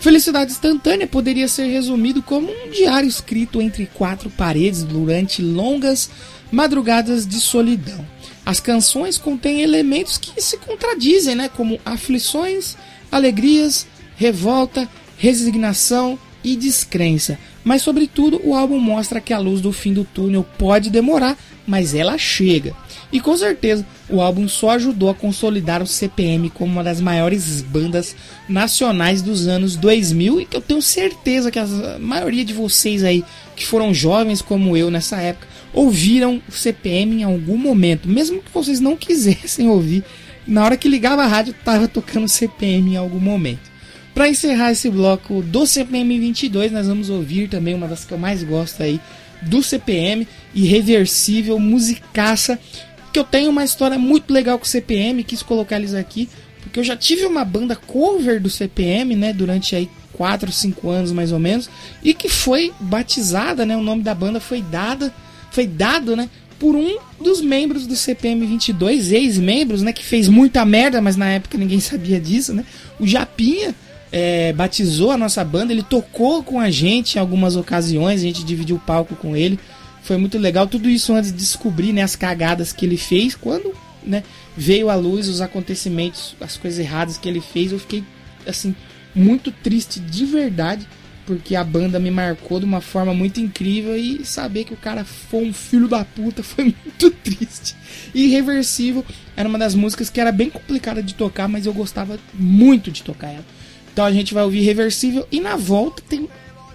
Felicidade 0.00 0.52
Instantânea 0.52 1.06
poderia 1.06 1.46
ser 1.46 1.66
resumido 1.66 2.22
como 2.22 2.50
um 2.50 2.70
diário 2.70 3.06
escrito 3.06 3.60
entre 3.60 3.84
quatro 3.84 4.30
paredes 4.30 4.82
durante 4.82 5.42
longas 5.42 6.10
madrugadas 6.50 7.26
de 7.26 7.38
solidão. 7.38 8.04
As 8.44 8.58
canções 8.60 9.18
contêm 9.18 9.60
elementos 9.60 10.16
que 10.16 10.40
se 10.40 10.56
contradizem, 10.56 11.34
né, 11.34 11.50
como 11.54 11.78
aflições, 11.84 12.78
alegrias, 13.12 13.86
revolta, 14.16 14.88
resignação 15.18 16.18
e 16.42 16.56
descrença. 16.56 17.38
Mas, 17.62 17.82
sobretudo, 17.82 18.40
o 18.42 18.54
álbum 18.54 18.78
mostra 18.78 19.20
que 19.20 19.34
a 19.34 19.38
luz 19.38 19.60
do 19.60 19.70
fim 19.70 19.92
do 19.92 20.04
túnel 20.04 20.46
pode 20.56 20.88
demorar, 20.88 21.36
mas 21.66 21.94
ela 21.94 22.16
chega. 22.16 22.74
E 23.12 23.20
com 23.20 23.36
certeza 23.36 23.84
o 24.08 24.20
álbum 24.20 24.48
só 24.48 24.70
ajudou 24.70 25.10
a 25.10 25.14
consolidar 25.14 25.82
o 25.82 25.86
CPM 25.86 26.48
como 26.50 26.72
uma 26.72 26.84
das 26.84 27.00
maiores 27.00 27.60
bandas 27.60 28.14
nacionais 28.48 29.20
dos 29.20 29.48
anos 29.48 29.76
2000 29.76 30.40
e 30.40 30.46
que 30.46 30.56
eu 30.56 30.60
tenho 30.60 30.80
certeza 30.80 31.50
que 31.50 31.58
a 31.58 31.66
maioria 31.98 32.44
de 32.44 32.52
vocês 32.52 33.02
aí 33.02 33.24
que 33.56 33.66
foram 33.66 33.92
jovens 33.92 34.40
como 34.40 34.76
eu 34.76 34.90
nessa 34.90 35.20
época 35.20 35.48
ouviram 35.72 36.40
o 36.48 36.52
CPM 36.52 37.20
em 37.20 37.24
algum 37.24 37.56
momento, 37.56 38.08
mesmo 38.08 38.42
que 38.42 38.50
vocês 38.52 38.80
não 38.80 38.96
quisessem 38.96 39.68
ouvir. 39.68 40.04
Na 40.46 40.64
hora 40.64 40.76
que 40.76 40.88
ligava 40.88 41.22
a 41.22 41.26
rádio, 41.26 41.54
tava 41.64 41.86
tocando 41.86 42.28
CPM 42.28 42.92
em 42.92 42.96
algum 42.96 43.20
momento. 43.20 43.70
Para 44.14 44.28
encerrar 44.28 44.72
esse 44.72 44.90
bloco 44.90 45.42
do 45.42 45.66
CPM 45.66 46.18
22, 46.18 46.72
nós 46.72 46.88
vamos 46.88 47.08
ouvir 47.08 47.48
também 47.48 47.74
uma 47.74 47.86
das 47.86 48.04
que 48.04 48.12
eu 48.12 48.18
mais 48.18 48.42
gosto 48.42 48.82
aí 48.82 49.00
do 49.42 49.62
CPM, 49.62 50.26
Irreversível, 50.54 51.58
musicaça, 51.58 52.58
que 53.12 53.18
eu 53.18 53.24
tenho 53.24 53.50
uma 53.50 53.64
história 53.64 53.98
muito 53.98 54.32
legal 54.32 54.58
com 54.58 54.64
o 54.64 54.68
CPM, 54.68 55.24
quis 55.24 55.42
colocar 55.42 55.76
eles 55.76 55.94
aqui, 55.94 56.28
porque 56.62 56.78
eu 56.78 56.84
já 56.84 56.96
tive 56.96 57.24
uma 57.24 57.44
banda 57.44 57.74
cover 57.74 58.40
do 58.40 58.50
CPM, 58.50 59.16
né, 59.16 59.32
durante 59.32 59.74
aí 59.74 59.90
4, 60.12 60.52
5 60.52 60.88
anos 60.88 61.12
mais 61.12 61.32
ou 61.32 61.38
menos, 61.38 61.68
e 62.02 62.12
que 62.14 62.28
foi 62.28 62.72
batizada, 62.78 63.64
né, 63.64 63.76
o 63.76 63.82
nome 63.82 64.02
da 64.02 64.14
banda 64.14 64.40
foi 64.40 64.62
dada, 64.62 65.12
foi 65.50 65.66
dado, 65.66 66.14
né, 66.14 66.28
por 66.58 66.76
um 66.76 66.98
dos 67.20 67.40
membros 67.40 67.86
do 67.86 67.96
CPM 67.96 68.46
22, 68.46 69.12
ex-membros, 69.12 69.82
né, 69.82 69.92
que 69.92 70.04
fez 70.04 70.28
muita 70.28 70.64
merda, 70.64 71.00
mas 71.00 71.16
na 71.16 71.30
época 71.30 71.56
ninguém 71.56 71.80
sabia 71.80 72.20
disso, 72.20 72.52
né? 72.52 72.64
O 72.98 73.06
Japinha 73.06 73.74
é, 74.12 74.52
batizou 74.52 75.10
a 75.10 75.16
nossa 75.16 75.42
banda, 75.42 75.72
ele 75.72 75.82
tocou 75.82 76.42
com 76.42 76.60
a 76.60 76.70
gente 76.70 77.16
em 77.16 77.18
algumas 77.18 77.56
ocasiões, 77.56 78.20
a 78.20 78.24
gente 78.24 78.44
dividiu 78.44 78.76
o 78.76 78.80
palco 78.80 79.16
com 79.16 79.34
ele. 79.36 79.58
Foi 80.02 80.16
muito 80.16 80.38
legal, 80.38 80.66
tudo 80.66 80.88
isso 80.88 81.14
antes 81.14 81.30
de 81.30 81.38
descobrir 81.38 81.92
né, 81.92 82.02
as 82.02 82.16
cagadas 82.16 82.72
que 82.72 82.84
ele 82.86 82.96
fez. 82.96 83.34
Quando 83.34 83.74
né, 84.02 84.22
veio 84.56 84.88
à 84.90 84.94
luz 84.94 85.28
os 85.28 85.40
acontecimentos, 85.40 86.34
as 86.40 86.56
coisas 86.56 86.78
erradas 86.78 87.18
que 87.18 87.28
ele 87.28 87.40
fez, 87.40 87.72
eu 87.72 87.78
fiquei 87.78 88.04
assim 88.46 88.74
muito 89.14 89.50
triste 89.50 90.00
de 90.00 90.24
verdade 90.24 90.86
porque 91.30 91.54
a 91.54 91.62
banda 91.62 92.00
me 92.00 92.10
marcou 92.10 92.58
de 92.58 92.64
uma 92.64 92.80
forma 92.80 93.14
muito 93.14 93.38
incrível 93.40 93.96
e 93.96 94.24
saber 94.24 94.64
que 94.64 94.74
o 94.74 94.76
cara 94.76 95.04
foi 95.04 95.44
um 95.44 95.52
filho 95.52 95.86
da 95.86 96.04
puta 96.04 96.42
foi 96.42 96.64
muito 96.84 97.08
triste. 97.08 97.76
Irreversível 98.12 99.04
era 99.36 99.48
uma 99.48 99.56
das 99.56 99.72
músicas 99.72 100.10
que 100.10 100.20
era 100.20 100.32
bem 100.32 100.50
complicada 100.50 101.00
de 101.00 101.14
tocar, 101.14 101.46
mas 101.46 101.66
eu 101.66 101.72
gostava 101.72 102.18
muito 102.34 102.90
de 102.90 103.04
tocar 103.04 103.28
ela. 103.28 103.44
Então 103.92 104.04
a 104.04 104.10
gente 104.10 104.34
vai 104.34 104.42
ouvir 104.42 104.62
Reversível 104.62 105.24
e 105.30 105.40
na 105.40 105.54
volta 105.54 106.02
tem 106.08 106.28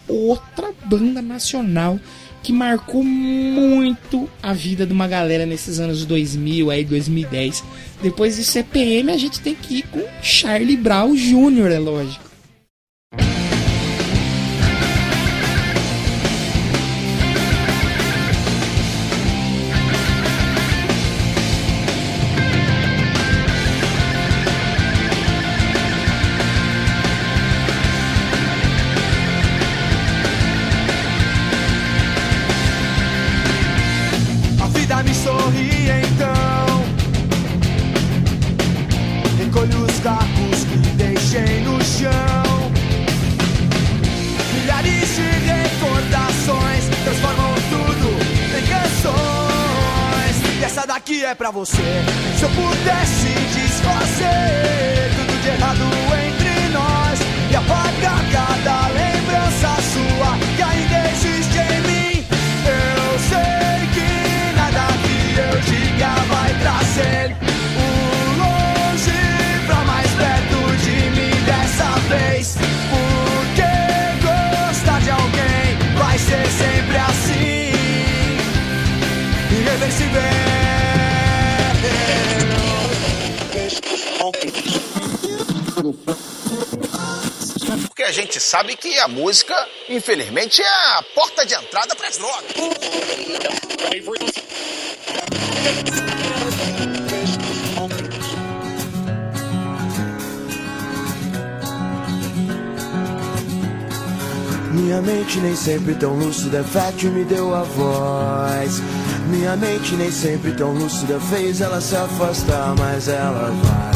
outra 0.08 0.72
banda 0.86 1.22
nacional 1.22 2.00
que 2.46 2.54
marcou 2.54 3.04
muito 3.04 4.30
a 4.42 4.54
vida 4.54 4.86
de 4.86 4.94
uma 4.94 5.08
galera 5.08 5.48
nesses 5.48 5.80
anos 5.80 6.06
2000, 6.06 6.70
aí 6.70 6.86
2010. 6.86 7.64
Depois 8.04 8.36
de 8.36 8.44
CPM 8.44 9.12
a 9.12 9.18
gente 9.18 9.40
tem 9.42 9.56
que 9.56 9.80
ir 9.80 9.84
com 9.88 10.04
Charlie 10.22 10.78
Brown 10.78 11.16
Jr., 11.16 11.72
é 11.72 11.80
lógico. 11.80 12.25
Gente 88.16 88.40
sabe 88.40 88.78
que 88.78 88.98
a 89.00 89.10
música, 89.10 89.54
infelizmente, 89.90 90.62
é 90.62 90.66
a 90.66 91.04
porta 91.14 91.46
de 91.46 91.54
entrada 91.54 91.94
para 91.98 92.08
as 92.08 92.18
drogas. 92.18 92.46
Minha 104.72 105.02
mente 105.02 105.40
nem 105.40 105.56
sempre 105.58 105.96
tão 105.96 106.18
lúcida, 106.18 106.64
fértil 106.64 107.12
me 107.12 107.26
deu 107.26 107.54
a 107.54 107.64
voz. 107.64 108.80
Minha 109.28 109.58
mente 109.58 109.94
nem 109.96 110.10
sempre 110.10 110.54
tão 110.54 110.72
lúcida 110.72 111.20
fez 111.20 111.60
ela 111.60 111.82
se 111.82 111.98
afastar, 111.98 112.76
mas 112.78 113.10
ela 113.10 113.52
vai 113.52 113.95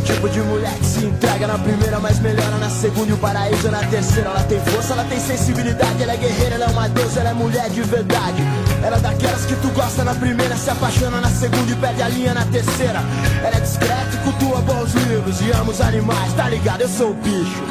do 0.00 0.04
tipo 0.04 0.28
de 0.28 0.40
mulher 0.40 0.74
que 0.78 0.86
se 0.86 1.04
entrega 1.04 1.46
na 1.46 1.58
primeira, 1.58 2.00
mas 2.00 2.18
melhora 2.20 2.56
na 2.58 2.70
segunda 2.70 3.10
e 3.10 3.12
o 3.12 3.18
paraíso 3.18 3.70
na 3.70 3.80
terceira. 3.84 4.30
Ela 4.30 4.42
tem 4.44 4.60
força, 4.60 4.92
ela 4.94 5.04
tem 5.04 5.20
sensibilidade, 5.20 6.02
ela 6.02 6.12
é 6.12 6.16
guerreira, 6.16 6.54
ela 6.54 6.64
é 6.64 6.68
uma 6.68 6.88
deusa, 6.88 7.20
ela 7.20 7.30
é 7.30 7.34
mulher 7.34 7.68
de 7.68 7.82
verdade. 7.82 8.42
Ela 8.82 8.96
é 8.96 9.00
daquelas 9.00 9.44
que 9.44 9.54
tu 9.56 9.68
gosta 9.68 10.02
na 10.04 10.14
primeira, 10.14 10.56
se 10.56 10.70
apaixona 10.70 11.20
na 11.20 11.28
segunda 11.28 11.70
e 11.70 11.74
perde 11.76 12.02
a 12.02 12.08
linha 12.08 12.34
na 12.34 12.44
terceira. 12.46 13.02
Ela 13.44 13.56
é 13.56 13.60
discreta 13.60 14.08
e 14.14 14.16
cultua 14.18 14.60
bons 14.62 14.92
livros 14.94 15.40
e 15.40 15.50
ama 15.50 15.70
os 15.70 15.80
animais, 15.80 16.32
tá 16.34 16.48
ligado? 16.48 16.80
Eu 16.80 16.88
sou 16.88 17.10
o 17.10 17.14
bicho. 17.14 17.62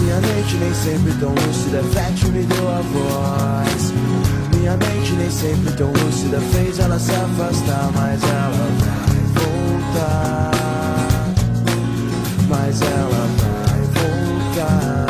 Minha 0.00 0.20
mente 0.20 0.56
nem 0.56 0.74
sempre 0.74 1.12
tão 1.20 1.30
lúcida, 1.30 1.82
fértil 1.92 2.28
me 2.30 2.42
deu 2.44 2.68
a 2.68 2.80
voz. 2.80 3.92
Minha 4.56 4.76
mente 4.76 5.12
nem 5.12 5.30
sempre 5.30 5.72
tão 5.72 5.88
lúcida 5.88 6.40
fez 6.52 6.78
ela 6.78 6.98
se 6.98 7.12
afastar, 7.12 7.90
mas 7.94 8.22
ela 8.22 8.50
vai 8.50 9.44
voltar. 9.44 10.43
Mas 12.74 12.82
ela 12.82 13.28
vai 13.38 13.82
voltar. 14.56 15.06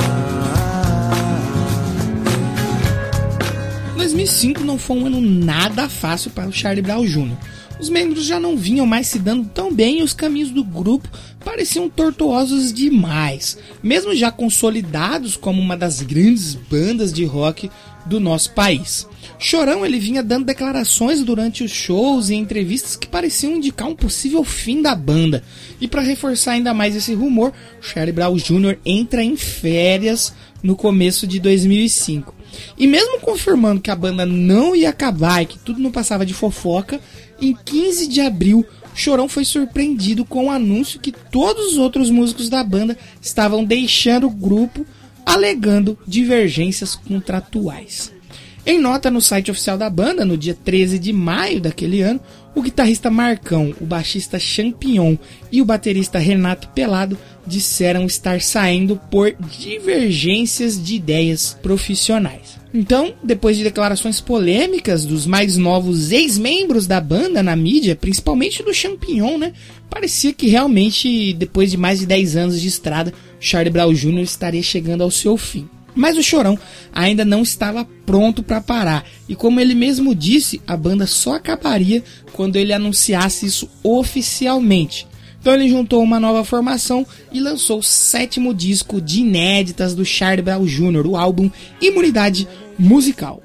2005 3.96 4.62
não 4.62 4.78
foi 4.78 4.98
um 4.98 5.06
ano 5.06 5.18
nada 5.22 5.88
fácil 5.88 6.30
para 6.30 6.46
o 6.46 6.52
Charlie 6.52 6.82
Brown 6.82 7.06
Jr. 7.06 7.34
Os 7.80 7.88
membros 7.88 8.26
já 8.26 8.38
não 8.38 8.54
vinham 8.54 8.84
mais 8.84 9.06
se 9.06 9.18
dando 9.18 9.48
tão 9.48 9.72
bem 9.72 10.00
e 10.00 10.02
os 10.02 10.12
caminhos 10.12 10.50
do 10.50 10.62
grupo 10.62 11.08
pareciam 11.42 11.88
tortuosos 11.88 12.70
demais, 12.70 13.56
mesmo 13.82 14.14
já 14.14 14.30
consolidados 14.30 15.34
como 15.34 15.62
uma 15.62 15.76
das 15.76 16.02
grandes 16.02 16.54
bandas 16.54 17.14
de 17.14 17.24
rock 17.24 17.70
do 18.07 18.20
nosso 18.20 18.52
país. 18.52 19.07
Chorão 19.38 19.84
ele 19.84 19.98
vinha 19.98 20.22
dando 20.22 20.46
declarações 20.46 21.22
durante 21.22 21.64
os 21.64 21.70
shows 21.70 22.30
e 22.30 22.34
entrevistas 22.34 22.96
que 22.96 23.07
pareciam 23.07 23.57
indicar 23.57 23.88
um 23.88 23.94
possível 23.94 24.44
fim 24.44 24.80
da 24.80 24.94
banda. 24.94 25.42
E 25.80 25.88
para 25.88 26.02
reforçar 26.02 26.52
ainda 26.52 26.72
mais 26.72 26.94
esse 26.94 27.14
rumor, 27.14 27.52
Charlie 27.80 28.12
Brown 28.12 28.36
Jr. 28.36 28.78
entra 28.84 29.22
em 29.22 29.36
férias 29.36 30.32
no 30.62 30.76
começo 30.76 31.26
de 31.26 31.38
2005. 31.40 32.34
E 32.78 32.86
mesmo 32.86 33.20
confirmando 33.20 33.80
que 33.80 33.90
a 33.90 33.96
banda 33.96 34.24
não 34.24 34.74
ia 34.74 34.90
acabar 34.90 35.42
e 35.42 35.46
que 35.46 35.59
tudo 35.59 35.80
não 35.80 35.90
passava 35.90 36.24
de 36.24 36.32
fofoca, 36.32 37.00
em 37.40 37.55
15 37.55 38.07
de 38.07 38.20
abril, 38.20 38.64
Chorão 38.94 39.28
foi 39.28 39.44
surpreendido 39.44 40.24
com 40.24 40.46
o 40.46 40.50
anúncio 40.50 41.00
que 41.00 41.12
todos 41.12 41.72
os 41.72 41.78
outros 41.78 42.11
músicos 42.11 42.48
da 42.48 42.62
banda 42.62 42.96
estavam 43.20 43.64
deixando 43.64 44.28
o 44.28 44.30
grupo, 44.30 44.86
alegando 45.25 45.99
divergências 46.07 46.95
contratuais. 46.95 48.12
Em 48.66 48.81
nota 48.81 49.11
no 49.11 49.20
site 49.20 49.51
oficial 49.51 49.77
da 49.77 49.91
banda, 49.91 50.25
no 50.25 50.39
dia 50.39 50.55
13 50.55 50.99
de 50.99 51.12
maio 51.12 51.61
daquele 51.61 52.01
ano, 52.01 52.18
o 52.55 52.62
guitarrista 52.62 53.11
Marcão, 53.11 53.75
o 53.81 53.85
baixista 53.85 54.39
Champignon 54.39 55.16
e 55.53 55.61
o 55.61 55.64
baterista 55.64 56.18
Renato 56.18 56.68
Pelado 56.68 57.18
disseram 57.47 58.07
estar 58.07 58.41
saindo 58.41 58.99
por 59.11 59.35
divergências 59.61 60.83
de 60.83 60.95
ideias 60.95 61.59
profissionais. 61.62 62.59
Então, 62.72 63.12
depois 63.22 63.57
de 63.57 63.64
declarações 63.64 64.20
polêmicas 64.20 65.05
dos 65.05 65.27
mais 65.27 65.57
novos 65.57 66.11
ex-membros 66.11 66.87
da 66.87 67.01
banda 67.01 67.43
na 67.43 67.55
mídia, 67.55 67.95
principalmente 67.95 68.62
do 68.62 68.72
Champignon, 68.72 69.37
né? 69.37 69.53
Parecia 69.91 70.33
que 70.33 70.49
realmente, 70.49 71.35
depois 71.35 71.70
de 71.70 71.77
mais 71.77 72.01
de 72.01 72.07
10 72.07 72.37
anos 72.37 72.61
de 72.61 72.66
estrada, 72.66 73.12
Charlie 73.45 73.70
Brown 73.70 73.92
Jr. 73.92 74.22
estaria 74.22 74.62
chegando 74.62 75.03
ao 75.03 75.11
seu 75.11 75.36
fim. 75.36 75.68
Mas 75.95 76.16
o 76.16 76.22
Chorão 76.22 76.59
ainda 76.92 77.26
não 77.26 77.42
estava 77.42 77.86
pronto 78.07 78.42
para 78.42 78.61
parar, 78.61 79.05
e 79.28 79.36
como 79.36 79.61
ele 79.61 79.74
mesmo 79.74 80.14
disse, 80.14 80.61
a 80.66 80.76
banda 80.76 81.07
só 81.07 81.34
acabaria 81.34 82.03
quando 82.32 82.57
ele 82.57 82.72
anunciasse 82.72 83.47
isso 83.47 83.68
oficialmente. 83.82 85.07
Então 85.40 85.53
ele 85.53 85.68
juntou 85.68 86.03
uma 86.03 86.18
nova 86.18 86.42
formação 86.42 87.07
e 87.30 87.38
lançou 87.38 87.80
o 87.80 87.82
sétimo 87.82 88.55
disco 88.55 88.99
de 88.99 89.20
inéditas 89.20 89.95
do 89.95 90.05
Charlie 90.05 90.42
Brown 90.42 90.64
Jr., 90.64 91.07
o 91.07 91.16
álbum 91.16 91.51
Imunidade 91.82 92.49
Musical. 92.78 93.42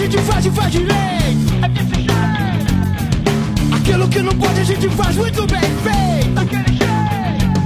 Gente 0.00 0.16
faz 0.22 0.46
e 0.46 0.50
faz 0.50 0.72
direito. 0.72 0.96
É. 1.62 1.66
Aquilo 3.76 4.08
que 4.08 4.22
não 4.22 4.32
pode 4.32 4.60
a 4.60 4.64
gente 4.64 4.88
faz 4.88 5.14
muito 5.16 5.46
bem 5.46 5.60
feito. 5.60 6.30
Daquele 6.34 6.68
jeito. 6.68 7.60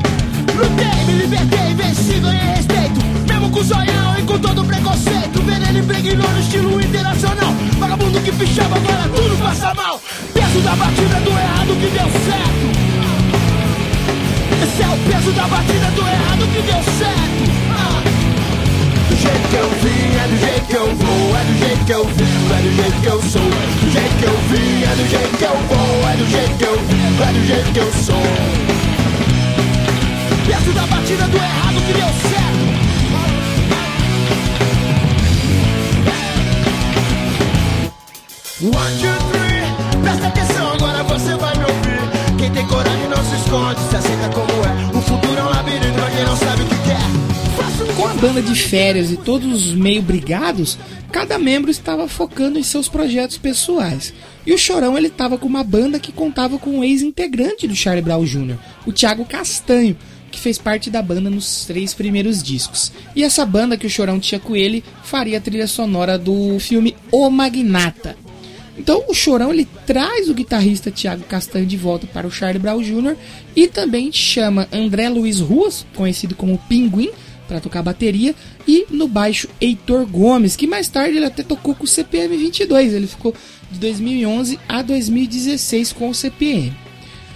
Lutei, 0.56 1.04
me 1.06 1.12
libertei, 1.22 1.74
venci, 1.74 2.18
ganhei 2.18 2.56
respeito. 2.56 3.00
Mesmo 3.28 3.50
com 3.50 3.60
o 3.60 3.62
zoião 3.62 4.18
e 4.18 4.22
com 4.22 4.36
todo 4.40 4.64
preconceito. 4.64 5.40
Veneno 5.42 5.78
impregnou 5.78 6.28
no 6.28 6.40
estilo 6.40 6.80
internacional. 6.80 7.54
Vagabundo 7.78 8.20
que 8.20 8.32
pichava, 8.32 8.74
agora 8.76 9.08
tudo 9.14 9.36
passa 9.40 9.72
mal. 9.74 10.00
Peso 10.32 10.58
da 10.60 10.74
batida 10.74 11.20
do 11.20 11.30
errado 11.30 11.68
que 11.68 11.86
deu 11.86 12.10
certo. 12.26 12.66
Esse 14.64 14.82
é 14.82 14.88
o 14.88 14.96
peso 15.08 15.30
da 15.32 15.46
batida 15.46 15.88
do 15.92 16.00
errado 16.00 16.48
que 16.52 16.62
deu 16.62 16.82
certo. 16.98 17.63
Jeito 19.24 19.48
que 19.48 19.56
eu 19.56 19.70
vim, 19.82 20.04
é 20.22 20.28
do 20.28 20.36
jeito 20.38 20.66
que 20.66 20.74
eu 20.74 20.94
vou, 20.96 21.36
é 21.36 21.44
do 21.44 21.54
jeito 21.58 21.84
que 21.86 21.92
eu 21.92 22.04
vivo, 22.04 22.52
é 22.52 22.60
do 22.60 22.70
jeito 22.76 23.00
que 23.00 23.06
eu 23.06 23.22
sou. 23.22 23.40
Do 23.40 23.90
jeito 23.90 24.14
que 24.18 24.24
eu 24.24 24.36
vim, 24.50 24.82
é 24.82 24.94
do 24.96 25.08
jeito 25.08 25.36
que 25.38 25.44
eu 25.44 25.56
vou, 25.68 26.08
é 26.10 26.16
do 26.16 26.26
jeito 26.30 26.54
que 26.58 26.64
eu 26.64 26.78
vivo, 26.78 27.22
é 27.22 27.32
do 27.32 27.46
jeito 27.46 27.72
que 27.72 27.78
eu 27.78 27.92
sou. 28.04 28.22
Peso 30.46 30.72
da 30.72 30.86
batida 30.86 31.24
do 31.24 31.36
errado 31.36 31.80
que 31.86 31.92
deu 31.94 32.08
certo. 32.28 32.64
One, 38.64 38.96
two, 38.98 39.16
three, 39.32 40.00
presta 40.02 40.26
atenção, 40.28 40.72
agora 40.74 41.02
você 41.02 41.34
vai 41.36 41.56
me 41.56 41.64
ouvir. 41.64 42.00
Quem 42.38 42.50
tem 42.50 42.66
coragem 42.66 43.08
não 43.08 43.24
se 43.24 43.36
esconde, 43.36 43.80
se 43.90 43.96
aceita 43.96 44.28
como 44.34 44.52
é. 44.64 44.96
O 44.96 45.00
futuro 45.00 45.38
é 45.38 45.42
um 45.42 45.48
labirinto 45.48 45.94
pra 45.94 46.10
quem 46.10 46.24
não 46.24 46.36
sabe 46.36 46.62
o 46.62 46.66
que 46.66 46.76
quer. 46.78 47.13
Com 47.96 48.06
a 48.06 48.14
banda 48.14 48.40
de 48.40 48.54
férias 48.54 49.10
e 49.10 49.16
todos 49.16 49.72
meio 49.72 50.00
brigados, 50.00 50.78
cada 51.10 51.38
membro 51.38 51.70
estava 51.70 52.06
focando 52.06 52.58
em 52.58 52.62
seus 52.62 52.88
projetos 52.88 53.36
pessoais. 53.36 54.14
E 54.46 54.52
o 54.52 54.58
Chorão 54.58 54.96
ele 54.96 55.08
estava 55.08 55.36
com 55.36 55.48
uma 55.48 55.64
banda 55.64 55.98
que 55.98 56.12
contava 56.12 56.56
com 56.56 56.78
um 56.78 56.84
ex-integrante 56.84 57.66
do 57.66 57.74
Charlie 57.74 58.02
Brown 58.02 58.24
Jr., 58.24 58.56
o 58.86 58.92
Thiago 58.92 59.24
Castanho, 59.24 59.96
que 60.30 60.38
fez 60.38 60.56
parte 60.56 60.88
da 60.88 61.02
banda 61.02 61.28
nos 61.28 61.64
três 61.64 61.92
primeiros 61.94 62.42
discos. 62.42 62.92
E 63.14 63.24
essa 63.24 63.44
banda 63.44 63.76
que 63.76 63.86
o 63.86 63.90
Chorão 63.90 64.20
tinha 64.20 64.38
com 64.38 64.54
ele 64.54 64.84
faria 65.02 65.38
a 65.38 65.40
trilha 65.40 65.66
sonora 65.66 66.16
do 66.16 66.58
filme 66.60 66.96
O 67.10 67.28
Magnata. 67.28 68.16
Então 68.78 69.04
o 69.08 69.14
Chorão 69.14 69.52
ele 69.52 69.68
traz 69.86 70.28
o 70.28 70.34
guitarrista 70.34 70.90
Thiago 70.90 71.24
Castanho 71.24 71.66
de 71.66 71.76
volta 71.76 72.06
para 72.06 72.26
o 72.26 72.30
Charlie 72.30 72.60
Brown 72.60 72.82
Jr. 72.82 73.16
e 73.54 73.66
também 73.66 74.12
chama 74.12 74.68
André 74.72 75.08
Luiz 75.08 75.40
Ruas, 75.40 75.86
conhecido 75.94 76.34
como 76.34 76.58
Pinguim, 76.68 77.10
para 77.46 77.60
tocar 77.60 77.82
bateria, 77.82 78.34
e 78.66 78.86
no 78.90 79.06
baixo 79.06 79.48
Heitor 79.60 80.06
Gomes, 80.06 80.56
que 80.56 80.66
mais 80.66 80.88
tarde 80.88 81.16
ele 81.16 81.26
até 81.26 81.42
tocou 81.42 81.74
com 81.74 81.84
o 81.84 81.88
CPM 81.88 82.36
22, 82.36 82.94
ele 82.94 83.06
ficou 83.06 83.34
de 83.70 83.78
2011 83.78 84.58
a 84.68 84.82
2016 84.82 85.92
com 85.92 86.08
o 86.08 86.14
CPM. 86.14 86.72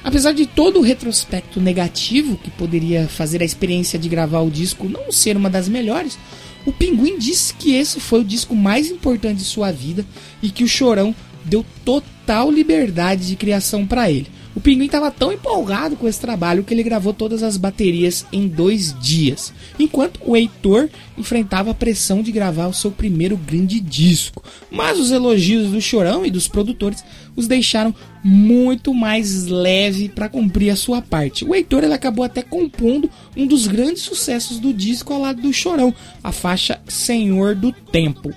Apesar 0.03 0.33
de 0.33 0.47
todo 0.47 0.79
o 0.79 0.83
retrospecto 0.83 1.61
negativo 1.61 2.37
que 2.37 2.51
poderia 2.51 3.09
fazer 3.09 3.43
a 3.43 3.45
experiência 3.45 3.99
de 3.99 4.09
gravar 4.09 4.41
o 4.41 4.51
disco 4.51 4.89
não 4.89 5.13
ser 5.13 5.37
uma 5.37 5.51
das 5.51 5.69
melhores, 5.69 6.19
o 6.65 6.73
Pinguim 6.73 7.19
disse 7.19 7.55
que 7.55 7.75
esse 7.75 8.01
foi 8.01 8.21
o 8.21 8.25
disco 8.25 8.55
mais 8.55 8.91
importante 8.91 9.39
de 9.39 9.45
sua 9.45 9.73
vida 9.73 10.05
e 10.43 10.51
que 10.51 10.65
o 10.65 10.69
Chorão 10.69 11.15
deu 11.45 11.65
total 11.85 12.51
liberdade 12.51 13.27
de 13.27 13.37
criação 13.37 13.87
para 13.87 14.11
ele. 14.11 14.29
O 14.59 14.61
Pinguim 14.61 14.87
estava 14.87 15.09
tão 15.09 15.33
empolgado 15.33 15.95
com 15.95 16.09
esse 16.09 16.21
trabalho 16.21 16.65
que 16.65 16.75
ele 16.75 16.83
gravou 16.83 17.15
todas 17.15 17.45
as 17.45 17.57
baterias 17.57 18.27
em 18.33 18.49
dois 18.49 18.93
dias, 19.01 19.53
enquanto 19.79 20.19
o 20.27 20.37
Heitor 20.37 20.89
enfrentava 21.17 21.71
a 21.71 21.75
pressão 21.75 22.23
de 22.25 22.33
gravar 22.33 22.67
o 22.67 22.75
seu 22.75 22.91
primeiro 22.91 23.37
grande 23.37 23.79
disco. 23.79 24.43
Mas 24.69 24.99
os 24.99 25.13
elogios 25.13 25.71
do 25.71 25.81
Chorão 25.81 26.27
e 26.27 26.31
dos 26.33 26.49
produtores 26.49 27.05
os 27.37 27.47
deixaram 27.47 27.95
muito 28.25 28.93
mais 28.93 29.47
leve 29.47 30.09
para 30.09 30.29
cumprir 30.29 30.71
a 30.71 30.77
sua 30.77 31.01
parte. 31.01 31.45
O 31.45 31.55
Heitor 31.55 31.85
ele 31.85 31.95
acabou 31.95 32.25
até 32.25 32.43
compondo 32.43 33.09
um 33.37 33.47
dos 33.47 33.69
grandes 33.69 34.03
sucessos 34.03 34.59
do 34.59 34.75
disco 34.75 35.13
ao 35.13 35.21
lado 35.21 35.41
do 35.41 35.53
Chorão, 35.53 35.95
a 36.21 36.33
faixa 36.33 36.81
Senhor 36.89 37.55
do 37.55 37.71
Tempo. 37.71 38.35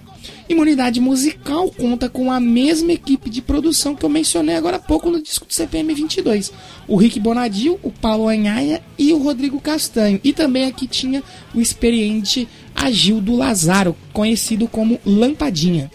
Imunidade 0.47 0.99
Musical 0.99 1.69
conta 1.71 2.09
com 2.09 2.31
a 2.31 2.39
mesma 2.39 2.91
equipe 2.91 3.29
de 3.29 3.41
produção 3.41 3.95
que 3.95 4.03
eu 4.03 4.09
mencionei 4.09 4.55
agora 4.55 4.77
há 4.77 4.79
pouco 4.79 5.09
no 5.09 5.21
disco 5.21 5.45
do 5.45 5.53
CPM 5.53 5.93
22. 5.93 6.51
O 6.87 6.95
Rick 6.95 7.19
Bonadil, 7.19 7.79
o 7.81 7.91
Paulo 7.91 8.27
Anhaia 8.27 8.81
e 8.97 9.13
o 9.13 9.17
Rodrigo 9.17 9.59
Castanho. 9.59 10.19
E 10.23 10.33
também 10.33 10.65
aqui 10.65 10.87
tinha 10.87 11.23
o 11.53 11.61
experiente 11.61 12.47
Agildo 12.75 13.35
Lazaro, 13.35 13.95
conhecido 14.11 14.67
como 14.67 14.99
Lampadinha. 15.05 15.89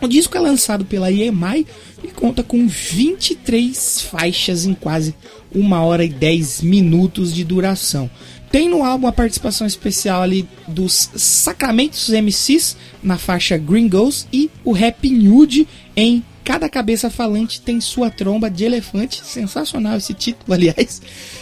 O 0.00 0.08
disco 0.08 0.36
é 0.36 0.40
lançado 0.40 0.84
pela 0.84 1.12
EMI 1.12 1.64
e 2.02 2.08
conta 2.08 2.42
com 2.42 2.66
23 2.66 4.00
faixas 4.00 4.66
em 4.66 4.74
quase 4.74 5.14
1 5.54 5.72
hora 5.74 6.04
e 6.04 6.08
10 6.08 6.62
minutos 6.62 7.32
de 7.32 7.44
duração. 7.44 8.10
Tem 8.52 8.68
no 8.68 8.84
álbum 8.84 9.06
a 9.06 9.12
participação 9.12 9.66
especial 9.66 10.20
ali 10.20 10.46
dos 10.68 11.08
Sacramentos 11.16 12.10
MCs 12.10 12.76
na 13.02 13.16
faixa 13.16 13.56
Gringos 13.56 14.26
e 14.30 14.50
o 14.62 14.72
Rap 14.72 15.08
Nude 15.08 15.66
em 15.96 16.22
Cada 16.44 16.68
Cabeça 16.68 17.08
Falante 17.08 17.62
tem 17.62 17.80
sua 17.80 18.10
tromba 18.10 18.50
de 18.50 18.64
elefante. 18.64 19.24
Sensacional 19.24 19.96
esse 19.96 20.12
título, 20.12 20.52
aliás. 20.52 21.00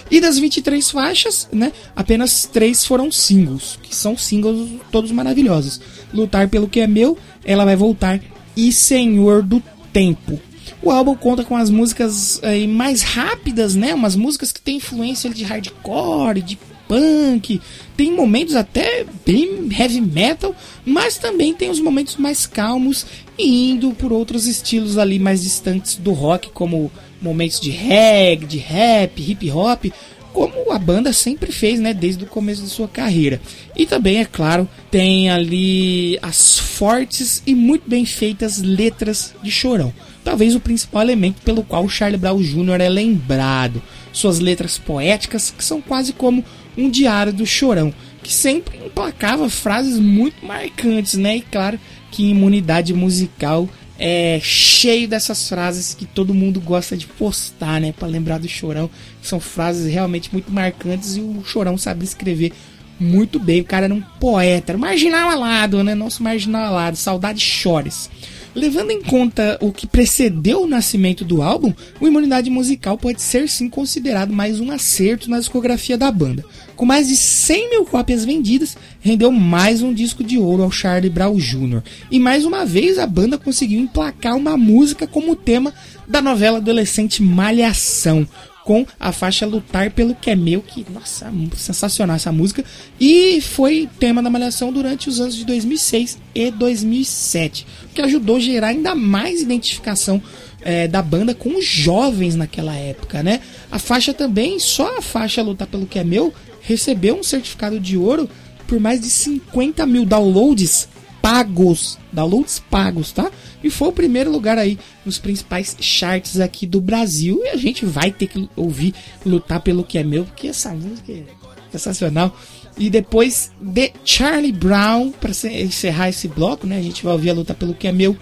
E 0.09 0.21
das 0.21 0.39
23 0.39 0.89
faixas, 0.89 1.49
né, 1.53 1.73
apenas 1.97 2.47
três 2.47 2.87
foram 2.87 3.11
singles, 3.11 3.77
que 3.83 3.95
são 3.95 4.17
singles 4.17 4.71
todos 4.93 5.11
maravilhosos. 5.11 5.81
Lutar 6.15 6.49
pelo 6.49 6.69
que 6.69 6.79
é 6.79 6.87
meu, 6.87 7.19
ela 7.45 7.65
vai 7.65 7.75
voltar 7.75 8.21
e 8.57 8.73
Senhor 8.73 9.43
do 9.43 9.61
Tempo. 9.93 10.41
O 10.81 10.93
álbum 10.93 11.17
conta 11.17 11.43
com 11.43 11.57
as 11.57 11.69
músicas 11.71 12.41
aí, 12.45 12.69
mais 12.69 13.03
rápidas, 13.03 13.75
né? 13.75 13.93
Umas 13.93 14.15
músicas 14.15 14.53
que 14.53 14.61
têm 14.61 14.77
influência 14.77 15.29
de 15.29 15.43
hardcore, 15.43 16.41
de 16.41 16.59
punk, 16.91 17.61
tem 17.97 18.13
momentos 18.13 18.57
até 18.57 19.07
bem 19.25 19.69
heavy 19.71 20.01
metal, 20.01 20.53
mas 20.85 21.17
também 21.17 21.55
tem 21.55 21.71
os 21.71 21.79
momentos 21.79 22.17
mais 22.17 22.49
calmos 22.49 23.07
e 23.39 23.71
indo 23.71 23.93
por 23.93 24.13
outros 24.13 24.49
estilos 24.49 24.99
ali 24.99 25.17
mais 25.21 25.41
distantes 25.41 25.95
do 25.95 26.11
rock, 26.11 26.51
como 26.51 26.91
momentos 27.23 27.61
de 27.61 27.71
reggae, 27.71 28.45
de 28.45 28.59
rap, 28.59 29.23
hip 29.23 29.49
hop, 29.53 29.85
como 30.33 30.73
a 30.73 30.79
banda 30.81 31.13
sempre 31.13 31.53
fez, 31.53 31.79
né, 31.79 31.95
desde 31.95 32.25
o 32.25 32.27
começo 32.27 32.63
de 32.63 32.71
sua 32.71 32.89
carreira. 32.89 33.41
E 33.77 33.87
também, 33.87 34.19
é 34.19 34.25
claro, 34.25 34.69
tem 34.91 35.31
ali 35.31 36.19
as 36.21 36.59
fortes 36.59 37.41
e 37.47 37.55
muito 37.55 37.89
bem 37.89 38.05
feitas 38.05 38.61
letras 38.61 39.33
de 39.45 39.51
Chorão. 39.51 39.93
Talvez 40.25 40.57
o 40.57 40.61
principal 40.61 41.03
elemento 41.03 41.41
pelo 41.43 41.63
qual 41.63 41.89
Charlie 41.89 42.19
Brown 42.19 42.41
Jr. 42.43 42.81
é 42.81 42.89
lembrado. 42.89 43.81
Suas 44.13 44.39
letras 44.39 44.79
poéticas, 44.79 45.51
que 45.51 45.65
são 45.65 45.81
quase 45.81 46.13
como 46.13 46.45
um 46.77 46.89
diário 46.89 47.33
do 47.33 47.47
Chorão, 47.47 47.93
que 48.23 48.33
sempre 48.33 48.79
emplacava 48.79 49.49
frases 49.49 49.99
muito 49.99 50.45
marcantes, 50.45 51.15
né? 51.15 51.37
E 51.37 51.43
claro 51.43 51.79
que 52.11 52.31
imunidade 52.31 52.93
musical 52.93 53.69
é 53.99 54.41
cheio 54.43 55.07
dessas 55.07 55.47
frases 55.47 55.95
que 55.95 56.07
todo 56.07 56.33
mundo 56.33 56.59
gosta 56.59 56.97
de 56.97 57.07
postar, 57.07 57.81
né? 57.81 57.93
Para 57.93 58.09
lembrar 58.09 58.39
do 58.39 58.49
Chorão. 58.49 58.89
São 59.23 59.39
frases 59.39 59.93
realmente 59.93 60.31
muito 60.33 60.51
marcantes 60.51 61.17
e 61.17 61.21
o 61.21 61.45
Chorão 61.45 61.77
sabe 61.77 62.05
escrever 62.05 62.53
muito 62.99 63.39
bem. 63.39 63.61
O 63.61 63.65
cara 63.65 63.87
era 63.87 63.95
um 63.95 64.03
poeta, 64.19 64.73
era 64.73 64.79
marginal 64.79 65.31
alado, 65.31 65.85
né? 65.85 65.95
Nosso 65.95 66.23
marginal 66.23 66.65
alado, 66.65 66.97
saudade 66.97 67.41
chores. 67.41 68.11
Levando 68.55 68.91
em 68.91 69.01
conta 69.01 69.57
o 69.61 69.71
que 69.71 69.87
precedeu 69.87 70.63
o 70.63 70.67
nascimento 70.67 71.25
do 71.25 71.41
álbum, 71.41 71.73
o 72.01 72.07
Imunidade 72.07 72.51
Musical 72.51 72.99
pode 72.99 73.23
ser 73.23 73.49
sim 73.49 73.69
considerado 73.69 74.33
mais 74.33 74.59
um 74.59 74.73
acerto 74.73 75.31
na 75.31 75.39
discografia 75.39 75.97
da 75.97 76.11
banda. 76.11 76.45
Com 76.75 76.85
mais 76.85 77.09
de 77.09 77.17
100 77.17 77.71
mil 77.71 77.85
cópias 77.85 78.25
vendidas, 78.25 78.77
rendeu 79.01 79.31
mais 79.31 79.83
um 79.83 79.95
disco 79.95 80.25
de 80.25 80.37
ouro 80.37 80.65
ao 80.65 80.71
Charlie 80.71 81.11
Brown 81.11 81.37
Jr. 81.37 81.81
E 82.11 82.19
mais 82.19 82.45
uma 82.45 82.67
vez 82.67 82.99
a 82.99 83.07
banda 83.07 83.39
conseguiu 83.39 83.81
emplacar 83.81 84.37
uma 84.37 84.57
música 84.57 85.07
como 85.07 85.37
tema 85.37 85.73
da 86.09 86.21
novela 86.21 86.59
adolescente 86.59 87.23
Malhação, 87.23 88.27
com 88.71 88.87
a 89.01 89.11
faixa 89.11 89.45
Lutar 89.45 89.91
pelo 89.91 90.15
que 90.15 90.31
é 90.31 90.37
meu, 90.37 90.63
que 90.63 90.87
nossa, 90.95 91.29
sensacional 91.57 92.15
essa 92.15 92.31
música, 92.31 92.65
e 93.01 93.41
foi 93.41 93.89
tema 93.99 94.23
da 94.23 94.31
Malhação 94.31 94.73
durante 94.73 95.09
os 95.09 95.19
anos 95.19 95.35
de 95.35 95.45
2006 95.45 96.17
e 96.33 96.53
2007, 96.53 97.67
o 97.87 97.89
que 97.89 98.01
ajudou 98.01 98.37
a 98.37 98.39
gerar 98.39 98.69
ainda 98.69 98.95
mais 98.95 99.43
identificação 99.43 100.23
é, 100.61 100.87
da 100.87 101.03
banda 101.03 101.35
com 101.35 101.59
os 101.59 101.65
jovens 101.65 102.37
naquela 102.37 102.77
época, 102.77 103.25
né? 103.25 103.41
A 103.73 103.81
faixa 103.81 104.15
também, 104.15 104.61
só 104.61 104.99
a 104.99 105.03
faixa 105.03 105.43
Lutar 105.43 105.67
pelo 105.67 105.85
que 105.85 105.99
é 105.99 106.05
meu, 106.05 106.33
recebeu 106.61 107.19
um 107.19 107.25
certificado 107.25 107.81
de 107.81 107.97
ouro 107.97 108.31
por 108.69 108.79
mais 108.79 109.01
de 109.01 109.11
50 109.11 109.85
mil 109.85 110.05
downloads 110.05 110.89
pagos, 111.23 111.99
downloads 112.13 112.63
pagos, 112.71 113.13
tá? 113.13 113.31
E 113.63 113.71
foi 113.71 113.89
o 113.89 113.93
primeiro 113.93 114.31
lugar 114.31 114.59
aí 114.59 114.79
nos 115.05 115.19
principais 115.19 115.77
charts 115.81 116.41
aqui 116.41 116.67
do 116.67 116.81
Brasil. 116.81 117.41
E 117.45 117.49
a 117.49 117.57
gente 117.57 117.85
vai 117.85 118.11
ter 118.11 118.27
que 118.27 118.49
ouvir 118.57 118.95
lutar 119.25 119.61
pelo 119.61 119.85
que 119.85 119.99
é 119.99 120.05
meu, 120.05 120.25
porque 120.25 120.49
essa 120.49 120.71
música 120.71 121.13
é 121.13 121.25
sensacional. 121.71 122.35
E 122.79 122.89
depois 122.89 123.51
de 123.61 123.93
Charlie 124.05 124.53
Brown, 124.53 125.13
para 125.13 125.31
encerrar 125.31 126.09
esse 126.09 126.27
bloco, 126.29 126.67
né? 126.67 126.79
A 126.79 126.83
gente 126.83 127.05
vai 127.05 127.13
ouvir 127.13 127.31
a 127.31 127.35
luta 127.35 127.55
pelo 127.55 127.75
que 127.75 127.87
é 127.87 127.93
meu. 127.93 128.17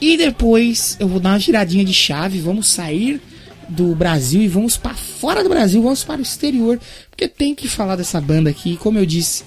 E 0.00 0.16
depois 0.16 0.96
eu 0.98 1.08
vou 1.08 1.20
dar 1.20 1.30
uma 1.30 1.40
giradinha 1.40 1.84
de 1.84 1.92
chave, 1.92 2.40
vamos 2.40 2.68
sair 2.68 3.20
do 3.68 3.94
Brasil 3.94 4.40
e 4.40 4.48
vamos 4.48 4.76
para 4.76 4.94
fora 4.94 5.42
do 5.42 5.48
Brasil, 5.48 5.82
vamos 5.82 6.02
para 6.02 6.20
o 6.20 6.22
exterior, 6.22 6.80
porque 7.10 7.28
tem 7.28 7.54
que 7.54 7.68
falar 7.68 7.96
dessa 7.96 8.20
banda 8.20 8.48
aqui, 8.48 8.76
como 8.78 8.98
eu 8.98 9.04
disse, 9.04 9.44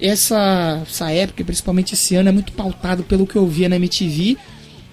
essa, 0.00 0.82
essa 0.86 1.10
época, 1.10 1.44
principalmente 1.44 1.94
esse 1.94 2.14
ano, 2.14 2.28
é 2.28 2.32
muito 2.32 2.52
pautado 2.52 3.02
pelo 3.02 3.26
que 3.26 3.36
eu 3.36 3.46
via 3.46 3.68
na 3.68 3.76
MTV. 3.76 4.36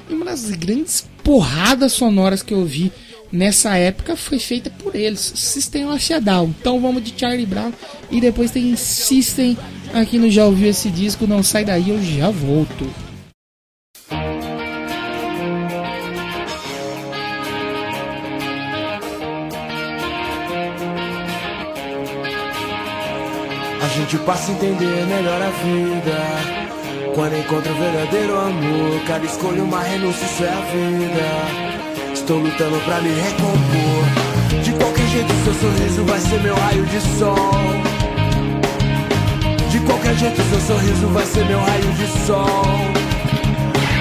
E 0.10 0.14
uma 0.14 0.26
das 0.26 0.50
grandes 0.52 1.08
porradas 1.24 1.94
sonoras 1.94 2.44
que 2.44 2.54
eu 2.54 2.66
vi 2.66 2.92
nessa 3.32 3.78
época 3.78 4.16
foi 4.16 4.40
feita 4.40 4.70
por 4.70 4.96
eles, 4.96 5.20
System 5.36 5.88
of 5.90 6.14
a 6.14 6.20
Down. 6.20 6.54
Então 6.60 6.80
vamos 6.80 7.04
de 7.04 7.14
Charlie 7.18 7.46
Brown 7.46 7.72
e 8.12 8.20
depois 8.20 8.52
tem 8.52 8.76
System 8.76 9.58
aqui 9.94 10.20
no 10.20 10.30
Já 10.30 10.46
Ouviu 10.46 10.70
Esse 10.70 10.90
Disco, 10.90 11.26
não 11.26 11.42
sai 11.42 11.64
daí, 11.64 11.90
eu 11.90 12.04
já 12.04 12.30
volto. 12.30 13.11
Gente 23.92 24.18
passa 24.20 24.52
a 24.52 24.56
entender 24.56 25.06
melhor 25.06 25.42
a 25.42 25.50
vida. 25.50 26.72
Quando 27.14 27.38
encontra 27.38 27.72
o 27.72 27.76
verdadeiro 27.76 28.40
amor, 28.40 29.02
cada 29.06 29.26
escolha 29.26 29.64
uma 29.64 29.82
renúncia, 29.82 30.26
isso 30.26 30.44
é 30.44 30.50
a 30.50 30.62
vida. 30.72 32.14
Estou 32.14 32.40
lutando 32.40 32.80
pra 32.86 33.02
me 33.02 33.10
recompor. 33.10 34.64
De 34.64 34.72
qualquer 34.74 35.08
jeito, 35.08 35.34
seu 35.44 35.54
sorriso 35.56 36.04
vai 36.06 36.20
ser 36.20 36.40
meu 36.42 36.56
raio 36.56 36.86
de 36.86 37.02
sol. 37.20 37.62
De 39.70 39.80
qualquer 39.82 40.16
jeito, 40.16 40.42
seu 40.42 40.62
sorriso 40.62 41.08
vai 41.08 41.26
ser 41.26 41.46
meu 41.46 41.60
raio 41.60 41.92
de 41.94 42.08
sol. 42.26 42.64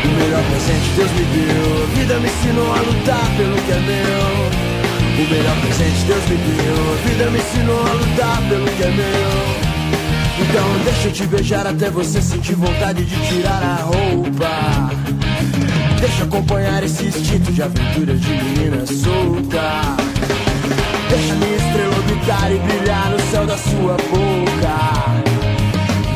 O 0.04 0.08
melhor 0.22 0.42
presente 0.50 0.90
Deus 0.96 1.10
me 1.12 1.24
deu. 1.24 1.86
Vida 1.96 2.18
me 2.20 2.28
ensinou 2.28 2.72
a 2.72 2.78
lutar 2.78 3.26
pelo 3.36 3.56
que 3.56 3.72
é 3.72 3.80
meu. 3.80 4.70
O 5.18 5.30
melhor 5.30 5.56
presente 5.62 6.04
Deus 6.06 6.24
me 6.28 6.36
deu. 6.36 6.96
Vida 7.06 7.30
me 7.30 7.38
ensinou 7.38 7.80
a 7.80 7.92
lutar 7.92 8.38
pelo 8.48 8.66
que 8.66 8.82
é 8.84 8.90
meu. 8.90 9.69
Então 10.50 10.68
deixa 10.82 11.06
eu 11.06 11.12
te 11.12 11.26
beijar 11.26 11.64
até 11.64 11.88
você 11.90 12.20
sentir 12.20 12.56
vontade 12.56 13.04
de 13.04 13.28
tirar 13.28 13.62
a 13.62 13.84
roupa. 13.84 14.90
Deixa 16.00 16.24
acompanhar 16.24 16.82
esse 16.82 17.04
instinto 17.04 17.52
de 17.52 17.62
aventura 17.62 18.16
de 18.16 18.28
menina 18.28 18.84
solta. 18.84 19.94
Deixa 21.08 21.34
minha 21.34 21.56
estrela 21.56 21.96
orbitar 21.96 22.50
e 22.50 22.58
brilhar 22.58 23.10
no 23.10 23.20
céu 23.30 23.46
da 23.46 23.56
sua 23.56 23.96
boca. 24.10 25.20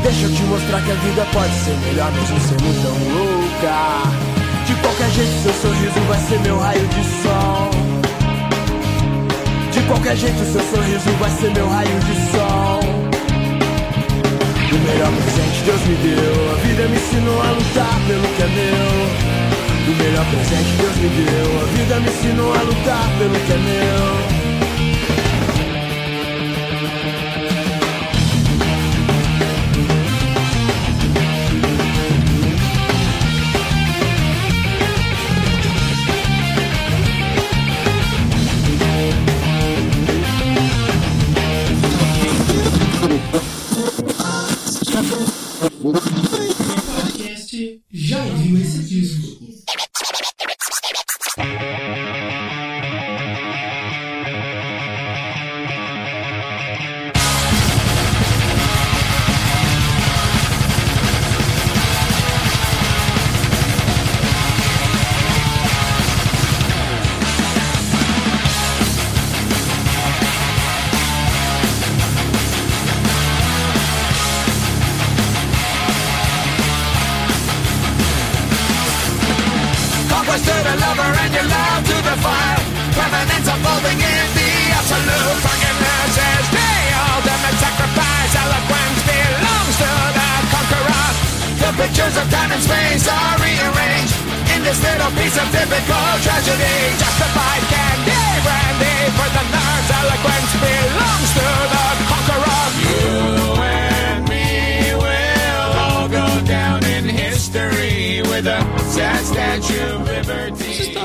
Deixa 0.03 0.25
eu 0.25 0.35
te 0.35 0.43
mostrar 0.43 0.81
que 0.81 0.91
a 0.91 0.95
vida 0.95 1.25
pode 1.31 1.53
ser 1.53 1.77
melhor 1.87 2.11
mesmo 2.11 2.39
sendo 2.41 2.81
tão 2.83 2.97
louca. 3.15 4.03
De 4.67 4.75
qualquer 4.81 5.11
jeito, 5.11 5.43
seu 5.43 5.53
sorriso 5.53 5.99
vai 6.09 6.19
ser 6.19 6.39
meu 6.41 6.59
raio 6.59 6.87
de 6.87 7.03
sol. 7.23 7.69
De 9.71 9.81
qualquer 9.87 10.17
jeito, 10.17 10.39
seu 10.51 10.61
sorriso 10.61 11.09
vai 11.21 11.29
ser 11.29 11.53
meu 11.53 11.69
raio 11.69 11.99
de 11.99 12.31
sol. 12.31 12.84
Melhor 14.85 15.11
presente 15.11 15.63
Deus 15.65 15.81
me 15.87 15.95
deu. 15.95 16.51
A 16.51 16.55
vida 16.57 16.87
me 16.87 16.95
ensinou 16.95 17.41
a 17.41 17.51
lutar 17.51 17.99
pelo 18.07 18.27
que 18.35 18.41
é 18.41 18.47
meu. 18.47 19.35
O 19.87 19.95
melhor 19.97 20.25
presente 20.29 20.71
Deus 20.77 20.95
me 20.97 21.09
deu. 21.09 21.61
A 21.61 21.65
vida 21.65 21.99
me 21.99 22.07
ensinou 22.09 22.53
a 22.53 22.61
lutar 22.61 23.09
pelo 23.17 23.33
que 23.45 23.51
é 23.51 23.57
meu. 23.57 24.34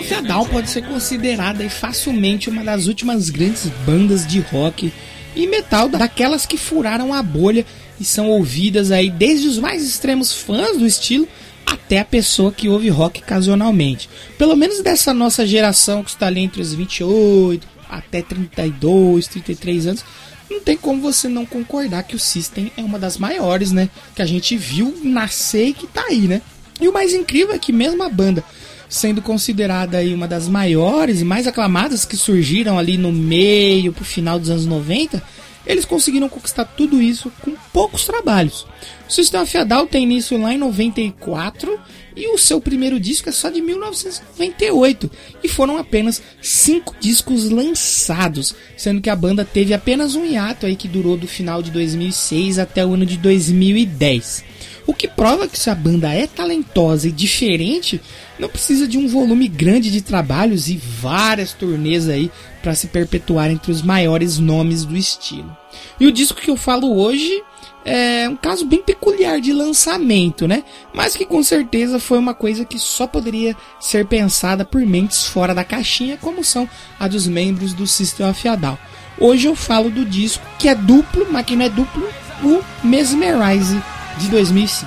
Of 0.00 0.14
a 0.14 0.20
Down 0.22 0.46
pode 0.46 0.70
ser 0.70 0.82
considerada 0.82 1.68
facilmente 1.68 2.48
uma 2.48 2.64
das 2.64 2.86
últimas 2.86 3.28
grandes 3.28 3.66
bandas 3.84 4.26
de 4.26 4.40
rock 4.40 4.90
e 5.36 5.46
metal 5.46 5.90
daquelas 5.90 6.46
que 6.46 6.56
furaram 6.56 7.12
a 7.12 7.22
bolha 7.22 7.66
e 8.00 8.04
são 8.04 8.30
ouvidas 8.30 8.90
aí 8.90 9.10
desde 9.10 9.46
os 9.46 9.58
mais 9.58 9.86
extremos 9.86 10.32
fãs 10.32 10.78
do 10.78 10.86
estilo 10.86 11.28
até 11.66 11.98
a 11.98 12.04
pessoa 12.04 12.50
que 12.50 12.68
ouve 12.68 12.88
rock 12.88 13.20
ocasionalmente. 13.20 14.08
Pelo 14.38 14.56
menos 14.56 14.82
dessa 14.82 15.12
nossa 15.12 15.46
geração 15.46 16.02
que 16.02 16.10
está 16.10 16.28
ali 16.28 16.40
entre 16.40 16.62
os 16.62 16.72
28 16.72 17.68
até 17.88 18.22
32, 18.22 19.26
33 19.26 19.86
anos, 19.86 20.04
não 20.48 20.60
tem 20.60 20.78
como 20.78 21.02
você 21.02 21.28
não 21.28 21.44
concordar 21.44 22.04
que 22.04 22.16
o 22.16 22.18
System 22.18 22.72
é 22.74 22.80
uma 22.80 22.98
das 22.98 23.18
maiores, 23.18 23.70
né? 23.70 23.90
Que 24.16 24.22
a 24.22 24.26
gente 24.26 24.56
viu 24.56 24.98
nascer 25.04 25.68
e 25.68 25.74
que 25.74 25.86
tá 25.86 26.04
aí, 26.08 26.22
né? 26.26 26.40
E 26.80 26.88
o 26.88 26.92
mais 26.92 27.12
incrível 27.12 27.54
é 27.54 27.58
que 27.58 27.72
mesmo 27.72 28.02
a 28.02 28.08
banda 28.08 28.42
sendo 28.90 29.22
considerada 29.22 29.98
aí 29.98 30.12
uma 30.12 30.26
das 30.26 30.48
maiores 30.48 31.20
e 31.20 31.24
mais 31.24 31.46
aclamadas 31.46 32.04
que 32.04 32.16
surgiram 32.16 32.76
ali 32.76 32.98
no 32.98 33.12
meio 33.12 33.92
pro 33.92 34.04
final 34.04 34.38
dos 34.38 34.50
anos 34.50 34.66
90, 34.66 35.22
eles 35.64 35.84
conseguiram 35.84 36.28
conquistar 36.28 36.64
tudo 36.64 37.00
isso 37.00 37.30
com 37.40 37.54
poucos 37.72 38.04
trabalhos. 38.04 38.66
O 39.08 39.12
System 39.12 39.42
of 39.42 39.58
a 39.58 39.64
Down 39.64 39.86
tem 39.86 40.02
início 40.02 40.36
lá 40.36 40.52
em 40.52 40.58
94 40.58 41.78
e 42.16 42.28
o 42.34 42.38
seu 42.38 42.60
primeiro 42.60 42.98
disco 42.98 43.28
é 43.28 43.32
só 43.32 43.48
de 43.48 43.60
1998 43.60 45.10
e 45.44 45.48
foram 45.48 45.78
apenas 45.78 46.20
cinco 46.42 46.96
discos 46.98 47.48
lançados, 47.48 48.54
sendo 48.76 49.00
que 49.00 49.08
a 49.10 49.14
banda 49.14 49.44
teve 49.44 49.72
apenas 49.72 50.16
um 50.16 50.24
hiato 50.24 50.66
aí 50.66 50.74
que 50.74 50.88
durou 50.88 51.16
do 51.16 51.28
final 51.28 51.62
de 51.62 51.70
2006 51.70 52.58
até 52.58 52.84
o 52.84 52.94
ano 52.94 53.06
de 53.06 53.16
2010. 53.18 54.44
O 54.86 54.94
que 54.94 55.06
prova 55.06 55.46
que 55.46 55.58
se 55.58 55.70
a 55.70 55.74
banda 55.74 56.12
é 56.12 56.26
talentosa 56.26 57.08
e 57.08 57.12
diferente, 57.12 58.00
não 58.38 58.48
precisa 58.48 58.88
de 58.88 58.98
um 58.98 59.06
volume 59.06 59.46
grande 59.46 59.90
de 59.90 60.00
trabalhos 60.00 60.68
e 60.68 60.76
várias 60.76 61.52
turnês 61.52 62.08
aí 62.08 62.30
para 62.62 62.74
se 62.74 62.88
perpetuar 62.88 63.50
entre 63.50 63.70
os 63.70 63.82
maiores 63.82 64.38
nomes 64.38 64.84
do 64.84 64.96
estilo. 64.96 65.56
E 65.98 66.06
o 66.06 66.12
disco 66.12 66.40
que 66.40 66.50
eu 66.50 66.56
falo 66.56 66.96
hoje 66.96 67.42
é 67.84 68.28
um 68.28 68.36
caso 68.36 68.66
bem 68.66 68.82
peculiar 68.82 69.40
de 69.40 69.52
lançamento, 69.52 70.46
né? 70.46 70.64
Mas 70.92 71.16
que 71.16 71.24
com 71.24 71.42
certeza 71.42 71.98
foi 71.98 72.18
uma 72.18 72.34
coisa 72.34 72.64
que 72.64 72.78
só 72.78 73.06
poderia 73.06 73.56
ser 73.78 74.06
pensada 74.06 74.64
por 74.64 74.84
mentes 74.84 75.26
fora 75.26 75.54
da 75.54 75.64
caixinha, 75.64 76.18
como 76.20 76.44
são 76.44 76.68
a 76.98 77.08
dos 77.08 77.26
membros 77.26 77.72
do 77.72 77.86
System 77.86 78.28
of 78.28 78.48
a 78.48 78.56
Down. 78.56 78.78
Hoje 79.18 79.46
eu 79.46 79.54
falo 79.54 79.90
do 79.90 80.04
disco 80.04 80.44
que 80.58 80.68
é 80.68 80.74
duplo, 80.74 81.26
mas 81.30 81.44
que 81.44 81.56
não 81.56 81.64
é 81.64 81.68
duplo, 81.68 82.08
o 82.42 82.62
Mesmerize 82.82 83.80
de 84.20 84.28
2005. 84.28 84.86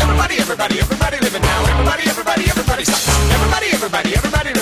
Everybody, 0.00 0.36
everybody, 0.38 0.78
everybody 0.80 1.18
living 1.20 1.42
now. 1.42 1.64
Everybody, 1.70 2.08
everybody, 2.08 2.44
everybody 2.50 2.84
sucks. 2.84 3.08
Everybody, 3.34 3.66
everybody, 3.72 4.14
everybody. 4.14 4.59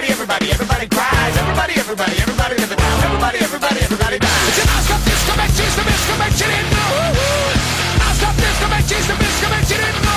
Everybody, 0.00 0.48
everybody, 0.48 0.52
everybody 0.52 0.86
cries. 0.88 1.36
Everybody, 1.36 1.74
everybody, 1.76 2.16
everybody 2.24 2.54
living 2.56 2.78
now. 2.78 3.04
Everybody, 3.04 3.38
everybody, 3.44 3.80
everybody 3.84 4.18
dies. 4.18 4.56
Non 4.64 4.80
stop 4.80 5.04
disco 5.04 5.36
match 5.36 5.60
is 5.60 5.76
the 5.76 5.84
disco 5.84 6.16
match 6.16 6.40
in 6.40 6.64
no. 6.72 6.84
Non 8.00 8.14
stop 8.16 8.34
disco 8.34 8.66
match 8.72 8.92
is 8.96 9.06
the 9.06 9.16
disco 9.20 9.48
match 9.52 9.72
in 9.76 9.92
no. 10.00 10.16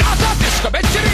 Non 0.00 0.16
stop 0.16 0.38
disco 0.40 0.70
match 0.72 0.96
in 0.96 1.11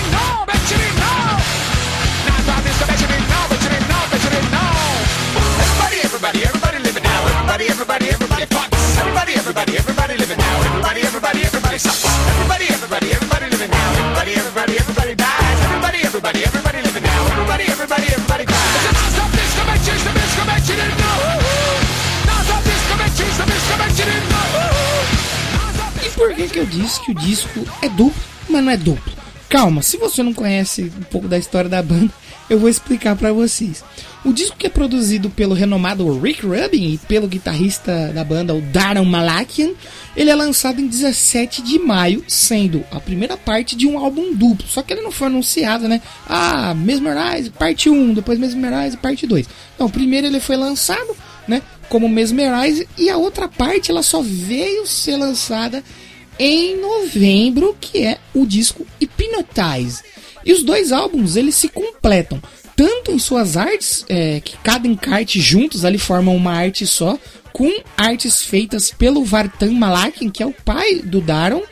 por 26.79 27.05
que, 27.05 27.11
o 27.13 27.15
disco 27.15 27.67
é 27.83 27.89
duplo, 27.89 28.23
mas 28.49 28.65
não 28.65 28.71
é 28.71 28.77
duplo? 28.77 29.13
Calma, 29.49 29.83
se 29.83 29.97
você 29.97 30.23
não 30.23 30.35
conhece 30.35 30.93
um 30.99 31.05
pouco 31.05 31.27
da 31.27 31.39
história 31.39 31.71
da 31.71 31.83
banda, 31.83 32.13
eu 32.51 32.59
vou 32.59 32.69
explicar 32.69 33.17
pra 33.17 33.33
vocês. 33.33 33.83
O 34.25 34.33
disco 34.33 34.57
que 34.57 34.67
é 34.67 34.71
produzido 34.71 35.31
pelo 35.31 35.55
renomado 35.55 36.19
Rick 36.19 36.45
Rubin 36.45 36.93
e 36.93 36.99
pelo 36.99 37.29
guitarrista 37.29 38.11
da 38.15 38.25
banda, 38.25 38.55
o 38.55 38.61
Darren 38.61 39.05
Malakian, 39.05 39.71
ele 40.17 40.29
é 40.29 40.35
lançado 40.35 40.81
em 40.81 40.87
17 40.87 41.63
de 41.63 41.79
maio, 41.79 42.25
sendo 42.27 42.85
a 42.91 43.01
primeira 43.01 43.37
parte 43.37 43.77
de 43.77 43.87
um 43.87 43.99
álbum 43.99 44.35
duplo. 44.35 44.67
Só 44.67 44.83
que 44.83 44.93
ele 44.93 45.03
não 45.03 45.13
foi 45.13 45.29
anunciado, 45.29 45.89
né? 45.89 46.03
Ah, 46.27 46.75
Mesmerize, 46.75 47.51
parte 47.51 47.89
1, 47.89 48.15
depois 48.15 48.39
Mesmerize, 48.39 48.97
parte 48.97 49.27
2. 49.27 49.49
Não, 49.79 49.89
primeiro 49.89 50.27
ele 50.27 50.41
foi 50.41 50.57
lançado, 50.57 51.17
né? 51.47 51.63
Como 51.89 52.09
Mesmerize, 52.09 52.87
e 52.99 53.09
a 53.09 53.17
outra 53.17 53.49
parte 53.49 53.91
ela 53.91 54.03
só 54.03 54.21
veio 54.21 54.87
ser 54.87 55.17
lançada 55.17 55.83
em 56.39 56.81
novembro, 56.81 57.77
que 57.81 58.07
é 58.07 58.19
o 58.35 58.47
disco 58.47 58.87
Hypnotize. 59.01 60.03
E 60.45 60.53
os 60.53 60.63
dois 60.63 60.93
álbuns 60.93 61.37
eles 61.37 61.55
se 61.55 61.69
completam, 61.69 62.41
tanto 62.77 63.11
em 63.11 63.19
suas 63.19 63.57
artes, 63.57 64.05
é, 64.09 64.41
que 64.41 64.57
cada 64.59 64.87
encarte 64.87 65.41
juntos 65.41 65.85
ali 65.85 65.99
formam 65.99 66.37
uma 66.37 66.53
arte 66.53 66.87
só, 66.87 67.19
com 67.53 67.69
artes 67.97 68.43
feitas 68.43 68.91
pelo 68.91 69.25
Vartan 69.25 69.73
Malakian, 69.73 70.31
que 70.31 70.43
é 70.43 70.47
o 70.47 70.55
pai 70.65 71.01
do 71.01 71.21
Daron, 71.21 71.63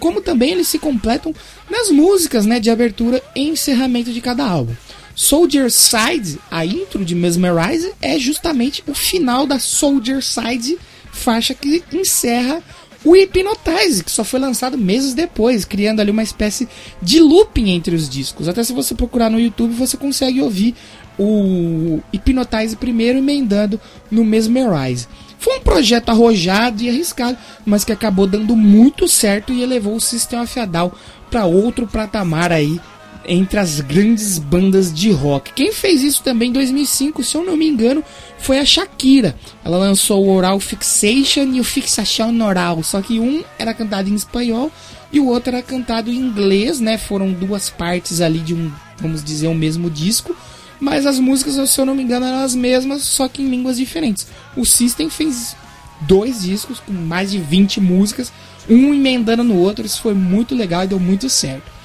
como 0.00 0.20
também 0.20 0.50
eles 0.50 0.68
se 0.68 0.78
completam 0.78 1.34
nas 1.70 1.90
músicas 1.90 2.44
né, 2.44 2.58
de 2.58 2.68
abertura 2.68 3.22
e 3.34 3.48
encerramento 3.48 4.12
de 4.12 4.20
cada 4.20 4.44
álbum. 4.44 4.74
Soldier 5.14 5.70
Side, 5.70 6.38
a 6.50 6.66
intro 6.66 7.04
de 7.04 7.14
Mesmerize, 7.14 7.92
é 8.02 8.18
justamente 8.18 8.82
o 8.86 8.92
final 8.92 9.46
da 9.46 9.58
Soldier 9.58 10.22
Side, 10.22 10.76
faixa 11.12 11.54
que 11.54 11.82
encerra 11.92 12.62
o 13.06 13.14
Hypnotize, 13.14 14.02
que 14.02 14.10
só 14.10 14.24
foi 14.24 14.40
lançado 14.40 14.76
meses 14.76 15.14
depois, 15.14 15.64
criando 15.64 16.00
ali 16.00 16.10
uma 16.10 16.24
espécie 16.24 16.68
de 17.00 17.20
looping 17.20 17.70
entre 17.70 17.94
os 17.94 18.08
discos. 18.08 18.48
Até 18.48 18.64
se 18.64 18.72
você 18.72 18.96
procurar 18.96 19.30
no 19.30 19.38
YouTube, 19.38 19.72
você 19.74 19.96
consegue 19.96 20.42
ouvir 20.42 20.74
o 21.16 22.00
Hypnotize 22.12 22.74
primeiro 22.74 23.18
emendando 23.18 23.80
no 24.10 24.24
Mesmerize. 24.24 25.06
Foi 25.38 25.58
um 25.58 25.60
projeto 25.60 26.08
arrojado 26.08 26.82
e 26.82 26.88
arriscado, 26.88 27.38
mas 27.64 27.84
que 27.84 27.92
acabou 27.92 28.26
dando 28.26 28.56
muito 28.56 29.06
certo 29.06 29.52
e 29.52 29.62
elevou 29.62 29.94
o 29.94 30.00
System 30.00 30.40
of 30.40 30.58
a 30.58 30.64
Down 30.64 30.90
para 31.30 31.46
outro 31.46 31.86
patamar 31.86 32.50
aí 32.50 32.80
entre 33.26 33.58
as 33.58 33.80
grandes 33.80 34.38
bandas 34.38 34.92
de 34.92 35.10
rock. 35.10 35.52
Quem 35.52 35.72
fez 35.72 36.02
isso 36.02 36.22
também 36.22 36.50
em 36.50 36.52
2005, 36.52 37.22
se 37.22 37.36
eu 37.36 37.44
não 37.44 37.56
me 37.56 37.66
engano, 37.66 38.02
foi 38.38 38.58
a 38.58 38.64
Shakira. 38.64 39.36
Ela 39.64 39.78
lançou 39.78 40.24
o 40.24 40.32
Oral 40.32 40.60
Fixation 40.60 41.52
e 41.52 41.60
o 41.60 41.64
Fixation 41.64 42.42
Oral, 42.42 42.82
só 42.82 43.00
que 43.00 43.18
um 43.18 43.42
era 43.58 43.74
cantado 43.74 44.08
em 44.08 44.14
espanhol 44.14 44.70
e 45.12 45.20
o 45.20 45.26
outro 45.26 45.54
era 45.54 45.62
cantado 45.62 46.10
em 46.10 46.16
inglês, 46.16 46.80
né? 46.80 46.98
Foram 46.98 47.32
duas 47.32 47.70
partes 47.70 48.20
ali 48.20 48.38
de 48.38 48.54
um, 48.54 48.70
vamos 48.98 49.22
dizer, 49.22 49.48
um 49.48 49.54
mesmo 49.54 49.90
disco. 49.90 50.36
Mas 50.78 51.06
as 51.06 51.18
músicas, 51.18 51.70
se 51.70 51.80
eu 51.80 51.86
não 51.86 51.94
me 51.94 52.02
engano, 52.02 52.26
eram 52.26 52.40
as 52.40 52.54
mesmas, 52.54 53.02
só 53.02 53.28
que 53.28 53.42
em 53.42 53.48
línguas 53.48 53.78
diferentes. 53.78 54.26
O 54.56 54.64
System 54.64 55.08
fez 55.08 55.56
dois 56.02 56.42
discos 56.42 56.80
com 56.80 56.92
mais 56.92 57.30
de 57.30 57.38
20 57.38 57.80
músicas, 57.80 58.32
um 58.68 58.92
emendando 58.92 59.42
no 59.42 59.56
outro. 59.56 59.86
Isso 59.86 60.02
foi 60.02 60.12
muito 60.12 60.54
legal 60.54 60.84
e 60.84 60.88
deu 60.88 61.00
muito 61.00 61.30
certo. 61.30 61.75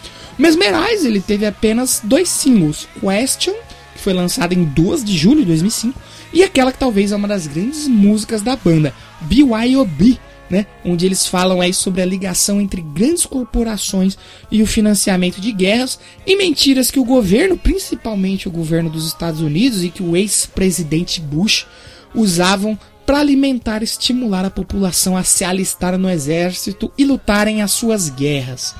Mesmerize 0.42 1.06
ele 1.06 1.22
teve 1.22 1.46
apenas 1.46 2.02
dois 2.04 2.28
singles, 2.28 2.88
Question, 3.00 3.54
que 3.94 4.02
foi 4.02 4.12
lançada 4.12 4.56
em 4.56 4.64
2 4.64 5.04
de 5.04 5.16
julho 5.16 5.42
de 5.42 5.46
2005, 5.46 6.02
e 6.34 6.44
aquela 6.44 6.72
que 6.72 6.80
talvez 6.80 7.12
é 7.12 7.16
uma 7.16 7.28
das 7.28 7.46
grandes 7.46 7.88
músicas 7.88 8.42
da 8.42 8.56
banda, 8.56 8.92
BYOB, 9.22 10.20
né, 10.50 10.66
onde 10.84 11.06
eles 11.06 11.28
falam 11.28 11.62
aí 11.62 11.72
sobre 11.72 12.02
a 12.02 12.06
ligação 12.06 12.60
entre 12.60 12.82
grandes 12.82 13.24
corporações 13.24 14.18
e 14.52 14.64
o 14.64 14.68
financiamento 14.68 15.39
de 15.39 15.52
guerras 15.52 16.00
e 16.26 16.36
mentiras 16.36 16.89
que 16.89 17.00
o 17.00 17.06
governo, 17.06 17.56
principalmente 17.56 18.48
o 18.48 18.52
governo 18.52 18.89
dos 18.89 19.06
Estados 19.06 19.42
Unidos 19.42 19.84
e 19.84 19.89
que 19.89 20.02
o 20.02 20.18
ex-presidente 20.18 21.22
Bush 21.22 21.68
usavam 22.16 22.78
para 23.12 23.20
alimentar 23.20 23.82
e 23.82 23.84
estimular 23.84 24.45
a 24.45 24.49
população 24.49 25.18
a 25.18 25.24
se 25.26 25.43
alistar 25.43 25.97
no 25.97 26.09
exército 26.09 26.89
e 26.97 27.03
lutarem 27.03 27.62
as 27.62 27.72
suas 27.72 28.07
guerras. 28.07 28.74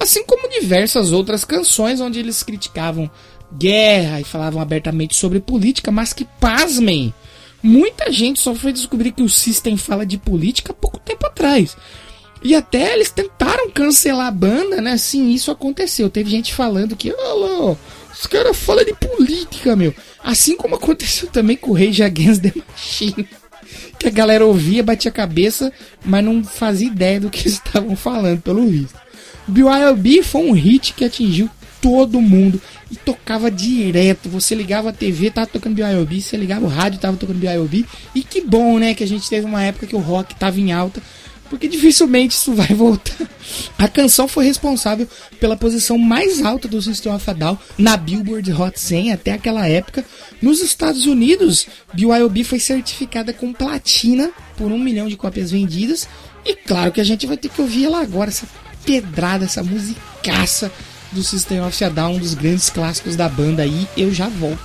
Assim 0.00 0.24
como 0.24 0.48
diversas 0.48 1.12
outras 1.12 1.44
canções 1.44 2.00
onde 2.00 2.18
eles 2.18 2.42
criticavam 2.42 3.10
guerra 3.52 4.22
e 4.22 4.24
falavam 4.24 4.62
abertamente 4.62 5.14
sobre 5.14 5.38
política, 5.38 5.90
mas 5.90 6.14
que, 6.14 6.24
pasmem, 6.40 7.12
muita 7.62 8.10
gente 8.10 8.40
só 8.40 8.54
foi 8.54 8.72
descobrir 8.72 9.12
que 9.12 9.22
o 9.22 9.28
System 9.28 9.76
fala 9.76 10.06
de 10.06 10.16
política 10.16 10.72
pouco 10.72 10.98
tempo 10.98 11.26
atrás. 11.26 11.76
E 12.42 12.54
até 12.54 12.94
eles 12.94 13.10
tentaram 13.10 13.70
cancelar 13.70 14.28
a 14.28 14.30
banda, 14.30 14.80
né? 14.80 14.96
Sim, 14.96 15.30
isso 15.30 15.50
aconteceu. 15.50 16.08
Teve 16.08 16.30
gente 16.30 16.54
falando 16.54 16.96
que, 16.96 17.12
lá, 17.12 17.76
os 18.10 18.26
caras 18.26 18.56
falam 18.56 18.82
de 18.82 18.94
política, 18.94 19.76
meu. 19.76 19.94
Assim 20.22 20.56
como 20.56 20.76
aconteceu 20.76 21.28
também 21.28 21.54
com 21.54 21.72
o 21.72 21.74
Rage 21.74 22.02
Against 22.02 22.40
the 22.40 22.52
Machine. 22.66 23.28
Que 23.98 24.08
a 24.08 24.10
galera 24.10 24.44
ouvia, 24.44 24.82
batia 24.82 25.10
a 25.10 25.14
cabeça, 25.14 25.72
mas 26.04 26.24
não 26.24 26.42
fazia 26.44 26.86
ideia 26.86 27.20
do 27.20 27.30
que 27.30 27.46
estavam 27.48 27.96
falando, 27.96 28.40
pelo 28.40 28.66
visto. 28.66 28.98
BYOB 29.46 30.22
foi 30.22 30.42
um 30.42 30.52
hit 30.52 30.94
que 30.94 31.04
atingiu 31.04 31.50
todo 31.80 32.20
mundo 32.20 32.60
e 32.90 32.96
tocava 32.96 33.50
direto. 33.50 34.28
Você 34.30 34.54
ligava 34.54 34.88
a 34.88 34.92
TV, 34.92 35.30
tava 35.30 35.46
tocando 35.46 35.74
BYOB, 35.74 36.20
você 36.20 36.36
ligava 36.36 36.64
o 36.64 36.68
rádio, 36.68 36.98
tava 36.98 37.16
tocando 37.16 37.38
BYOB. 37.38 37.84
E 38.14 38.22
que 38.22 38.40
bom, 38.40 38.78
né, 38.78 38.94
que 38.94 39.04
a 39.04 39.06
gente 39.06 39.28
teve 39.28 39.44
uma 39.44 39.62
época 39.62 39.86
que 39.86 39.94
o 39.94 40.00
rock 40.00 40.34
tava 40.34 40.58
em 40.58 40.72
alta, 40.72 41.02
porque 41.54 41.68
dificilmente 41.68 42.34
isso 42.34 42.52
vai 42.52 42.66
voltar. 42.66 43.14
A 43.78 43.86
canção 43.86 44.26
foi 44.26 44.44
responsável 44.44 45.06
pela 45.38 45.56
posição 45.56 45.96
mais 45.96 46.44
alta 46.44 46.66
do 46.66 46.82
System 46.82 47.14
of 47.14 47.30
a 47.30 47.32
Down 47.32 47.56
na 47.78 47.96
Billboard 47.96 48.52
Hot 48.52 48.78
100 48.78 49.12
até 49.12 49.32
aquela 49.32 49.68
época. 49.68 50.04
Nos 50.42 50.60
Estados 50.60 51.06
Unidos, 51.06 51.68
BYOB 51.92 52.42
foi 52.42 52.58
certificada 52.58 53.32
com 53.32 53.52
platina 53.52 54.32
por 54.56 54.72
um 54.72 54.78
milhão 54.78 55.06
de 55.06 55.16
cópias 55.16 55.52
vendidas. 55.52 56.08
E 56.44 56.56
claro 56.56 56.90
que 56.90 57.00
a 57.00 57.04
gente 57.04 57.24
vai 57.24 57.36
ter 57.36 57.48
que 57.48 57.60
ouvir 57.60 57.84
ela 57.84 58.02
agora, 58.02 58.30
essa 58.30 58.48
pedrada, 58.84 59.44
essa 59.44 59.62
musicaça 59.62 60.72
do 61.12 61.22
System 61.22 61.60
of 61.60 61.84
a 61.84 61.88
Down, 61.88 62.16
um 62.16 62.18
dos 62.18 62.34
grandes 62.34 62.68
clássicos 62.68 63.14
da 63.14 63.28
banda 63.28 63.62
aí. 63.62 63.86
Eu 63.96 64.12
já 64.12 64.28
volto. 64.28 64.58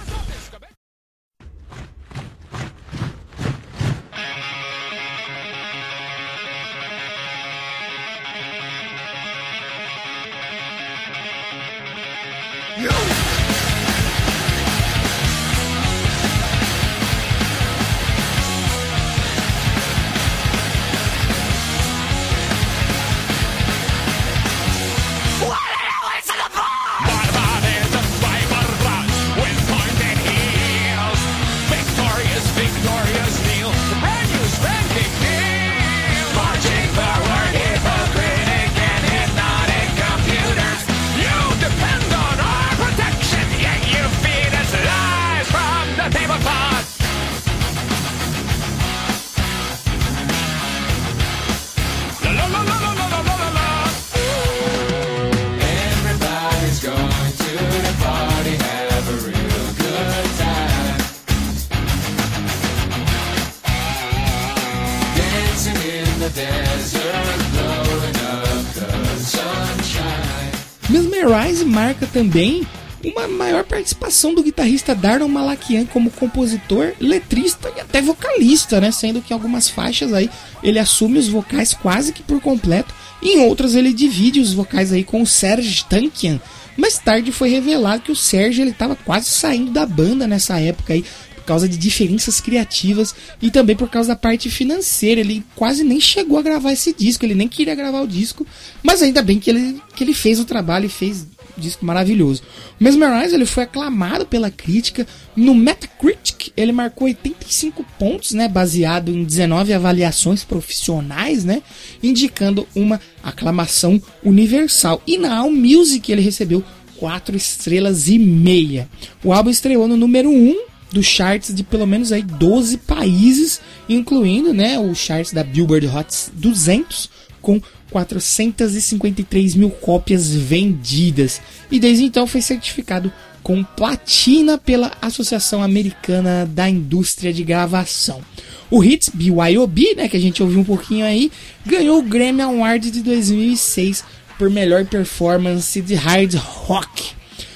Também 72.19 72.67
uma 73.01 73.29
maior 73.29 73.63
participação 73.63 74.33
do 74.33 74.43
guitarrista 74.43 74.93
Darnell 74.93 75.29
Malakian 75.29 75.85
como 75.85 76.11
compositor, 76.11 76.91
letrista 76.99 77.71
e 77.77 77.79
até 77.79 78.01
vocalista, 78.01 78.81
né? 78.81 78.91
Sendo 78.91 79.21
que 79.21 79.31
em 79.31 79.35
algumas 79.35 79.69
faixas 79.69 80.11
aí 80.11 80.29
ele 80.61 80.77
assume 80.77 81.17
os 81.17 81.29
vocais 81.29 81.73
quase 81.73 82.11
que 82.11 82.21
por 82.21 82.41
completo, 82.41 82.93
e 83.21 83.37
em 83.37 83.39
outras 83.39 83.73
ele 83.73 83.93
divide 83.93 84.41
os 84.41 84.51
vocais 84.51 84.91
aí 84.91 85.05
com 85.05 85.21
o 85.21 85.25
Serge 85.25 85.85
Tankian. 85.85 86.41
Mais 86.75 86.97
tarde 86.97 87.31
foi 87.31 87.47
revelado 87.47 88.01
que 88.01 88.11
o 88.11 88.15
Serge 88.15 88.61
ele 88.61 88.71
estava 88.71 88.97
quase 88.97 89.29
saindo 89.29 89.71
da 89.71 89.85
banda 89.85 90.27
nessa 90.27 90.59
época 90.59 90.91
aí, 90.91 91.05
por 91.35 91.43
causa 91.45 91.69
de 91.69 91.77
diferenças 91.77 92.41
criativas 92.41 93.15
e 93.41 93.49
também 93.49 93.77
por 93.77 93.89
causa 93.89 94.09
da 94.09 94.15
parte 94.17 94.49
financeira. 94.49 95.21
Ele 95.21 95.41
quase 95.55 95.85
nem 95.85 96.01
chegou 96.01 96.37
a 96.37 96.41
gravar 96.41 96.73
esse 96.73 96.93
disco, 96.93 97.25
ele 97.25 97.33
nem 97.35 97.47
queria 97.47 97.75
gravar 97.75 98.01
o 98.01 98.07
disco, 98.07 98.45
mas 98.83 99.01
ainda 99.01 99.21
bem 99.21 99.39
que 99.39 99.49
ele, 99.49 99.81
que 99.95 100.03
ele 100.03 100.13
fez 100.13 100.37
o 100.37 100.45
trabalho 100.45 100.85
e 100.85 100.89
fez 100.89 101.25
disco 101.59 101.85
maravilhoso. 101.85 102.41
O 102.79 102.83
Mesmerize 102.83 103.35
ele 103.35 103.45
foi 103.45 103.63
aclamado 103.63 104.25
pela 104.25 104.49
crítica. 104.49 105.05
No 105.35 105.53
Metacritic 105.53 106.51
ele 106.55 106.71
marcou 106.71 107.07
85 107.07 107.85
pontos, 107.97 108.31
né, 108.31 108.47
baseado 108.47 109.11
em 109.11 109.23
19 109.23 109.73
avaliações 109.73 110.43
profissionais, 110.43 111.43
né, 111.43 111.61
indicando 112.01 112.67
uma 112.75 112.99
aclamação 113.21 114.01
universal. 114.23 115.01
E 115.05 115.17
na 115.17 115.37
AllMusic 115.37 116.11
ele 116.11 116.21
recebeu 116.21 116.63
4 116.97 117.35
estrelas 117.35 118.07
e 118.07 118.19
meia. 118.19 118.89
O 119.23 119.33
álbum 119.33 119.49
estreou 119.49 119.87
no 119.87 119.95
número 119.95 120.29
1 120.29 120.69
dos 120.91 121.05
charts 121.05 121.53
de 121.53 121.63
pelo 121.63 121.85
menos 121.85 122.11
aí 122.11 122.23
12 122.23 122.77
países, 122.79 123.61
incluindo, 123.87 124.53
né, 124.53 124.79
o 124.79 124.93
charts 124.95 125.31
da 125.31 125.43
Billboard 125.43 125.87
Hot 125.87 126.31
200 126.33 127.09
com 127.41 127.61
453 127.91 129.55
mil 129.55 129.69
cópias 129.69 130.33
vendidas. 130.33 131.41
E 131.71 131.79
desde 131.79 132.05
então 132.05 132.27
foi 132.27 132.41
certificado 132.41 133.11
com 133.41 133.63
platina 133.63 134.57
pela 134.57 134.91
Associação 135.01 135.63
Americana 135.63 136.45
da 136.45 136.69
Indústria 136.69 137.33
de 137.33 137.43
Gravação. 137.43 138.21
O 138.69 138.83
Hits 138.83 139.09
BYOB, 139.09 139.95
né, 139.95 140.07
que 140.07 140.17
a 140.17 140.19
gente 140.19 140.43
ouviu 140.43 140.59
um 140.59 140.63
pouquinho 140.63 141.05
aí, 141.05 141.31
ganhou 141.65 141.99
o 141.99 142.03
Grammy 142.03 142.41
Award 142.41 142.91
de 142.91 143.01
2006 143.01 144.03
por 144.37 144.49
melhor 144.49 144.85
performance 144.85 145.81
de 145.81 145.95
hard 145.95 146.35
rock. 146.35 147.13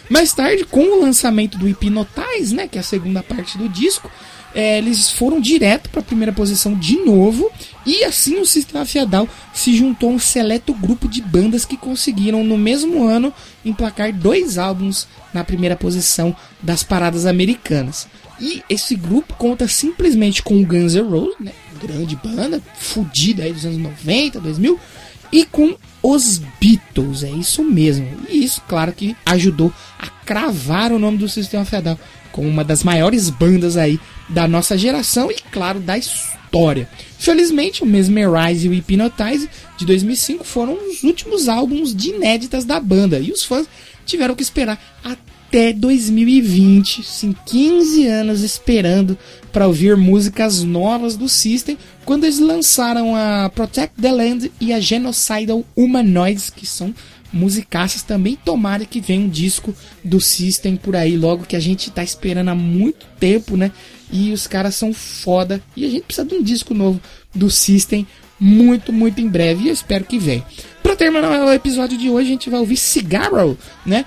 Mais 0.10 0.34
tarde, 0.34 0.66
com 0.66 0.82
o 0.82 1.02
lançamento 1.02 1.58
do 1.58 1.68
Hypnotize, 1.68 2.54
né, 2.54 2.68
que 2.68 2.78
é 2.78 2.82
a 2.82 2.84
segunda 2.84 3.22
parte 3.22 3.58
do 3.58 3.70
disco, 3.70 4.12
é, 4.54 4.78
eles 4.78 5.10
foram 5.10 5.40
direto 5.40 5.90
para 5.90 6.02
a 6.02 6.04
primeira 6.04 6.32
posição 6.32 6.74
de 6.74 6.98
novo 6.98 7.52
e 7.86 8.04
assim 8.04 8.40
o 8.40 8.46
System 8.46 8.82
of 8.82 9.00
a 9.00 9.06
Down 9.06 9.28
se 9.54 9.76
juntou 9.76 10.10
a 10.10 10.14
um 10.14 10.20
seleto 10.20 10.74
grupo 10.74 11.08
de 11.08 11.22
bandas 11.22 11.66
que 11.66 11.76
conseguiram 11.76 12.44
no 12.44 12.58
mesmo 12.58 13.04
ano 13.04 13.34
emplacar 13.66 14.14
dois 14.14 14.58
álbuns 14.58 15.08
na 15.34 15.44
primeira 15.44 15.76
posição 15.76 16.36
das 16.62 16.84
paradas 16.84 17.26
americanas. 17.26 18.08
E 18.40 18.64
esse 18.70 18.96
grupo 18.96 19.36
conta 19.36 19.68
simplesmente 19.68 20.42
com 20.42 20.60
o 20.60 20.66
Guns 20.66 20.96
N' 20.96 21.02
Roses, 21.02 21.36
né, 21.40 21.52
grande 21.82 22.16
banda, 22.16 22.62
fodida 22.76 23.44
aí 23.44 23.54
dos 23.54 23.66
anos 23.66 23.78
90, 23.78 24.40
2000, 24.40 24.80
e 25.34 25.46
com 25.46 25.76
os 26.04 26.40
Beatles, 26.62 27.24
é 27.24 27.32
isso 27.32 27.64
mesmo. 27.64 28.08
E 28.30 28.44
isso, 28.44 28.62
claro 28.68 28.94
que 28.94 29.16
ajudou 29.26 29.74
a 29.98 30.08
cravar 30.08 30.92
o 30.92 31.00
nome 31.00 31.18
do 31.18 31.28
System 31.28 31.60
of 31.60 31.76
a 31.76 31.82
Down 31.82 31.98
como 32.32 32.48
uma 32.48 32.64
das 32.64 32.84
maiores 32.84 33.32
bandas 33.32 33.76
aí 33.76 34.00
da 34.30 34.48
nossa 34.48 34.78
geração 34.78 35.32
e, 35.32 35.36
claro, 35.52 35.80
da 35.80 35.98
história. 35.98 36.88
Felizmente, 37.18 37.82
o 37.82 37.86
Mesmerize 37.86 38.68
e 38.68 38.70
o 38.70 38.74
Hypnotize 38.74 39.50
de 39.76 39.86
2005 39.86 40.44
foram 40.44 40.78
os 40.88 41.04
últimos 41.04 41.50
álbuns 41.50 41.96
de 41.96 42.10
inéditas 42.10 42.64
da 42.64 42.80
banda 42.80 43.18
e 43.20 43.32
os 43.32 43.44
fãs 43.44 43.68
tiveram 44.06 44.36
que 44.36 44.44
esperar 44.44 44.80
até 45.04 45.33
2020, 45.74 47.04
sim, 47.04 47.36
15 47.46 48.08
anos 48.08 48.42
esperando 48.42 49.16
para 49.52 49.68
ouvir 49.68 49.96
músicas 49.96 50.64
novas 50.64 51.16
do 51.16 51.30
System, 51.30 51.78
quando 52.04 52.24
eles 52.24 52.40
lançaram 52.40 53.16
a 53.16 53.52
Protect 53.54 54.02
the 54.02 54.12
Land 54.12 54.52
e 54.60 54.74
a 54.74 54.80
Genocidal 54.80 55.64
Humanoids, 55.76 56.50
que 56.50 56.66
são 56.66 56.92
musicaças 57.32 58.02
também. 58.02 58.36
Tomara 58.36 58.84
que 58.84 59.00
venha 59.00 59.22
um 59.22 59.30
disco 59.30 59.76
do 60.04 60.20
System 60.20 60.76
por 60.76 60.96
aí, 60.96 61.16
logo 61.16 61.46
que 61.46 61.56
a 61.56 61.60
gente 61.60 61.92
tá 61.92 62.04
esperando 62.04 62.50
há 62.50 62.56
muito 62.56 63.06
tempo, 63.20 63.56
né? 63.56 63.72
E 64.12 64.32
os 64.32 64.48
caras 64.48 64.74
são 64.74 64.92
foda. 64.92 65.62
E 65.76 65.86
a 65.86 65.90
gente 65.90 66.04
precisa 66.04 66.28
de 66.28 66.34
um 66.34 66.42
disco 66.42 66.74
novo 66.74 67.00
do 67.34 67.52
System 67.52 68.08
muito, 68.40 68.92
muito 68.92 69.22
em 69.22 69.28
breve. 69.28 69.66
E 69.66 69.68
eu 69.68 69.74
espero 69.74 70.04
que 70.04 70.18
venha. 70.18 70.44
Pra 70.82 70.96
terminar 70.96 71.46
o 71.46 71.54
episódio 71.54 71.98
de 71.98 72.10
hoje, 72.10 72.28
a 72.28 72.32
gente 72.32 72.50
vai 72.50 72.60
ouvir 72.60 72.78
Cigarro, 72.78 73.58
né? 73.86 74.06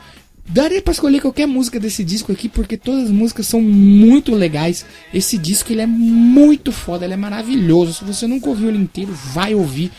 Daria 0.49 0.81
pra 0.81 0.93
escolher 0.93 1.21
qualquer 1.21 1.47
música 1.47 1.79
desse 1.81 2.05
disco 2.05 2.31
aqui, 2.33 2.49
porque 2.49 2.77
todas 2.77 3.05
as 3.05 3.11
músicas 3.11 3.47
são 3.47 3.61
muito 3.61 4.35
legais. 4.35 4.87
Esse 5.13 5.37
disco 5.37 5.73
ele 5.73 5.83
é 5.83 5.87
muito 5.87 6.71
foda, 6.71 7.05
ele 7.05 7.15
é 7.15 7.17
maravilhoso. 7.17 7.95
Se 7.95 8.05
você 8.05 8.27
nunca 8.27 8.49
ouviu 8.49 8.69
ele 8.69 8.79
inteiro, 8.79 9.13
vai 9.33 9.55
ouvir. 9.55 9.91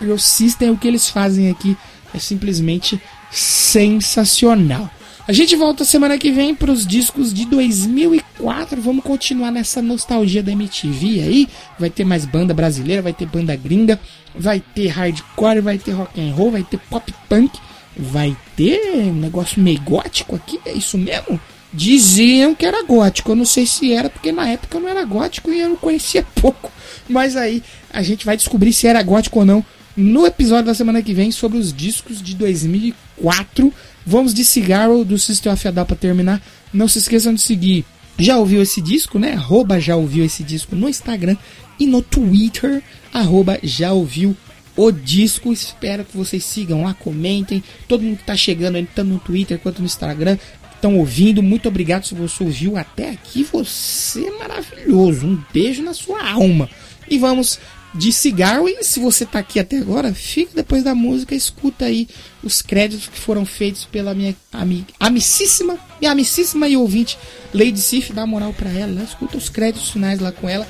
E 0.00 0.06
o 0.06 0.18
System, 0.18 0.70
o 0.70 0.76
que 0.76 0.86
eles 0.86 1.08
fazem 1.08 1.50
aqui 1.50 1.76
é 2.12 2.18
simplesmente 2.18 3.00
sensacional. 3.30 4.90
A 5.26 5.32
gente 5.32 5.56
volta 5.56 5.86
semana 5.86 6.18
que 6.18 6.30
vem 6.30 6.54
para 6.54 6.70
os 6.70 6.86
discos 6.86 7.32
de 7.32 7.46
2004. 7.46 8.78
Vamos 8.82 9.02
continuar 9.02 9.50
nessa 9.50 9.80
nostalgia 9.80 10.42
da 10.42 10.52
MTV 10.52 11.20
aí. 11.20 11.48
Vai 11.78 11.88
ter 11.88 12.04
mais 12.04 12.26
banda 12.26 12.52
brasileira, 12.52 13.00
vai 13.00 13.14
ter 13.14 13.24
banda 13.24 13.56
gringa, 13.56 13.98
vai 14.34 14.60
ter 14.60 14.88
hardcore, 14.88 15.62
vai 15.62 15.78
ter 15.78 15.92
rock 15.92 16.20
and 16.20 16.34
roll, 16.34 16.50
vai 16.50 16.62
ter 16.62 16.78
pop 16.78 17.10
punk, 17.26 17.58
vai 17.96 18.36
ter 18.56 18.96
um 18.96 19.14
negócio 19.14 19.62
meio 19.62 19.80
gótico 19.80 20.36
aqui. 20.36 20.60
É 20.64 20.72
isso 20.72 20.98
mesmo? 20.98 21.40
Diziam 21.72 22.54
que 22.54 22.64
era 22.64 22.84
gótico. 22.84 23.32
Eu 23.32 23.36
não 23.36 23.44
sei 23.44 23.66
se 23.66 23.92
era 23.92 24.08
porque 24.08 24.32
na 24.32 24.48
época 24.48 24.76
eu 24.76 24.80
não 24.80 24.88
era 24.88 25.04
gótico 25.04 25.50
e 25.50 25.60
eu 25.60 25.68
não 25.68 25.76
conhecia 25.76 26.24
pouco. 26.40 26.70
Mas 27.08 27.36
aí 27.36 27.62
a 27.92 28.02
gente 28.02 28.24
vai 28.24 28.36
descobrir 28.36 28.72
se 28.72 28.86
era 28.86 29.02
gótico 29.02 29.40
ou 29.40 29.44
não 29.44 29.64
no 29.96 30.26
episódio 30.26 30.66
da 30.66 30.74
semana 30.74 31.02
que 31.02 31.14
vem 31.14 31.30
sobre 31.30 31.58
os 31.58 31.72
discos 31.72 32.20
de 32.22 32.34
2004. 32.34 33.72
Vamos 34.06 34.34
de 34.34 34.44
Cigarro 34.44 35.04
do 35.04 35.18
System 35.18 35.52
of 35.52 35.68
a 35.68 35.70
Down 35.70 35.86
para 35.86 35.96
terminar. 35.96 36.42
Não 36.72 36.88
se 36.88 36.98
esqueçam 36.98 37.32
de 37.32 37.40
seguir. 37.40 37.84
Já 38.18 38.36
ouviu 38.38 38.62
esse 38.62 38.80
disco, 38.80 39.18
né? 39.18 39.32
Arroba 39.32 39.80
já 39.80 39.96
ouviu 39.96 40.24
esse 40.24 40.42
disco 40.42 40.76
no 40.76 40.88
Instagram 40.88 41.36
e 41.78 41.86
no 41.86 42.02
Twitter. 42.02 42.82
Arroba 43.12 43.58
já 43.62 43.92
ouviu 43.92 44.36
o 44.76 44.90
disco. 44.90 45.52
Espero 45.52 46.04
que 46.04 46.16
vocês 46.16 46.44
sigam 46.44 46.84
lá, 46.84 46.94
comentem. 46.94 47.62
Todo 47.88 48.02
mundo 48.02 48.18
que 48.18 48.24
tá 48.24 48.36
chegando, 48.36 48.76
aí 48.76 48.86
tanto 48.94 49.10
no 49.10 49.18
Twitter 49.18 49.58
quanto 49.58 49.80
no 49.80 49.86
Instagram, 49.86 50.38
estão 50.74 50.98
ouvindo. 50.98 51.42
Muito 51.42 51.68
obrigado 51.68 52.06
se 52.06 52.14
você 52.14 52.42
ouviu 52.42 52.76
até 52.76 53.10
aqui. 53.10 53.44
Você 53.52 54.26
é 54.26 54.38
maravilhoso. 54.38 55.26
Um 55.26 55.42
beijo 55.52 55.82
na 55.82 55.94
sua 55.94 56.28
alma. 56.28 56.68
E 57.08 57.18
vamos 57.18 57.58
de 57.94 58.12
cigarro. 58.12 58.68
E 58.68 58.82
se 58.82 59.00
você 59.00 59.24
está 59.24 59.38
aqui 59.38 59.58
até 59.58 59.78
agora, 59.78 60.12
fica 60.12 60.52
depois 60.54 60.82
da 60.82 60.94
música, 60.94 61.34
escuta 61.34 61.84
aí 61.86 62.08
os 62.42 62.60
créditos 62.60 63.08
que 63.08 63.18
foram 63.18 63.46
feitos 63.46 63.84
pela 63.84 64.14
minha 64.14 64.34
ami, 64.52 64.84
amicíssima, 64.98 65.78
e 66.00 66.06
amicíssima 66.06 66.68
e 66.68 66.76
ouvinte 66.76 67.16
Lady 67.52 67.80
Sif. 67.80 68.12
Dá 68.12 68.26
moral 68.26 68.52
para 68.52 68.70
ela, 68.70 68.92
né? 68.92 69.04
escuta 69.04 69.38
os 69.38 69.48
créditos 69.48 69.90
finais 69.90 70.18
lá 70.18 70.32
com 70.32 70.48
ela. 70.48 70.66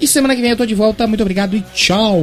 E 0.00 0.06
semana 0.06 0.34
que 0.34 0.40
vem 0.40 0.50
eu 0.50 0.56
tô 0.56 0.66
de 0.66 0.74
volta. 0.74 1.06
Muito 1.06 1.20
obrigado 1.20 1.54
e 1.54 1.60
tchau! 1.74 2.22